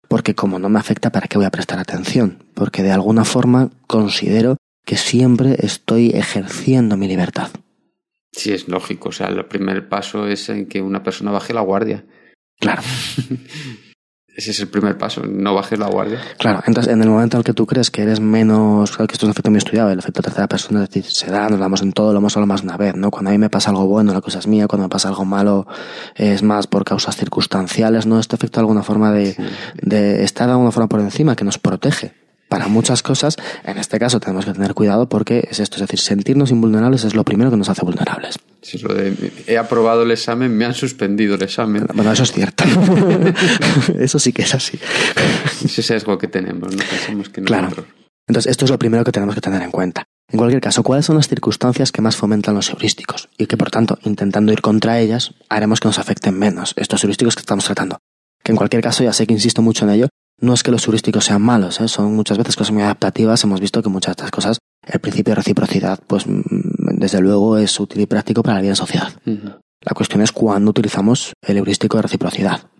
[0.08, 2.44] Porque como no me afecta, ¿para qué voy a prestar atención?
[2.54, 7.50] Porque de alguna forma considero que siempre estoy ejerciendo mi libertad.
[8.32, 9.08] Sí, es lógico.
[9.08, 12.04] O sea, el primer paso es en que una persona baje la guardia.
[12.60, 12.82] Claro,
[14.36, 16.20] Ese es el primer paso, no bajes la guardia.
[16.36, 16.62] claro.
[16.66, 19.24] Entonces, en el momento en el que tú crees que eres menos, claro que esto
[19.24, 21.80] es un efecto muy estudiado, el efecto tercera persona, es decir, se da, nos damos
[21.80, 23.10] en todo, lo hemos hablado más de una vez, ¿no?
[23.10, 25.24] Cuando a mí me pasa algo bueno, la cosa es mía, cuando me pasa algo
[25.24, 25.66] malo,
[26.14, 28.20] es más por causas circunstanciales, ¿no?
[28.20, 29.36] Este efecto de alguna forma de,
[29.80, 32.12] de estar de alguna forma por encima, que nos protege.
[32.48, 35.98] Para muchas cosas, en este caso tenemos que tener cuidado porque es esto, es decir,
[35.98, 38.38] sentirnos invulnerables es lo primero que nos hace vulnerables.
[38.74, 41.86] Es lo de, he aprobado el examen, me han suspendido el examen.
[41.94, 42.64] Bueno, eso es cierto.
[43.98, 44.78] eso sí que es así.
[45.64, 46.82] Ese sesgo que tenemos, ¿no?
[46.88, 47.64] Pensamos que Claro.
[47.64, 47.86] nosotros.
[48.28, 50.04] Entonces, esto es lo primero que tenemos que tener en cuenta.
[50.32, 53.28] En cualquier caso, ¿cuáles son las circunstancias que más fomentan los heurísticos?
[53.38, 57.36] Y que, por tanto, intentando ir contra ellas, haremos que nos afecten menos estos heurísticos
[57.36, 57.98] que estamos tratando.
[58.42, 60.08] Que en cualquier caso, ya sé que insisto mucho en ello,
[60.40, 61.86] no es que los heurísticos sean malos, ¿eh?
[61.88, 63.42] son muchas veces cosas muy adaptativas.
[63.44, 66.40] Hemos visto que muchas de estas cosas, el principio de reciprocidad, pues mm,
[66.92, 69.12] desde luego es útil y práctico para la vida en sociedad.
[69.24, 72.70] La cuestión es cuándo utilizamos el heurístico de reciprocidad.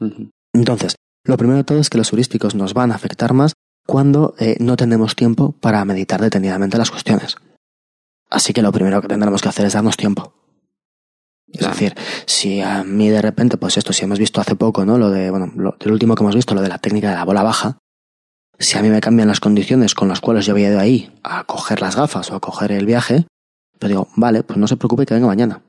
[0.53, 3.53] Entonces, lo primero de todo es que los heurísticos nos van a afectar más
[3.87, 7.37] cuando eh, no tenemos tiempo para meditar detenidamente las cuestiones.
[8.29, 10.35] Así que lo primero que tendremos que hacer es darnos tiempo.
[11.53, 11.95] Es decir,
[12.27, 14.99] si a mí de repente, pues esto, si hemos visto hace poco, ¿no?
[14.99, 17.25] Lo de, bueno, lo, del último que hemos visto, lo de la técnica de la
[17.25, 17.79] bola baja,
[18.59, 21.45] si a mí me cambian las condiciones con las cuales yo había ido ahí a
[21.45, 23.27] coger las gafas o a coger el viaje,
[23.79, 25.61] pues digo, vale, pues no se preocupe que venga mañana.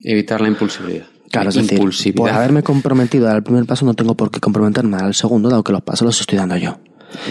[0.00, 1.06] Evitar la impulsividad.
[1.30, 4.40] Claro, es decir, por haberme comprometido a dar el primer paso no tengo por qué
[4.40, 6.78] comprometerme a dar el segundo, dado que los pasos los estoy dando yo.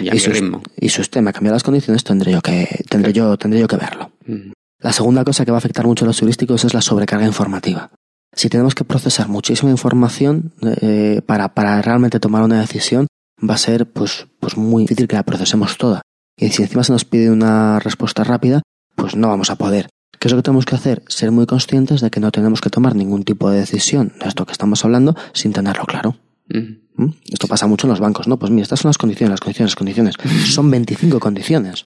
[0.02, 0.62] Y us- ritmo.
[0.80, 3.68] y si usted me ha cambiado las condiciones, tendré yo que, tendré yo, tendré yo
[3.68, 4.12] que verlo.
[4.28, 4.54] Ujú.
[4.80, 7.90] La segunda cosa que va a afectar mucho a los turísticos es la sobrecarga informativa.
[8.36, 13.08] Si tenemos que procesar muchísima información eh, para, para realmente tomar una decisión,
[13.48, 16.02] va a ser pues, pues muy difícil que la procesemos toda.
[16.38, 18.62] Y si encima se nos pide una respuesta rápida,
[18.98, 19.88] pues no vamos a poder.
[20.20, 21.04] ¿Qué es lo que tenemos que hacer?
[21.08, 24.46] Ser muy conscientes de que no tenemos que tomar ningún tipo de decisión de esto
[24.46, 26.18] que estamos hablando sin tenerlo claro.
[26.50, 27.06] ¿Mm?
[27.32, 28.40] Esto pasa mucho en los bancos, ¿no?
[28.40, 30.16] Pues mira, estas son las condiciones, las condiciones, las condiciones.
[30.52, 31.86] Son 25 condiciones.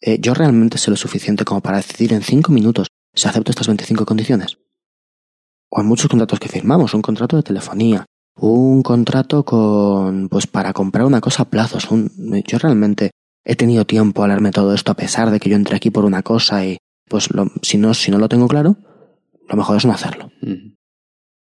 [0.00, 3.66] Eh, yo realmente sé lo suficiente como para decidir en 5 minutos si acepto estas
[3.66, 4.58] 25 condiciones.
[5.70, 8.04] O en muchos contratos que firmamos, un contrato de telefonía,
[8.36, 11.90] un contrato con, pues para comprar una cosa a plazos.
[11.90, 13.10] Un, yo realmente
[13.48, 16.04] he tenido tiempo a leerme todo esto a pesar de que yo entré aquí por
[16.04, 18.76] una cosa y, pues lo- si no, si no lo tengo claro,
[19.48, 20.30] lo mejor es no hacerlo.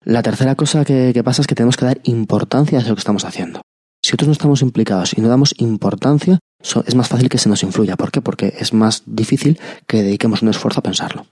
[0.06, 3.00] La tercera cosa que, que pasa es que tenemos que dar importancia a lo que
[3.00, 3.62] estamos haciendo.
[4.02, 7.50] Si nosotros no estamos implicados y no damos importancia, so- es más fácil que se
[7.50, 7.98] nos influya.
[7.98, 8.22] ¿Por qué?
[8.22, 11.26] Porque es más difícil que dediquemos un esfuerzo a pensarlo.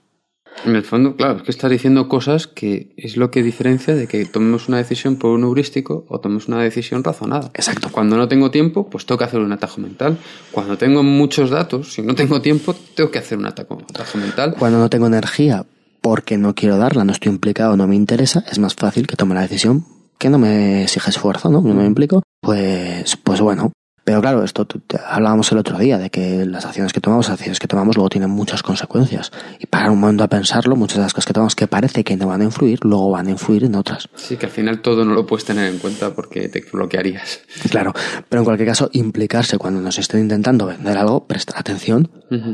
[0.64, 4.06] En el fondo, claro, es que estás diciendo cosas que es lo que diferencia de
[4.06, 7.50] que tomemos una decisión por un heurístico o tomemos una decisión razonada.
[7.54, 7.88] Exacto.
[7.92, 10.18] Cuando no tengo tiempo, pues tengo que hacer un atajo mental.
[10.52, 14.54] Cuando tengo muchos datos, si no tengo tiempo, tengo que hacer un atajo, atajo mental.
[14.58, 15.66] Cuando no tengo energía
[16.00, 19.34] porque no quiero darla, no estoy implicado, no me interesa, es más fácil que tome
[19.34, 19.84] la decisión
[20.18, 21.60] que no me exige esfuerzo, ¿no?
[21.60, 22.22] No me implico.
[22.40, 23.72] Pues, pues bueno,
[24.06, 24.68] Pero claro, esto
[25.04, 28.08] hablábamos el otro día de que las acciones que tomamos, las acciones que tomamos luego
[28.08, 29.32] tienen muchas consecuencias.
[29.58, 32.16] Y parar un momento a pensarlo, muchas de las cosas que tomamos que parece que
[32.16, 34.08] no van a influir, luego van a influir en otras.
[34.14, 37.40] Sí, que al final todo no lo puedes tener en cuenta porque te bloquearías.
[37.68, 37.92] Claro,
[38.28, 42.08] pero en cualquier caso, implicarse cuando nos estén intentando vender algo, prestar atención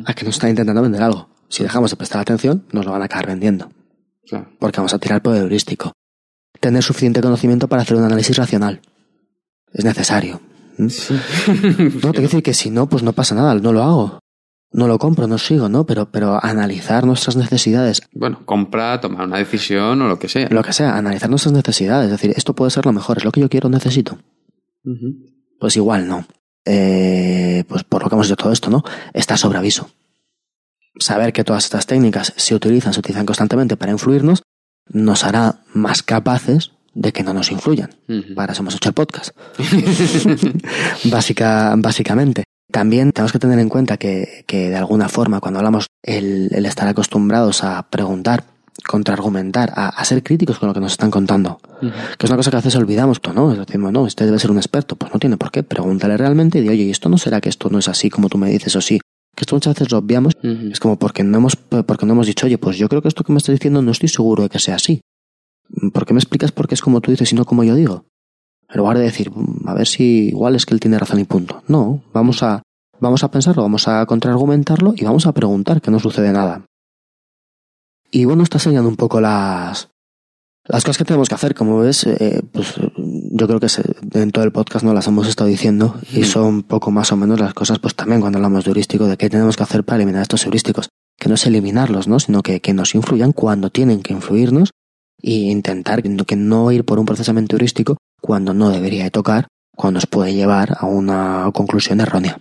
[0.07, 1.29] a que nos están intentando vender algo.
[1.49, 3.69] Si dejamos de prestar atención, nos lo van a acabar vendiendo.
[4.27, 4.49] Claro.
[4.59, 5.93] porque vamos a tirar por el heurístico.
[6.61, 8.81] Tener suficiente conocimiento para hacer un análisis racional.
[9.70, 10.41] Es necesario.
[10.78, 10.89] ¿Mm?
[10.89, 11.15] Sí.
[12.03, 14.19] No, te quiero decir que si no, pues no pasa nada, no lo hago.
[14.74, 15.85] No lo compro, no sigo, ¿no?
[15.85, 20.49] Pero, pero analizar nuestras necesidades, Bueno, compra, tomar una decisión o lo que sea.
[20.51, 23.32] lo que sea, analizar nuestras necesidades, es decir, esto puede ser lo mejor, es lo
[23.32, 24.19] que yo quiero, necesito.
[25.61, 26.24] Pues igual no.
[26.65, 28.82] Eh, pues por lo que hemos dicho todo esto, ¿no?
[29.12, 29.90] Está sobre aviso.
[30.99, 34.43] Saber que todas estas técnicas se utilizan, se utilizan constantemente para influirnos,
[34.89, 37.90] nos hará más capaces de que no nos influyan.
[38.09, 38.35] Ujú.
[38.35, 39.36] Para eso hemos hecho el podcast.
[41.05, 42.44] Básica, básicamente.
[42.70, 46.64] También tenemos que tener en cuenta que, que de alguna forma, cuando hablamos el, el
[46.66, 48.44] estar acostumbrados a preguntar,
[48.86, 52.51] contraargumentar, a, a ser críticos con lo que nos están contando, que es una cosa
[52.51, 53.52] que a veces olvidamos, ¿no?
[53.52, 54.97] Es decir, no, este debe ser un experto.
[54.97, 55.62] Pues no tiene por qué.
[55.62, 58.28] Pregúntale realmente y di, oye, ¿y esto no será que esto no es así como
[58.28, 59.01] tú me dices o sí?
[59.36, 60.35] Que esto muchas veces lo obviamos.
[60.43, 63.23] Es como porque no hemos, porque no hemos dicho, oye, pues yo creo que esto
[63.24, 65.02] que me estás diciendo no estoy seguro de que sea así.
[65.93, 68.05] ¿Por qué me explicas por qué es como tú dices y no como yo digo?
[68.68, 71.24] En lugar de decir, "Mm, a ver si igual es que él tiene razón y
[71.24, 71.62] punto.
[71.68, 72.62] No, vamos a,
[73.01, 76.64] vamos a pensarlo, vamos a contraargumentarlo y vamos a preguntar que no sucede nada.
[78.10, 79.89] Y bueno, está señalando un poco las,
[80.66, 81.55] las cosas que tenemos que hacer.
[81.55, 82.93] Como ves, eh, pues eh,
[83.32, 86.24] yo creo que se- en todo el podcast no las hemos estado diciendo y Mm.
[86.24, 89.30] son poco más o menos las cosas, pues también cuando hablamos de heurístico, de qué
[89.30, 90.89] tenemos que hacer para eliminar estos heurísticos.
[91.18, 92.18] Que no es eliminarlos, ¿no?
[92.20, 94.70] Sino que, que nos influyan cuando tienen que influirnos
[95.23, 99.47] y intentar que no- ir por un procesamiento heurístico cuando no debería de tocar,
[99.77, 102.39] cuando nos puede llevar a una conclusión errónea.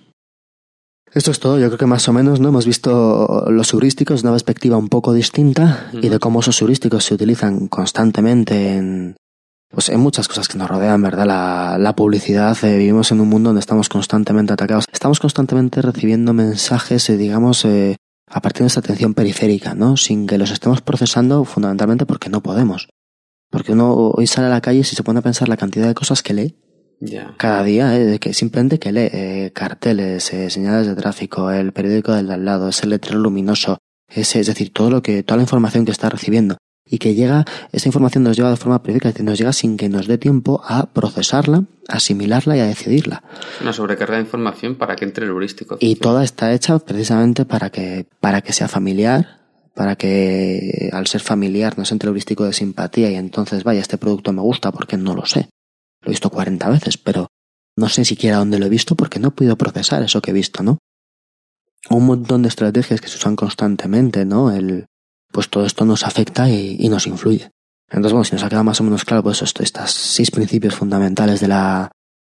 [1.14, 4.28] Esto es todo, yo creo que más o menos no hemos visto los heurísticos de
[4.28, 9.16] una perspectiva un poco distinta y de cómo esos heurísticos se utilizan constantemente en
[9.74, 11.26] pues en muchas cosas que nos rodean, ¿verdad?
[11.26, 16.34] La, la publicidad, eh, vivimos en un mundo donde estamos constantemente atacados, estamos constantemente recibiendo
[16.34, 17.96] mensajes, eh, digamos, eh,
[18.32, 19.98] a partir de esta atención periférica, ¿no?
[19.98, 22.88] Sin que los estemos procesando fundamentalmente porque no podemos.
[23.50, 25.88] Porque uno hoy sale a la calle y si se pone a pensar la cantidad
[25.88, 26.56] de cosas que lee,
[27.38, 32.14] cada día, eh, que simplemente que lee eh, carteles, eh, señales de tráfico, el periódico
[32.14, 35.44] del de al lado, ese letrero luminoso, ese, es decir, todo lo que, toda la
[35.44, 36.58] información que está recibiendo
[36.92, 39.88] y que llega, esa información nos llega de forma es decir, nos llega sin que
[39.88, 43.24] nos dé tiempo a procesarla, asimilarla y a decidirla.
[43.62, 45.78] Una sobrecarga de información para que entre el heurístico.
[45.80, 49.40] Y toda está hecha precisamente para que, para que sea familiar,
[49.74, 53.98] para que al ser familiar nos entre el heurístico de simpatía y entonces, vaya, este
[53.98, 55.48] producto me gusta porque no lo sé.
[56.02, 57.28] Lo he visto 40 veces, pero
[57.78, 60.34] no sé siquiera dónde lo he visto porque no he podido procesar eso que he
[60.34, 60.78] visto, ¿no?
[61.90, 64.52] Un montón de estrategias que se usan constantemente, ¿no?
[64.52, 64.88] El,
[65.32, 67.50] pues todo esto nos afecta y, y nos influye.
[67.90, 70.76] Entonces, bueno, si nos ha quedado más o menos claro, pues esto, estas seis principios
[70.76, 71.92] fundamentales de la,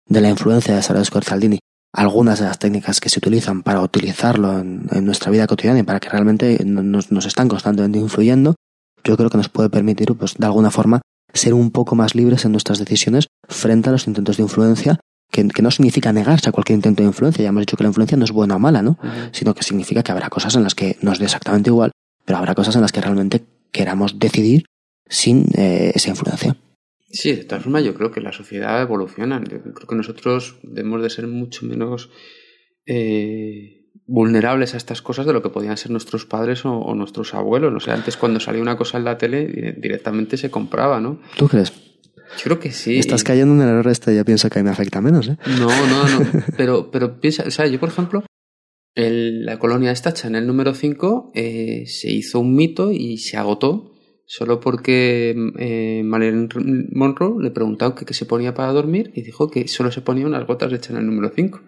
[0.07, 1.59] de la influencia de Salvador Scorzaldini,
[1.93, 5.83] algunas de las técnicas que se utilizan para utilizarlo en, en nuestra vida cotidiana y
[5.83, 8.55] para que realmente no- nos, nos están constantemente influyendo,
[9.03, 11.01] yo creo que nos puede permitir, pues, de alguna forma,
[11.33, 14.99] ser un poco más libres en nuestras decisiones frente a los intentos de influencia,
[15.31, 17.41] que, que no significa negarse a cualquier intento de influencia.
[17.43, 18.97] Ya hemos dicho que la influencia no es buena o mala, ¿no?
[19.31, 21.91] Sino que significa que habrá cosas en las que nos dé exactamente igual,
[22.27, 23.41] pero habrá cosas en las que realmente
[23.71, 24.65] queramos decidir
[25.07, 26.57] sin eh, esa influencia.
[27.09, 29.41] Sí, de todas formas yo creo que la sociedad evoluciona.
[29.49, 32.09] Yo creo que nosotros debemos de ser mucho menos
[32.85, 37.33] eh, vulnerables a estas cosas de lo que podían ser nuestros padres o, o nuestros
[37.33, 37.73] abuelos.
[37.75, 41.21] O sea, antes cuando salía una cosa en la tele di- directamente se compraba, ¿no?
[41.37, 41.71] ¿Tú crees?
[42.37, 42.97] Yo creo que sí.
[42.99, 45.37] Estás cayendo en el error este, ya pienso que a mí me afecta menos, ¿eh?
[45.59, 46.29] No, no, no.
[46.57, 48.23] Pero, pero piensa, o sea, yo por ejemplo,
[48.97, 53.93] el- la colonia esta Chanel número 5 eh, se hizo un mito y se agotó
[54.25, 56.49] solo porque eh, Marilyn
[56.91, 60.45] Monroe le preguntó qué se ponía para dormir y dijo que solo se ponía unas
[60.45, 61.61] gotas de Chanel número 5.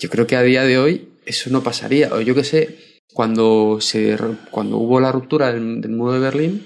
[0.00, 2.14] Yo creo que a día de hoy eso no pasaría.
[2.14, 2.78] O yo que sé,
[3.12, 4.16] cuando, se,
[4.50, 6.62] cuando hubo la ruptura del, muro de Berlín,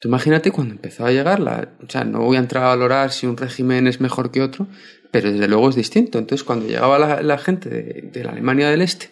[0.00, 1.76] Tú imagínate cuando empezó a llegar la...
[1.82, 4.66] O sea, no voy a entrar a valorar si un régimen es mejor que otro,
[5.10, 6.18] pero desde luego es distinto.
[6.18, 9.08] Entonces, cuando llegaba la, gente de, de la Alemania del Este,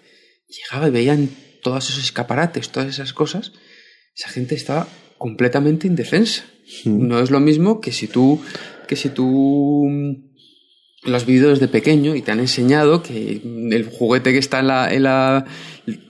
[0.53, 1.31] llegaba y veían
[1.63, 3.53] todos esos escaparates, todas esas cosas,
[4.17, 4.87] esa gente estaba
[5.19, 6.45] completamente indefensa.
[6.85, 7.07] Mm.
[7.09, 8.41] No es lo mismo que si tú,
[8.89, 13.89] que si tú mm, lo has vivido desde pequeño y te han enseñado que el
[13.91, 14.93] juguete que está en la...
[14.93, 15.45] En la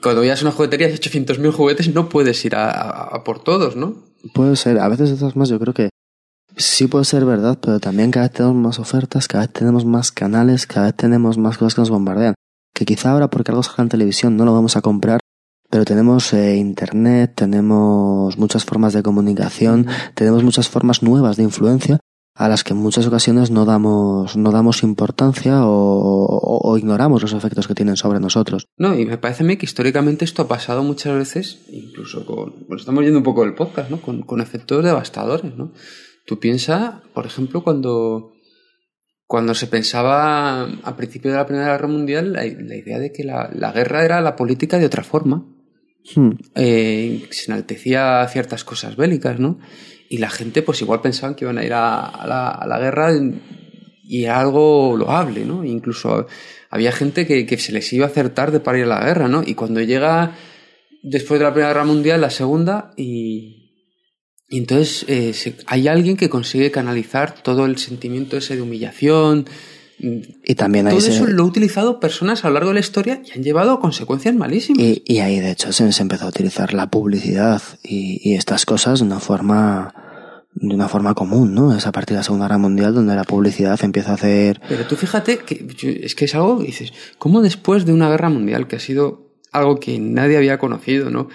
[0.02, 3.42] cuando vayas a una juguetería de 800.000 juguetes, no puedes ir a, a- a por
[3.42, 4.04] todos, ¿no?
[4.34, 5.88] Puede ser, a veces todas más yo creo que
[6.58, 10.12] Sí puede ser verdad, pero también cada vez tenemos más ofertas, cada vez tenemos más
[10.12, 12.34] canales, cada vez tenemos más cosas que nos bombardean.
[12.82, 15.20] Que quizá ahora porque algo salga en televisión no lo vamos a comprar,
[15.70, 22.00] pero tenemos eh, internet, tenemos muchas formas de comunicación, tenemos muchas formas nuevas de influencia
[22.34, 25.70] a las que en muchas ocasiones no damos, no damos importancia o,
[26.26, 28.64] o- o ignoramos los efectos que tienen sobre nosotros.
[28.78, 32.52] No, y me parece a mí que históricamente esto ha pasado muchas veces, incluso con.
[32.66, 34.00] Bueno, estamos yendo un poco del podcast, ¿no?
[34.00, 35.72] Con, con efectos devastadores, ¿no?
[36.26, 38.31] Tú piensas, por ejemplo, cuando.
[39.32, 43.24] Cuando se pensaba a principio de la Primera Guerra Mundial, la, la idea de que
[43.24, 45.46] la, la guerra era la política de otra forma.
[46.14, 46.32] Hmm.
[46.54, 49.58] eh, se enaltecía ciertas cosas bélicas, ¿no?
[50.10, 52.78] Y la gente, pues igual pensaban que iban a ir a, a la, a la
[52.78, 53.10] guerra
[54.04, 55.64] y era algo loable, ¿no?
[55.64, 56.26] Incluso
[56.68, 59.28] había gente que, que se les iba a hacer tarde para ir a la guerra,
[59.28, 59.42] ¿no?
[59.42, 60.36] Y cuando llega
[61.02, 63.61] después de la Primera Guerra Mundial, la Segunda, y,
[64.52, 69.46] y entonces eh, se- hay alguien que consigue canalizar todo el sentimiento ese de humillación.
[69.98, 73.22] Y también ahí Todo eso lo ha utilizado personas a lo largo de la historia
[73.24, 74.82] y han llevado a consecuencias malísimas.
[74.82, 78.66] Y, y ahí, de hecho, se, se empezó a utilizar la publicidad y, y estas
[78.66, 79.94] cosas de una forma
[80.54, 81.74] de una forma común, ¿no?
[81.74, 84.60] Es a partir de la Segunda Guerra Mundial donde la publicidad empieza a hacer...
[84.68, 85.66] Pero tú fíjate que
[86.02, 89.80] es que es algo dices, ¿cómo después de una guerra mundial que ha sido algo
[89.80, 91.28] que nadie había conocido, ¿no?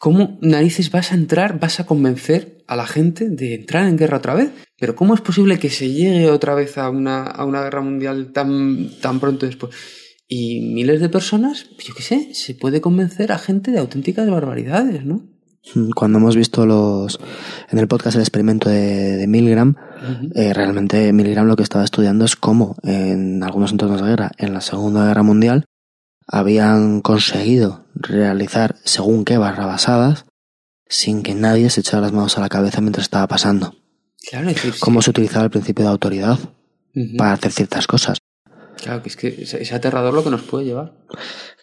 [0.00, 4.16] ¿Cómo narices vas a entrar, vas a convencer a la gente de entrar en guerra
[4.16, 4.50] otra vez?
[4.78, 8.32] Pero ¿cómo es posible que se llegue otra vez a una, a una guerra mundial
[8.32, 9.74] tan, tan pronto después?
[10.26, 15.04] Y miles de personas, yo qué sé, se puede convencer a gente de auténticas barbaridades,
[15.04, 15.28] ¿no?
[15.94, 17.20] Cuando hemos visto los
[17.70, 19.76] en el podcast el experimento de, de Milgram,
[20.34, 24.54] eh, realmente Milgram lo que estaba estudiando es cómo en algunos entornos de guerra, en
[24.54, 25.66] la Segunda Guerra Mundial,
[26.30, 30.26] habían conseguido realizar según qué barrabasadas
[30.88, 33.74] sin que nadie se echara las manos a la cabeza mientras estaba pasando.
[34.28, 34.70] Claro, es sí.
[34.80, 36.38] Cómo se utilizaba el principio de autoridad
[37.16, 38.18] para hacer ciertas cosas.
[38.76, 40.92] Claro, que es que es, es aterrador lo que nos puede llevar.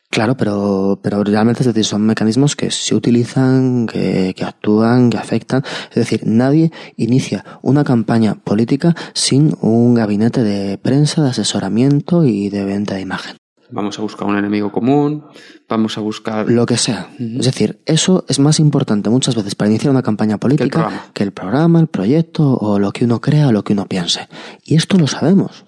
[0.09, 5.17] Claro, pero, pero realmente es decir, son mecanismos que se utilizan, que, que actúan, que
[5.17, 5.63] afectan.
[5.89, 12.49] Es decir, nadie inicia una campaña política sin un gabinete de prensa, de asesoramiento y
[12.49, 13.37] de venta de imagen.
[13.69, 15.25] Vamos a buscar un enemigo común,
[15.67, 16.49] vamos a buscar...
[16.49, 17.09] Lo que sea.
[17.19, 21.11] Es decir, eso es más importante muchas veces para iniciar una campaña política programa.
[21.13, 24.29] que el programa, el proyecto o lo que uno crea o lo que uno piense.
[24.63, 25.65] Y esto lo sabemos.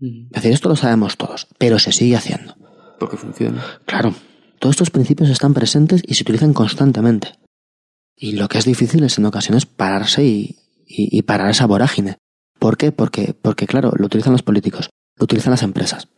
[0.00, 2.54] Es decir, esto lo sabemos todos, pero se sigue haciendo.
[2.98, 3.62] Porque funciona.
[3.84, 4.14] Claro,
[4.58, 7.34] todos estos principios están presentes y se utilizan constantemente.
[8.16, 10.56] Y lo que es difícil es en ocasiones pararse y,
[10.86, 12.16] y- y parar esa vorágine.
[12.58, 12.92] ¿Por qué?
[12.92, 16.08] Porque, porque, claro, lo utilizan los políticos, lo utilizan las empresas,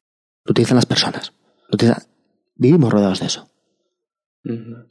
[0.44, 1.32] lo utilizan las personas.
[1.69, 2.02] Lo utilizan...
[2.55, 3.48] Vivimos rodeados de eso.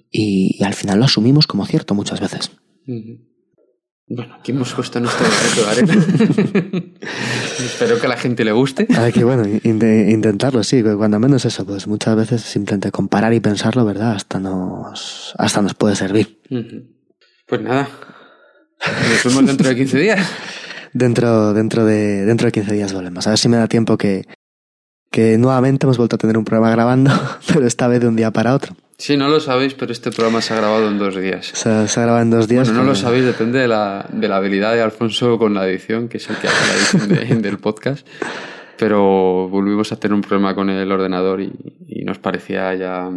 [0.09, 2.51] Y, y al final lo asumimos como cierto muchas veces.
[4.13, 6.93] Bueno, aquí hemos puesto nuestro granito de arena.
[7.59, 8.87] Espero que a la gente le guste.
[8.93, 13.39] A ver, que bueno, intentarlo, sí, cuando menos eso, pues muchas veces simplemente comparar y
[13.39, 14.15] pensarlo, ¿verdad?
[14.15, 16.41] Hasta nos, hasta nos puede servir.
[17.47, 17.87] Pues nada.
[19.13, 20.29] Nos vemos dentro de 15 días.
[20.93, 23.25] Dentro, dentro de, dentro de 15 días volvemos.
[23.25, 24.25] A ver si me da tiempo que,
[25.11, 27.11] que nuevamente hemos vuelto a tener un programa grabando,
[27.53, 28.75] pero esta vez de un día para otro.
[28.97, 31.47] Sí, no lo sabéis, pero este programa se ha grabado en dos días.
[31.53, 32.67] Se, se ha grabado en dos días.
[32.67, 36.07] Bueno, no lo sabéis, depende de la, de la habilidad de Alfonso con la edición,
[36.07, 36.73] que es el que hace la
[37.13, 38.07] edición de- del podcast.
[38.77, 41.51] Pero volvimos a tener un problema con el ordenador y,
[41.87, 43.09] y nos parecía ya...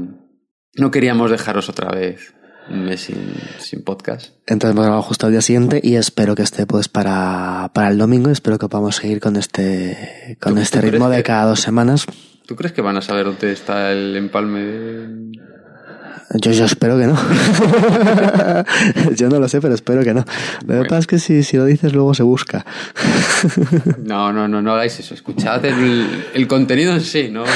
[0.76, 2.34] No queríamos dejaros otra vez
[2.70, 4.32] un mes sin, sin podcast.
[4.46, 7.98] Entonces hemos grabado justo al día siguiente y espero que esté pues para, para el
[7.98, 8.30] domingo.
[8.30, 12.06] Espero que podamos seguir con este, con ¿Tú- este ritmo de que- cada dos semanas.
[12.46, 15.32] ¿Tú crees que van a saber dónde está el empalme de...
[16.40, 17.16] Yo, yo espero que no.
[19.16, 20.20] yo no lo sé, pero espero que no.
[20.20, 20.82] Lo que Bueno.
[20.84, 22.64] pasa es que si, si lo dices luego se busca.
[23.98, 25.14] No, no, no, no hagáis eso.
[25.14, 27.44] Escuchad el, el contenido en sí, ¿no?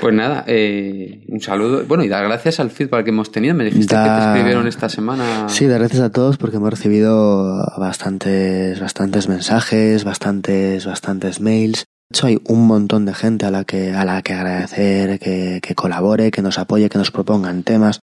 [0.00, 1.84] Pues nada, eh, un saludo.
[1.86, 3.54] Bueno, y dar gracias al feedback que hemos tenido.
[3.54, 5.48] Me dijiste que te escribieron esta semana.
[5.48, 11.84] Sí, dar gracias a todos porque hemos recibido bastantes, bastantes mensajes, bastantes, bastantes mails.
[12.10, 15.60] De hecho, hay un montón de gente a la que, a la que agradecer, que,
[15.62, 18.00] que colabore, que nos apoye, que nos propongan temas.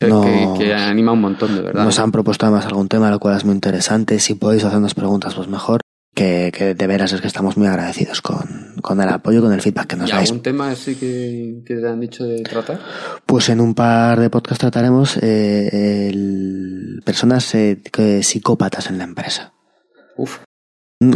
[0.00, 1.84] que, no- que- que anima un montón, de verdad.
[1.84, 4.18] Nos han propuesto además algún tema, lo cual es muy interesante.
[4.18, 5.80] Si podéis hacernos preguntas, pues mejor.
[6.14, 9.60] Que, que de veras es que estamos muy agradecidos con, con el apoyo con el
[9.60, 10.28] feedback que nos ¿Y dais.
[10.30, 12.80] algún tema así que, que te han dicho de tratar?
[13.26, 19.04] Pues en un par de podcasts trataremos eh, el- personas eh, que- psicópatas en la
[19.04, 19.52] empresa.
[20.16, 20.38] Uf,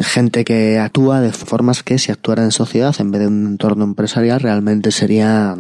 [0.02, 3.84] Gente que actúa de formas que si actuara en sociedad en vez de un entorno
[3.84, 5.54] empresarial realmente sería,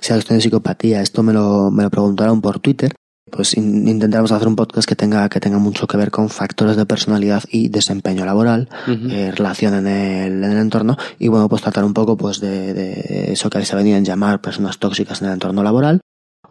[0.00, 1.00] sería cuestión de psicopatía.
[1.02, 2.92] Esto me lo, me lo preguntaron por Twitter
[3.28, 6.76] pues in- intentaremos hacer un podcast que tenga, que tenga mucho que ver con factores
[6.76, 8.68] de personalidad y desempeño laboral,
[9.10, 12.74] eh, relación en el, en el entorno, y bueno, pues tratar un poco pues de,
[12.74, 16.00] de eso que se venían llamar personas tóxicas en el entorno laboral,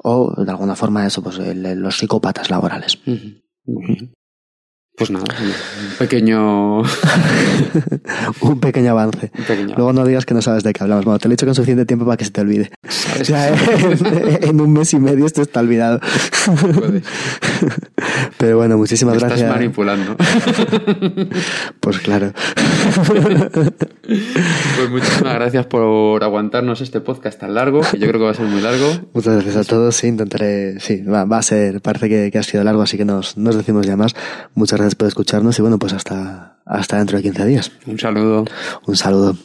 [0.03, 2.97] o de alguna forma eso, pues el- los psicópatas laborales.
[4.97, 6.79] Pues nada, un pequeño.
[8.41, 9.31] un pequeño avance.
[9.37, 11.05] un pequeño Luego no digas que no sabes de qué hablamos.
[11.05, 12.71] Bueno, te lo he dicho con suficiente tiempo para que se te olvide.
[13.21, 15.99] O sea, en, en un mes y medio esto está olvidado.
[16.45, 17.03] Puedes.
[18.39, 19.51] Pero bueno, muchísimas Me estás gracias.
[19.51, 20.15] manipulando.
[21.79, 22.33] Pues claro.
[24.03, 28.33] Pues muchísimas gracias por aguantarnos este podcast tan largo, que yo creo que va a
[28.33, 28.85] ser muy largo.
[29.13, 29.95] Muchas gracias a todos.
[29.95, 30.79] Sí, intentaré.
[30.81, 31.81] Sí, va, va a ser.
[31.81, 34.15] Parece que, que ha sido largo, así que nos, nos decimos ya más.
[34.53, 37.71] Muchas gracias por escucharnos y bueno, pues hasta, hasta dentro de 15 días.
[37.85, 38.45] Un saludo.
[38.85, 39.35] Un saludo.